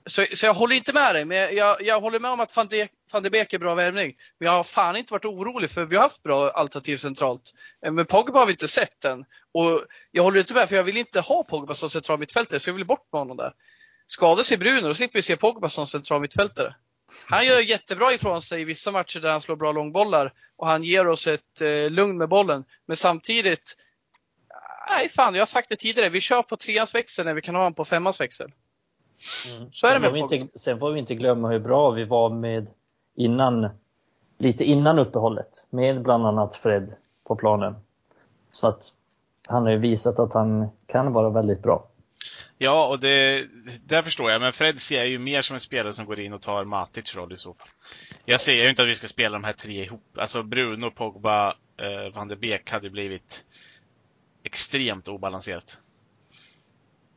så, 0.05 0.25
så 0.33 0.45
jag 0.45 0.53
håller 0.53 0.75
inte 0.75 0.93
med 0.93 1.15
dig, 1.15 1.25
men 1.25 1.55
jag, 1.55 1.81
jag, 1.81 2.01
håller 2.01 2.19
med 2.19 2.31
om 2.31 2.39
att 2.39 2.55
van 2.55 2.67
de, 2.67 2.87
van 3.11 3.23
de 3.23 3.29
Beek 3.29 3.53
är 3.53 3.59
bra 3.59 3.75
värvning. 3.75 4.15
Men 4.39 4.45
jag 4.45 4.53
har 4.53 4.63
fan 4.63 4.95
inte 4.95 5.13
varit 5.13 5.25
orolig 5.25 5.69
för 5.69 5.85
vi 5.85 5.95
har 5.95 6.03
haft 6.03 6.23
bra 6.23 6.49
alternativ 6.49 6.97
centralt. 6.97 7.53
Eh, 7.85 7.91
men 7.91 8.05
Pogba 8.05 8.39
har 8.39 8.45
vi 8.45 8.51
inte 8.51 8.67
sett 8.67 9.05
än. 9.05 9.25
Och 9.53 9.81
jag 10.11 10.23
håller 10.23 10.39
inte 10.39 10.53
med 10.53 10.69
för 10.69 10.75
jag 10.75 10.83
vill 10.83 10.97
inte 10.97 11.19
ha 11.19 11.43
Pogba 11.43 11.73
som 11.73 11.89
central 11.89 12.19
mittfältare, 12.19 12.59
så 12.59 12.69
jag 12.69 12.75
vill 12.75 12.85
bort 12.85 13.07
med 13.11 13.19
honom 13.19 13.37
där. 13.37 13.53
Skadar 14.05 14.43
sig 14.43 14.57
Bruno, 14.57 14.87
då 14.87 14.93
slipper 14.93 15.19
vi 15.19 15.23
se 15.23 15.37
Pogba 15.37 15.69
som 15.69 15.87
central 15.87 16.21
mittfältare. 16.21 16.75
Han 17.25 17.45
gör 17.45 17.59
jättebra 17.59 18.13
ifrån 18.13 18.41
sig 18.41 18.61
i 18.61 18.65
vissa 18.65 18.91
matcher 18.91 19.19
där 19.19 19.31
han 19.31 19.41
slår 19.41 19.55
bra 19.55 19.71
långbollar 19.71 20.33
och 20.57 20.67
han 20.67 20.83
ger 20.83 21.07
oss 21.07 21.27
ett 21.27 21.61
eh, 21.61 21.89
lugn 21.89 22.17
med 22.17 22.29
bollen. 22.29 22.65
Men 22.87 22.97
samtidigt, 22.97 23.75
nej 24.89 25.09
fan, 25.09 25.33
jag 25.33 25.41
har 25.41 25.45
sagt 25.45 25.69
det 25.69 25.75
tidigare, 25.75 26.09
vi 26.09 26.21
kör 26.21 26.41
på 26.41 26.57
treans 26.57 26.95
växel 26.95 27.25
när 27.25 27.33
vi 27.33 27.41
kan 27.41 27.55
ha 27.55 27.61
honom 27.61 27.73
på 27.73 27.85
femmans 27.85 28.21
växel. 28.21 28.51
Så 29.71 29.87
är 29.87 29.89
det 29.89 29.93
sen, 29.93 30.01
med 30.01 30.09
får 30.09 30.13
vi 30.13 30.19
inte, 30.19 30.59
sen 30.59 30.79
får 30.79 30.91
vi 30.91 30.99
inte 30.99 31.15
glömma 31.15 31.49
hur 31.49 31.59
bra 31.59 31.91
vi 31.91 32.03
var 32.03 32.29
med 32.29 32.67
innan, 33.15 33.69
lite 34.37 34.65
innan 34.65 34.99
uppehållet. 34.99 35.63
Med 35.69 36.01
bland 36.01 36.25
annat 36.25 36.55
Fred 36.55 36.93
på 37.27 37.35
planen. 37.35 37.75
Så 38.51 38.67
att 38.67 38.93
han 39.47 39.63
har 39.63 39.71
ju 39.71 39.77
visat 39.77 40.19
att 40.19 40.33
han 40.33 40.67
kan 40.87 41.13
vara 41.13 41.29
väldigt 41.29 41.63
bra. 41.63 41.87
Ja, 42.57 42.87
och 42.87 42.99
det, 42.99 43.47
det 43.85 44.03
förstår 44.03 44.31
jag. 44.31 44.41
Men 44.41 44.53
Fred 44.53 44.79
ser 44.79 44.97
jag 44.97 45.07
ju 45.07 45.19
mer 45.19 45.41
som 45.41 45.53
en 45.53 45.59
spelare 45.59 45.93
som 45.93 46.05
går 46.05 46.19
in 46.19 46.33
och 46.33 46.41
tar 46.41 46.63
Matic 46.63 47.15
roll 47.15 47.33
i 47.33 47.37
så 47.37 47.53
fall. 47.53 47.67
Jag 48.25 48.41
ser 48.41 48.63
ju 48.63 48.69
inte 48.69 48.81
att 48.81 48.87
vi 48.87 48.95
ska 48.95 49.07
spela 49.07 49.33
de 49.33 49.43
här 49.43 49.53
tre 49.53 49.83
ihop. 49.83 50.03
Alltså 50.17 50.43
Bruno, 50.43 50.91
Pogba, 50.91 51.55
eh, 51.77 52.13
van 52.13 52.27
de 52.27 52.35
Beek 52.35 52.71
hade 52.71 52.89
blivit 52.89 53.45
extremt 54.43 55.07
obalanserat. 55.07 55.77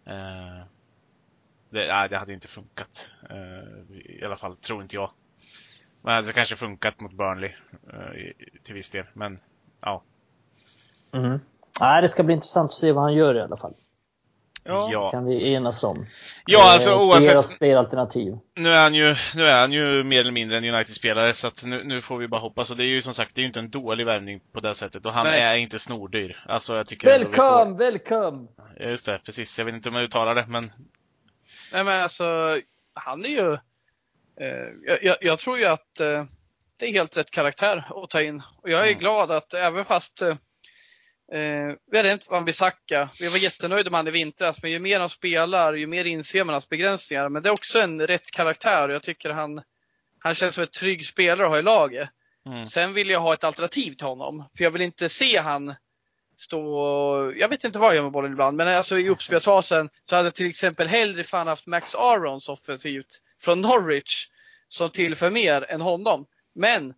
Eh, 0.06 0.66
det, 1.72 1.86
nej, 1.88 2.08
det 2.08 2.16
hade 2.16 2.32
inte 2.32 2.48
funkat. 2.48 3.10
Eh, 3.30 3.96
I 4.20 4.24
alla 4.24 4.36
fall, 4.36 4.56
tror 4.56 4.82
inte 4.82 4.96
jag. 4.96 5.10
Men 6.02 6.24
det 6.24 6.32
kanske 6.32 6.56
funkat 6.56 7.00
mot 7.00 7.12
Burnley 7.12 7.50
eh, 7.92 8.32
till 8.62 8.74
viss 8.74 8.90
del. 8.90 9.04
Men 9.12 9.38
ja. 9.80 10.02
Mm. 11.12 11.40
Nej, 11.80 12.02
det 12.02 12.08
ska 12.08 12.22
bli 12.22 12.34
intressant 12.34 12.66
att 12.70 12.72
se 12.72 12.92
vad 12.92 13.04
han 13.04 13.14
gör 13.14 13.34
i 13.34 13.40
alla 13.40 13.56
fall. 13.56 13.74
Ja. 14.64 15.10
kan 15.10 15.24
vi 15.24 15.54
enas 15.54 15.82
om. 15.84 16.06
Ja, 16.46 16.72
alltså 16.72 16.90
Eh, 16.90 16.96
Ge 16.98 17.04
oavsett. 17.04 17.36
oss 17.36 17.58
fler 17.58 17.76
alternativ. 17.76 18.38
nu 18.56 18.70
är 18.70 18.82
han 18.82 18.94
ju, 18.94 19.14
nu 19.34 19.44
är 19.44 19.60
han 19.60 19.72
ju 19.72 20.04
mer 20.04 20.20
eller 20.20 20.32
mindre 20.32 20.58
en 20.58 20.64
United-spelare 20.64 21.34
så 21.34 21.46
att 21.46 21.64
nu, 21.66 21.84
nu 21.84 22.02
får 22.02 22.18
vi 22.18 22.28
bara 22.28 22.40
hoppas. 22.40 22.70
Och 22.70 22.76
det 22.76 22.84
är 22.84 22.86
ju 22.86 23.02
som 23.02 23.14
sagt, 23.14 23.34
det 23.34 23.38
är 23.38 23.42
ju 23.42 23.46
inte 23.46 23.58
en 23.60 23.70
dålig 23.70 24.06
värvning 24.06 24.40
på 24.52 24.60
det 24.60 24.74
sättet. 24.74 25.06
Och 25.06 25.12
han 25.12 25.26
Nej. 25.26 25.40
är 25.40 25.56
inte 25.56 25.78
snordyr. 25.78 26.44
Alltså 26.48 26.76
jag 26.76 26.86
tycker 26.86 27.08
welcome! 27.08 28.46
får, 28.78 28.90
Just 28.90 29.06
det, 29.06 29.20
precis. 29.24 29.58
Jag 29.58 29.64
vet 29.64 29.74
inte 29.74 29.88
om 29.88 29.94
jag 29.94 30.04
uttalar 30.04 30.34
det, 30.34 30.46
men 30.48 30.72
Nej 31.72 31.84
men 31.84 32.02
alltså, 32.02 32.58
han 32.94 33.24
är 33.24 33.28
ju, 33.28 33.52
eh, 34.40 34.96
jag, 35.02 35.16
jag, 35.20 35.38
tror 35.38 35.58
ju 35.58 35.64
att 35.64 36.00
eh, 36.00 36.24
det 36.76 36.86
är 36.86 36.92
helt 36.92 37.16
rätt 37.16 37.30
karaktär 37.30 37.84
att 38.04 38.10
ta 38.10 38.22
in. 38.22 38.42
Och 38.62 38.70
jag 38.70 38.80
är 38.80 38.88
Mm. 38.88 38.98
glad 38.98 39.30
att 39.30 39.54
även 39.54 39.84
fast 39.84 40.22
eh, 40.22 40.34
Eh, 41.32 41.74
vi 41.90 41.96
hade 41.96 42.12
inte 42.12 42.26
Van 42.30 42.44
Bissaka. 42.44 43.10
Vi 43.20 43.28
var 43.28 43.38
jättenöjda 43.38 43.90
med 43.90 43.98
han 43.98 44.08
i 44.08 44.10
vintras, 44.10 44.62
men 44.62 44.70
ju 44.70 44.78
mer 44.78 45.00
han 45.00 45.08
spelar, 45.08 45.74
ju 45.74 45.86
mer 45.86 46.04
inser 46.04 46.44
man 46.44 46.52
hans 46.52 46.68
begränsningar. 46.68 47.28
Men 47.28 47.42
det 47.42 47.48
är 47.48 47.52
också 47.52 47.80
en 47.80 48.06
rätt 48.06 48.30
karaktär 48.30 48.88
och 48.88 48.94
jag 48.94 49.02
tycker 49.02 49.30
han, 49.30 49.62
han 50.18 50.34
känns 50.34 50.54
som 50.54 50.62
en 50.62 50.68
trygg 50.68 51.06
spelare 51.06 51.46
att 51.46 51.52
ha 51.52 51.58
i 51.58 51.62
laget. 51.62 52.08
mm. 52.46 52.64
Sen 52.64 52.92
vill 52.92 53.10
jag 53.10 53.20
ha 53.20 53.34
ett 53.34 53.44
alternativ 53.44 53.94
till 53.94 54.06
honom. 54.06 54.48
För 54.56 54.64
jag 54.64 54.70
vill 54.70 54.82
inte 54.82 55.08
se 55.08 55.38
han 55.38 55.74
stå 56.36 57.32
jag 57.36 57.48
vet 57.48 57.64
inte 57.64 57.78
vad 57.78 57.88
jag 57.88 57.94
gör 57.96 58.02
med 58.02 58.12
bollen 58.12 58.32
ibland, 58.32 58.56
men 58.56 58.68
alltså 58.68 58.98
i 58.98 59.08
uppspelsfasen 59.08 59.90
så 60.04 60.16
hade 60.16 60.26
jag 60.26 60.34
till 60.34 60.50
exempel 60.50 60.88
hellre 60.88 61.24
fan 61.24 61.46
haft 61.46 61.66
Max 61.66 61.94
Arons 61.94 62.48
offensivt 62.48 63.20
från 63.40 63.60
Norwich 63.60 64.28
som 64.68 64.90
tillför 64.90 65.30
mer 65.30 65.64
än 65.68 65.80
honom. 65.80 66.26
Men 66.54 66.94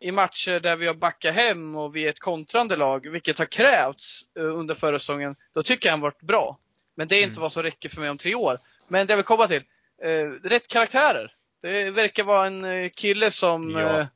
i 0.00 0.10
matcher 0.12 0.60
där 0.60 0.76
vi 0.76 0.86
har 0.86 0.94
backat 0.94 1.34
hem 1.34 1.76
och 1.76 1.96
vi 1.96 2.04
är 2.04 2.08
ett 2.08 2.20
kontrande 2.20 2.76
lag, 2.76 3.10
vilket 3.10 3.38
har 3.38 3.46
krävts 3.46 4.22
eh, 4.38 4.44
under 4.44 4.74
förra 4.74 4.98
säsongen, 4.98 5.36
då 5.54 5.62
tycker 5.62 5.88
jag 5.88 5.92
han 5.92 6.00
varit 6.00 6.20
bra. 6.22 6.58
Men 6.94 7.08
det 7.08 7.16
är 7.16 7.22
inte 7.22 7.30
Mm. 7.32 7.42
vad 7.42 7.52
som 7.52 7.62
räcker 7.62 7.88
för 7.88 8.00
mig 8.00 8.10
om 8.10 8.18
tre 8.18 8.34
år. 8.34 8.58
Men 8.88 9.06
det 9.06 9.12
jag 9.12 9.16
vill 9.16 9.24
komma 9.24 9.46
till, 9.48 9.62
eh, 10.04 10.26
rätt 10.48 10.68
karaktärer. 10.68 11.32
Det 11.62 11.90
verkar 11.90 12.24
vara 12.24 12.46
en 12.46 12.64
eh, 12.64 12.88
kille 12.90 13.30
som, 13.30 13.70
Ja. 13.70 14.00
eh, 14.00 14.06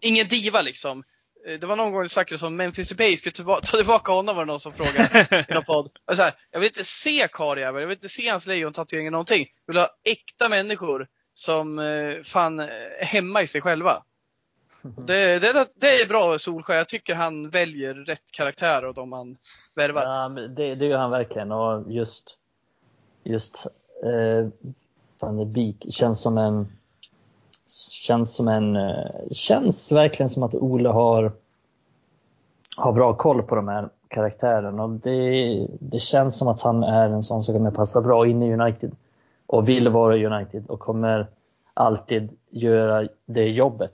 ingen 0.00 0.28
diva 0.28 0.62
liksom. 0.62 1.04
Eh, 1.46 1.58
Det 1.60 1.66
var 1.66 1.76
någon 1.76 1.92
gång 1.92 2.02
du 2.02 2.08
snackade 2.08 2.46
om 2.46 2.56
Memphis 2.56 2.88
Depay, 2.88 3.16
skulle 3.16 3.32
tillba- 3.32 3.60
ta 3.60 3.76
tillbaka 3.76 4.12
honom 4.12 4.36
var 4.36 4.42
det 4.44 4.52
någon 4.52 4.60
som 4.60 4.72
frågade 4.72 5.44
i 5.50 5.54
någon 5.54 5.64
podd. 5.64 5.90
Jag, 6.06 6.16
så 6.16 6.22
här, 6.22 6.32
jag 6.50 6.60
vill 6.60 6.66
inte 6.68 6.84
se 6.84 7.28
karljävel, 7.32 7.80
jag 7.80 7.88
vill 7.88 7.96
inte 7.96 8.08
se 8.08 8.28
hans 8.28 8.46
lejontatuering 8.46 9.10
någonting. 9.10 9.46
Jag 9.66 9.74
vill 9.74 9.80
ha 9.80 9.88
äkta 10.04 10.48
människor 10.48 11.06
som 11.34 11.78
eh, 11.78 12.22
fan 12.24 12.60
eh, 12.60 12.66
är 13.00 13.04
hemma 13.04 13.42
i 13.42 13.46
sig 13.46 13.60
själva. 13.60 14.02
Det, 15.06 15.38
det, 15.38 15.66
det 15.74 15.86
är 16.02 16.08
bra 16.08 16.38
Solskjaer. 16.38 16.78
Jag 16.78 16.88
tycker 16.88 17.14
han 17.14 17.50
väljer 17.50 17.94
rätt 17.94 18.32
karaktär 18.32 18.84
och 18.84 18.94
de 18.94 19.12
han 19.12 19.36
värvar. 19.74 20.02
Ja, 20.02 20.28
det, 20.48 20.74
det 20.74 20.86
gör 20.86 20.98
han 20.98 21.10
verkligen 21.10 21.52
och 21.52 21.92
just, 21.92 22.36
just 23.24 23.66
eh, 24.04 24.48
Van 25.18 25.36
de 25.36 25.52
Beek 25.52 25.76
känns 25.94 26.20
som 26.20 26.38
en 26.38 26.72
känns 28.10 28.34
som 28.34 28.48
en 28.48 28.76
eh, 28.76 29.10
känns 29.30 29.92
verkligen 29.92 30.30
som 30.30 30.42
att 30.42 30.54
Ole 30.54 30.88
har 30.88 31.32
har 32.76 32.92
bra 32.92 33.14
koll 33.14 33.42
på 33.42 33.54
de 33.54 33.68
här 33.68 33.88
karaktärerna 34.08 34.84
och 34.84 34.90
det, 34.90 35.66
det 35.80 35.98
känns 35.98 36.38
som 36.38 36.48
att 36.48 36.62
han 36.62 36.82
är 36.82 37.08
en 37.08 37.22
sån 37.22 37.42
som 37.42 37.54
kommer 37.54 37.70
passa 37.70 38.00
bra 38.00 38.26
in 38.26 38.42
i 38.42 38.54
United. 38.54 38.92
och 39.46 39.68
vill 39.68 39.88
vara 39.88 40.16
United 40.16 40.66
och 40.66 40.80
kommer 40.80 41.26
alltid 41.74 42.30
göra 42.50 43.08
det 43.26 43.48
jobbet 43.48 43.92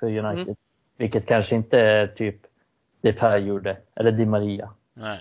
för 0.00 0.06
United. 0.06 0.42
Mm. 0.42 0.56
Vilket 0.96 1.26
kanske 1.26 1.56
inte 1.56 1.80
är 1.80 2.06
typ 2.06 2.36
Depay 3.00 3.40
gjorde, 3.40 3.76
eller 3.94 4.12
Di 4.12 4.26
Maria. 4.26 4.70
Nej. 4.94 5.18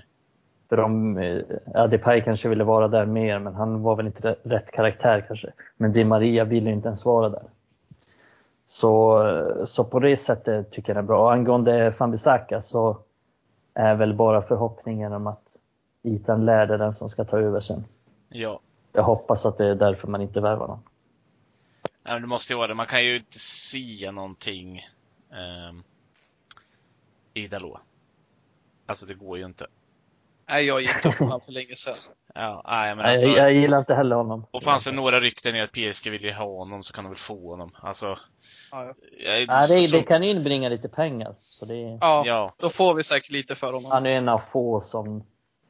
För 0.70 0.78
de, 0.78 1.18
eh, 1.18 1.42
ja, 1.74 1.88
Depay 1.88 2.22
kanske 2.22 2.50
ville 2.50 2.64
vara 2.64 2.88
där 2.88 3.06
mer, 3.06 3.40
men 3.40 3.54
han 3.54 3.82
var 3.82 3.96
väl 3.96 4.06
inte 4.06 4.36
rätt 4.44 4.72
karaktär 4.72 5.26
kanske. 5.28 5.52
Men 5.78 5.92
Di 5.92 6.04
Maria 6.04 6.44
ville 6.44 6.72
inte 6.72 6.88
ens 6.88 7.06
vara 7.06 7.30
där. 7.30 7.44
Så, 8.74 9.66
så 9.66 9.84
på 9.84 10.00
det 10.00 10.18
sättet 10.18 10.72
tycker 10.72 10.90
jag 10.90 10.96
det 10.96 11.06
är 11.06 11.08
bra. 11.08 11.24
Och 11.24 11.34
angående 11.34 11.94
Fambisaka 11.98 12.62
så 12.62 12.98
är 13.74 13.96
väl 13.96 14.14
bara 14.14 14.42
förhoppningen 14.42 15.14
om 15.14 15.28
att 15.28 15.58
Itan 16.04 16.46
lärde 16.46 16.78
den 16.78 16.94
som 16.94 17.10
ska 17.10 17.26
ta 17.26 17.40
över 17.40 17.62
sen. 17.62 17.86
Ja. 18.30 18.60
Jag 18.94 19.04
hoppas 19.04 19.46
att 19.46 19.58
det 19.58 19.66
är 19.66 19.76
därför 19.76 20.08
man 20.08 20.22
inte 20.22 20.42
värvar 20.42 20.68
någon. 20.68 20.84
Nej, 22.04 22.14
men 22.14 22.22
det 22.22 22.28
måste 22.28 22.54
ju 22.54 22.58
vara 22.58 22.68
det. 22.68 22.74
Man 22.74 22.86
kan 22.86 23.06
ju 23.06 23.16
inte 23.16 23.40
se 23.40 24.12
någonting 24.12 24.78
eh, 25.32 25.74
i 27.34 27.48
Dalot. 27.48 27.80
Alltså 28.86 29.06
det 29.06 29.14
går 29.14 29.38
ju 29.38 29.46
inte. 29.46 29.68
Nej, 30.54 30.66
jag 30.66 30.82
gick 30.82 31.06
upp 31.06 31.14
honom 31.20 31.42
för 31.42 31.52
länge 31.52 31.76
sedan. 31.76 31.96
Ja, 32.34 32.62
nej, 32.68 32.96
men 32.96 33.06
alltså, 33.06 33.28
jag, 33.28 33.38
jag 33.38 33.54
gillar 33.54 33.78
inte 33.78 33.96
heller 33.96 34.16
honom. 34.16 34.46
Och 34.52 34.64
fanns 34.64 34.84
det 34.86 34.92
några 34.92 35.20
rykten 35.20 35.56
i 35.56 35.62
att 35.62 35.72
PSG 35.72 36.10
vill 36.10 36.34
ha 36.34 36.46
honom 36.46 36.84
så 36.84 36.94
kan 36.94 37.04
de 37.04 37.10
väl 37.10 37.18
få 37.18 37.50
honom. 37.50 37.72
Alltså, 37.76 38.18
ja, 38.72 38.86
ja. 38.86 38.94
Jag, 39.26 39.42
ja 39.42 39.76
det, 39.76 39.84
så... 39.84 39.96
det, 39.96 40.04
kan 40.04 40.24
inbringa 40.24 40.70
lite 40.70 40.90
pengar. 40.90 41.36
Så 41.42 41.66
det, 41.66 41.98
ja, 42.02 42.24
ja, 42.26 42.54
då 42.58 42.70
får 42.70 42.94
vi 42.94 43.04
säkert 43.04 43.32
lite 43.32 43.56
för 43.56 43.74
honom. 43.74 43.92
Han 43.92 44.06
är 44.06 44.10
en 44.10 44.30
av 44.30 44.42
få 44.52 44.82
som, 44.82 45.24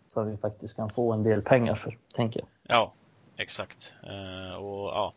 som 0.07 0.31
vi 0.31 0.37
faktiskt 0.37 0.75
kan 0.75 0.89
få 0.89 1.13
en 1.13 1.23
del 1.23 1.41
pengar 1.41 1.75
för, 1.75 1.97
tänker 2.15 2.39
jag. 2.39 2.47
Ja, 2.77 2.93
exakt. 3.37 3.93
Uh, 4.03 4.55
och 4.55 4.87
ja, 4.87 5.13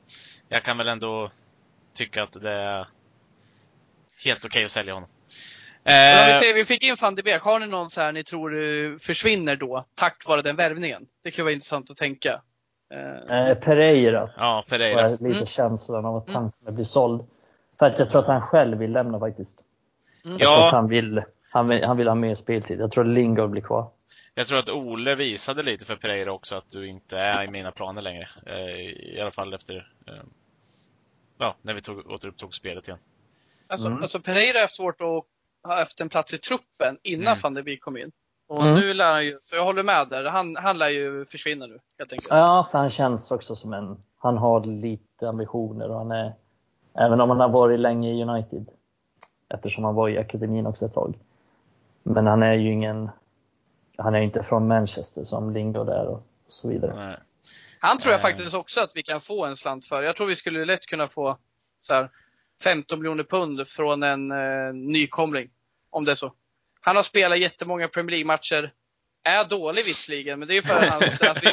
jag 0.48 0.62
kan 0.62 0.78
väl 0.78 0.88
ändå 0.88 1.30
tycka 1.94 2.22
att 2.22 2.32
det 2.32 2.52
är 2.52 2.88
helt 4.24 4.44
okej 4.44 4.48
okay 4.48 4.64
att 4.64 4.70
sälja 4.70 4.94
honom. 4.94 5.08
Eh, 5.89 6.26
vi 6.26 6.34
säger 6.34 6.55
vi 6.55 6.64
fick 6.64 6.84
in 6.84 6.97
van 7.01 7.14
de 7.14 7.22
Beek, 7.22 7.43
har 7.43 7.61
ni 7.61 7.66
någon 7.66 7.91
så 7.91 8.01
här 8.01 8.12
ni 8.12 8.24
tror 8.24 8.62
eh, 8.62 8.99
försvinner 8.99 9.57
då 9.57 9.84
tack 9.95 10.26
vare 10.26 10.43
den 10.43 10.57
värvningen? 10.57 11.07
Det 11.22 11.30
kan 11.30 11.45
vara 11.45 11.53
intressant 11.55 11.91
att 11.91 11.97
tänka. 11.97 12.43
Eh, 12.91 13.55
Pereira. 13.55 14.30
Ja, 14.37 14.64
Pereira. 14.68 15.09
Lite 15.09 15.26
mm. 15.26 15.47
känslan 15.47 16.05
av 16.05 16.16
att 16.16 16.30
han 16.30 16.37
mm. 16.37 16.53
kommer 16.53 16.72
bli 16.72 16.84
såld. 16.84 17.26
För 17.78 17.87
att 17.87 17.99
jag 17.99 18.11
tror 18.11 18.22
att 18.22 18.28
han 18.28 18.41
själv 18.41 18.78
vill 18.78 18.93
lämna 18.93 19.20
faktiskt. 19.20 19.59
Mm. 20.24 20.39
Jag 20.39 20.55
tror 20.55 20.66
att 20.66 20.72
han 20.72 20.89
vill, 20.89 21.22
han 21.51 21.68
vill, 21.68 21.84
han 21.84 21.97
vill 21.97 22.09
ha 22.09 22.14
mer 22.14 22.34
speltid. 22.34 22.80
Jag 22.80 22.93
tror 22.93 23.05
att 23.05 23.14
Lingard 23.14 23.51
blir 23.51 23.62
kvar. 23.62 23.91
Jag 24.34 24.47
tror 24.47 24.59
att 24.59 24.68
Ole 24.68 25.14
visade 25.14 25.62
lite 25.62 25.84
för 25.84 25.97
Pereira 25.97 26.32
också 26.32 26.57
att 26.57 26.70
du 26.70 26.89
inte 26.89 27.18
är 27.18 27.45
i 27.45 27.49
mina 27.49 27.70
planer 27.70 28.03
längre. 28.03 28.28
I 29.16 29.20
alla 29.20 29.30
fall 29.30 29.55
efter, 29.55 29.89
ja, 31.39 31.57
när 31.62 31.74
vi 31.74 31.80
tog, 31.80 32.11
återupptog 32.11 32.55
spelet 32.55 32.89
igen. 32.89 32.99
Alltså, 33.66 33.87
mm. 33.87 34.03
alltså 34.03 34.20
Pereira 34.20 34.61
är 34.61 34.66
svårt 34.66 35.01
att 35.01 35.07
har 35.07 35.24
haft 35.66 36.00
en 36.00 36.08
plats 36.08 36.34
i 36.34 36.38
truppen 36.38 36.98
innan 37.02 37.26
mm. 37.26 37.38
van 37.42 37.54
der 37.54 37.62
Beek 37.62 37.80
kom 37.80 37.96
in. 37.96 38.12
Och 38.48 38.62
mm. 38.62 38.74
nu 38.74 38.94
lär 38.94 39.12
han 39.12 39.24
ju, 39.24 39.38
så 39.40 39.56
jag 39.56 39.64
håller 39.64 39.82
med 39.82 40.08
där, 40.08 40.24
han, 40.24 40.56
han 40.56 40.78
lär 40.78 40.88
ju 40.88 41.24
försvinna 41.24 41.66
nu 41.66 41.78
helt 41.98 42.12
enkelt. 42.12 42.30
Ja, 42.30 42.68
för 42.70 42.78
han 42.78 42.90
känns 42.90 43.30
också 43.30 43.56
som 43.56 43.72
en, 43.72 44.02
han 44.18 44.38
har 44.38 44.64
lite 44.64 45.28
ambitioner 45.28 45.90
och 45.90 45.98
han 45.98 46.10
är, 46.10 46.32
även 46.94 47.20
om 47.20 47.30
han 47.30 47.40
har 47.40 47.48
varit 47.48 47.80
länge 47.80 48.12
i 48.12 48.22
United, 48.22 48.66
eftersom 49.48 49.84
han 49.84 49.94
var 49.94 50.08
i 50.08 50.18
akademin 50.18 50.66
också 50.66 50.86
ett 50.86 50.94
tag. 50.94 51.18
Men 52.02 52.26
han 52.26 52.42
är 52.42 52.54
ju 52.54 52.72
ingen, 52.72 53.10
han 53.96 54.14
är 54.14 54.20
inte 54.20 54.42
från 54.42 54.68
Manchester 54.68 55.24
som 55.24 55.52
Lingard 55.52 55.88
är 55.88 56.06
och 56.06 56.22
så 56.48 56.68
vidare. 56.68 56.94
Nej. 56.96 57.16
Han 57.80 57.98
tror 57.98 58.12
jag 58.12 58.20
faktiskt 58.20 58.54
också 58.54 58.80
att 58.80 58.92
vi 58.94 59.02
kan 59.02 59.20
få 59.20 59.44
en 59.44 59.56
slant 59.56 59.86
för. 59.86 60.02
Jag 60.02 60.16
tror 60.16 60.26
vi 60.26 60.36
skulle 60.36 60.64
lätt 60.64 60.86
kunna 60.86 61.08
få 61.08 61.38
så 61.82 61.94
här, 61.94 62.10
15 62.62 62.98
miljoner 62.98 63.24
pund 63.24 63.68
från 63.68 64.02
en 64.02 64.30
eh, 64.30 64.74
nykomling. 64.74 65.50
Om 65.97 66.05
det 66.05 66.12
är 66.12 66.16
så. 66.16 66.32
Han 66.80 66.97
har 66.97 67.03
spelat 67.03 67.38
jättemånga 67.38 67.88
Premier 67.88 68.11
League-matcher. 68.11 68.72
Är 69.24 69.44
dålig 69.44 69.84
visserligen, 69.84 70.38
men 70.38 70.49
det 70.49 70.57
är 70.57 70.62
för 70.62 71.30
att 71.30 71.42
vi 71.42 71.49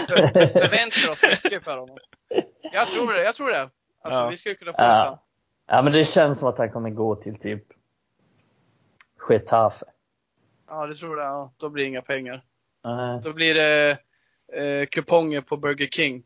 förväntar 0.48 1.12
oss 1.12 1.44
mycket 1.44 1.64
för 1.64 1.78
honom. 1.78 1.98
Jag 2.62 2.90
tror 2.90 3.14
det, 3.14 3.24
jag 3.24 3.36
tror 3.36 3.50
det. 3.50 3.70
Alltså, 4.02 4.20
ja. 4.20 4.30
vi 4.30 4.38
skulle 4.38 4.56
kunna 4.56 4.72
få 4.72 4.82
ja. 4.82 5.24
Ja, 5.68 5.82
men 5.82 5.94
det 5.94 6.06
känns 6.06 6.40
som 6.40 6.48
att 6.48 6.58
han 6.58 6.72
kommer 6.72 6.90
gå 6.90 7.16
till 7.16 7.40
typ 7.40 7.64
Getafe. 9.30 9.86
Ja, 10.68 10.88
det 10.88 10.96
tror 10.96 11.20
jag. 11.20 11.28
Ja, 11.28 11.54
då 11.58 11.70
blir 11.70 11.84
det 11.84 11.90
inga 11.90 12.02
pengar. 12.02 12.44
Nej. 12.84 13.20
Då 13.24 13.34
blir 13.34 13.54
det 13.54 13.98
eh, 14.54 14.86
kuponger 14.86 15.42
på 15.42 15.58
Burger 15.58 15.88
King. 15.88 16.24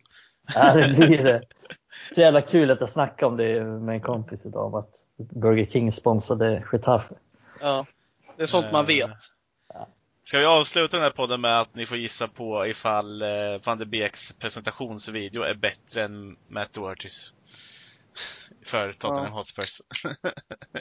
Ja, 0.55 0.73
det 0.73 0.93
blir 0.95 1.23
det. 1.23 1.41
Så 2.13 2.21
jävla 2.21 2.41
kul 2.41 2.71
att 2.71 2.79
jag 2.79 2.89
snackade 2.89 3.25
om 3.25 3.37
det 3.37 3.65
med 3.65 3.95
en 3.95 4.01
kompis 4.01 4.45
idag, 4.45 4.65
om 4.65 4.75
att 4.75 4.93
Burger 5.17 5.65
King 5.65 5.91
sponsrade 5.91 6.63
Getafe. 6.71 7.15
Ja, 7.59 7.85
det 8.37 8.43
är 8.43 8.47
sånt 8.47 8.71
man 8.71 8.81
eh, 8.81 8.87
vet. 8.87 9.17
Ska 10.27 10.39
vi 10.39 10.45
avsluta 10.45 10.97
den 10.97 11.03
här 11.03 11.11
podden 11.11 11.41
med 11.41 11.59
att 11.59 11.75
ni 11.75 11.85
får 11.85 11.97
gissa 11.97 12.27
på 12.27 12.67
ifall 12.67 13.21
eh, 13.21 13.27
van 13.63 13.77
de 13.77 13.85
Beeks 13.85 14.33
presentationsvideo 14.33 15.41
är 15.43 15.53
bättre 15.53 16.03
än 16.03 16.37
Matt 16.49 16.73
Dohertys? 16.73 17.33
För 18.65 18.93
Tottenham 18.93 19.25
ja. 19.25 19.31
Hotspurs. 19.31 19.81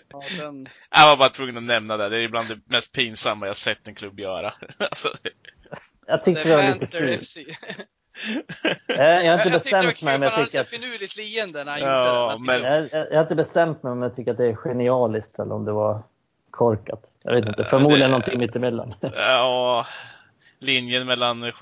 ja, 0.09 0.21
den... 0.39 0.69
Jag 0.91 1.07
var 1.07 1.17
bara 1.17 1.29
tvungen 1.29 1.57
att 1.57 1.63
nämna 1.63 1.97
det. 1.97 2.09
Det 2.09 2.17
är 2.17 2.23
ibland 2.23 2.49
det 2.49 2.61
mest 2.65 2.93
pinsamma 2.93 3.47
jag 3.47 3.57
sett 3.57 3.89
en 3.89 3.95
klubb 3.95 4.21
göra. 4.21 4.53
alltså, 4.79 5.09
jag 6.07 6.23
tyckte 6.23 6.49
det 6.49 6.57
var 6.57 6.75
lite 6.75 6.87
kul. 6.87 7.47
Eh, 8.99 9.05
jag 9.05 9.33
har 9.33 9.39
inte 9.39 9.51
bestämt 9.51 10.03
mig. 10.03 10.19
Men 10.19 10.29
jag 10.29 10.45
tycker 10.45 10.61
att... 10.61 10.69
finurligt 10.69 11.17
leende 11.17 11.65
när 11.65 11.73
han 11.73 11.81
ja, 11.81 12.33
gjorde 12.33 12.45
men... 12.45 12.63
Jag, 12.63 12.89
jag, 12.93 13.07
jag, 13.11 13.17
har 13.17 13.23
inte 13.23 13.35
bestämt 13.35 13.83
mig 13.83 13.93
om 13.93 14.03
jag 14.03 14.17
tycker 14.17 14.31
att 14.31 14.37
det 14.37 14.47
är 14.47 14.55
genialiskt 14.55 15.39
eller 15.39 15.55
om 15.55 15.65
det 15.65 15.73
var 15.73 16.03
korkat. 16.57 17.03
Jag 17.23 17.33
vet 17.33 17.49
inte. 17.49 17.65
Förmodligen 17.65 18.01
det... 18.01 18.09
någonting 18.09 18.39
mittemellan. 18.39 18.95
Ja, 19.15 19.87
linjen 20.59 21.07
mellan 21.07 21.53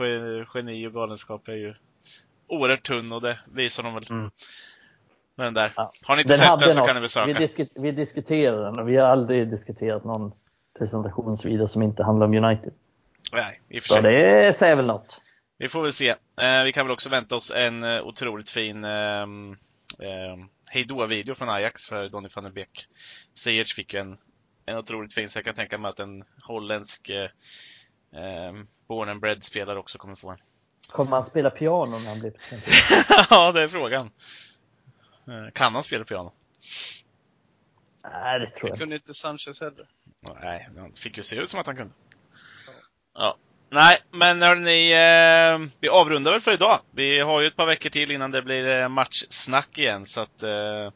geni 0.55 0.87
och 0.87 0.93
galenskap 0.93 1.49
är 1.49 1.53
ju 1.53 1.75
oerhört 2.49 2.83
tunn 2.83 3.13
och 3.13 3.23
det 3.23 3.39
visar 3.53 3.83
de 3.83 3.95
väl. 3.95 4.05
Mm. 4.11 4.31
Men 5.37 5.55
där. 5.55 5.73
Ja. 5.77 5.93
Har 6.03 6.17
ni 6.17 6.23
inte 6.23 6.33
den 6.33 6.39
sett 6.39 6.59
den 6.59 6.73
så 6.73 6.81
något. 6.81 6.87
kan 6.87 6.97
ni 6.97 7.01
väl 7.01 7.11
söka. 7.11 7.27
Vi, 7.27 7.33
disk 7.35 7.61
vi 7.77 7.93
diskuterar 7.93 8.65
den 8.65 8.79
och 8.79 8.89
vi 8.89 8.97
har 8.97 9.09
aldrig 9.09 9.51
diskuterat 9.51 10.05
någon 10.05 10.33
presentationsvideo 10.79 11.69
som 11.69 11.83
inte 11.83 12.05
handlar 12.05 12.27
om 12.27 12.35
United. 12.35 12.73
Nej, 13.33 13.61
i 13.69 13.79
och 13.79 13.83
för 13.83 13.89
sig. 13.89 13.97
Så 13.97 14.03
det 14.03 14.53
säger 14.57 14.77
väl 14.77 14.87
något. 14.87 15.21
Vi 15.59 15.69
får 15.69 15.83
väl 15.83 15.93
se. 15.93 16.09
Eh, 16.09 16.65
vi 16.65 16.73
kan 16.73 16.87
väl 16.87 16.93
också 16.93 17.09
vänta 17.09 17.37
oss 17.37 17.53
en 17.57 17.83
eh, 17.83 18.03
otroligt 18.03 18.51
fin 18.51 18.85
eh, 18.85 19.23
eh, 20.01 20.37
hejdå-video 20.71 21.35
från 21.35 21.49
Ajax 21.49 21.87
för 21.87 22.09
Donny 22.09 22.29
van 22.35 22.45
der 22.45 22.51
Beek. 22.51 22.87
Ziyech 23.35 23.75
fick 23.75 23.95
ju 23.95 24.01
en, 24.01 24.17
en 24.67 24.79
otroligt 24.79 25.15
fin, 25.15 25.29
så 25.29 25.39
jag 25.39 25.45
kan 25.45 25.55
tänka 25.55 25.79
mig 25.79 25.89
att 25.89 26.01
en 26.01 26.25
holländsk 26.43 27.11
eh, 27.11 27.31
eh 28.21 28.53
born 28.89 29.09
and 29.09 29.21
bred 29.21 29.45
spelare 29.45 29.79
också 29.79 29.99
kommer 29.99 30.15
få 30.15 30.31
en. 30.31 30.39
Kommer 30.89 31.11
han 31.11 31.25
spela 31.25 31.51
piano 31.51 31.99
när 31.99 32.09
han 32.09 32.21
blir 32.21 32.31
presenterad? 32.31 33.27
ja, 33.31 33.53
det 33.53 33.63
är 33.63 33.69
frågan. 33.69 34.11
Eh, 35.29 35.53
kan 35.53 35.75
han 35.75 35.85
spela 35.85 36.05
piano? 36.05 36.33
Nej, 38.03 38.41
det 38.41 38.47
tror 38.47 38.61
jag 38.61 38.69
inte. 38.69 38.77
Det 38.77 38.79
kunde 38.79 38.95
inte 38.95 39.15
Sanchez 39.15 39.61
heller. 39.61 39.89
Nej, 40.41 40.69
han 40.77 40.93
fick 40.93 41.17
ju 41.17 41.23
se 41.23 41.37
ut 41.37 41.49
som 41.49 41.61
att 41.61 41.67
han 41.67 41.77
kunde. 41.77 41.95
Ja. 43.15 43.37
Nej, 43.71 43.99
men 44.11 44.43
hörni, 44.43 44.93
eh, 44.93 45.71
vi 45.81 45.89
avrundar 45.89 46.33
väl 46.33 46.41
för 46.41 46.53
idag. 46.53 46.81
Vi 46.91 47.21
har 47.21 47.41
ju 47.41 47.47
ett 47.47 47.57
par 47.57 47.67
veckor 47.67 47.91
till 47.91 48.11
innan 48.11 48.31
det 48.31 48.43
blir 48.43 48.81
eh, 48.81 48.89
matchsnack 48.89 49.79
igen, 49.79 50.07
så 50.07 50.21
att 50.21 50.43
eh, 50.43 50.91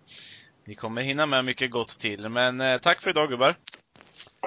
vi 0.68 0.74
kommer 0.74 1.02
hinna 1.02 1.26
med 1.26 1.44
mycket 1.44 1.70
gott 1.70 1.88
till. 1.88 2.28
Men 2.28 2.60
eh, 2.60 2.78
tack 2.78 3.02
för 3.02 3.10
idag 3.10 3.28
gubbar! 3.28 3.56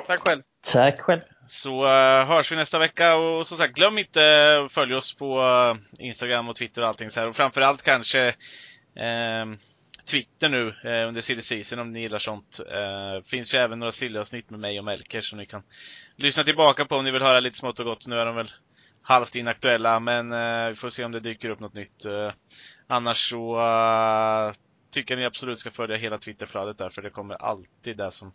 Tack 0.08 0.20
själv! 0.20 0.42
Tack 0.66 1.02
själv! 1.02 1.22
Så 1.48 1.84
uh, 1.84 2.26
hörs 2.26 2.52
vi 2.52 2.56
nästa 2.56 2.80
vecka 2.80 3.16
och 3.16 3.48
som 3.48 3.58
sagt, 3.58 3.76
glöm 3.76 3.98
inte 3.98 4.22
att 4.66 4.72
följa 4.72 4.98
oss 4.98 5.16
på 5.16 5.42
uh, 5.42 6.06
Instagram 6.06 6.50
och 6.50 6.56
Twitter 6.56 6.82
och 6.82 6.88
allting 6.88 7.10
så 7.10 7.20
här. 7.20 7.28
Och 7.28 7.36
framförallt 7.36 7.82
kanske 7.82 8.28
uh, 8.28 9.56
Twitter 10.06 10.50
nu 10.50 10.68
eh, 10.84 11.08
under 11.08 11.22
silly 11.22 11.42
season 11.42 11.80
om 11.80 11.92
ni 11.92 12.02
gillar 12.02 12.18
sånt. 12.18 12.60
Eh, 12.60 13.24
finns 13.26 13.54
ju 13.54 13.58
även 13.58 13.80
några 13.80 13.92
silly-avsnitt 13.92 14.50
med 14.50 14.60
mig 14.60 14.80
och 14.80 14.86
Melker 14.86 15.22
som 15.22 15.38
ni 15.38 15.46
kan 15.46 15.64
lyssna 16.16 16.44
tillbaka 16.44 16.86
på 16.86 16.96
om 16.96 17.04
ni 17.04 17.12
vill 17.12 17.22
höra 17.22 17.40
lite 17.40 17.58
smått 17.58 17.80
och 17.80 17.86
gott. 17.86 18.08
Nu 18.08 18.16
är 18.16 18.26
de 18.26 18.36
väl 18.36 18.52
halvt 19.02 19.36
inaktuella, 19.36 20.00
men 20.00 20.34
eh, 20.34 20.70
vi 20.70 20.76
får 20.76 20.90
se 20.90 21.06
om 21.06 21.12
det 21.12 21.20
dyker 21.20 21.50
upp 21.50 21.60
något 21.60 21.74
nytt. 21.74 22.06
Eh, 22.06 22.32
annars 22.88 23.30
så 23.30 23.56
uh, 23.56 24.54
tycker 24.92 25.18
ni 25.18 25.26
absolut 25.26 25.60
ska 25.60 25.72
följa 25.72 25.98
hela 25.98 26.18
Twitterflödet 26.18 26.78
där, 26.78 26.90
för 26.90 27.02
det 27.02 27.10
kommer 27.10 27.36
alltid 27.36 27.98
det 27.98 28.12
som 28.12 28.32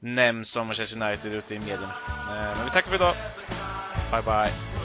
nämns 0.00 0.56
om 0.56 0.66
Manchester 0.66 1.02
United 1.02 1.32
ute 1.32 1.54
i 1.54 1.58
medierna. 1.58 1.94
Eh, 2.08 2.56
men 2.56 2.64
vi 2.64 2.70
tackar 2.70 2.88
för 2.88 2.94
idag. 2.94 3.14
Bye 4.12 4.22
bye! 4.22 4.77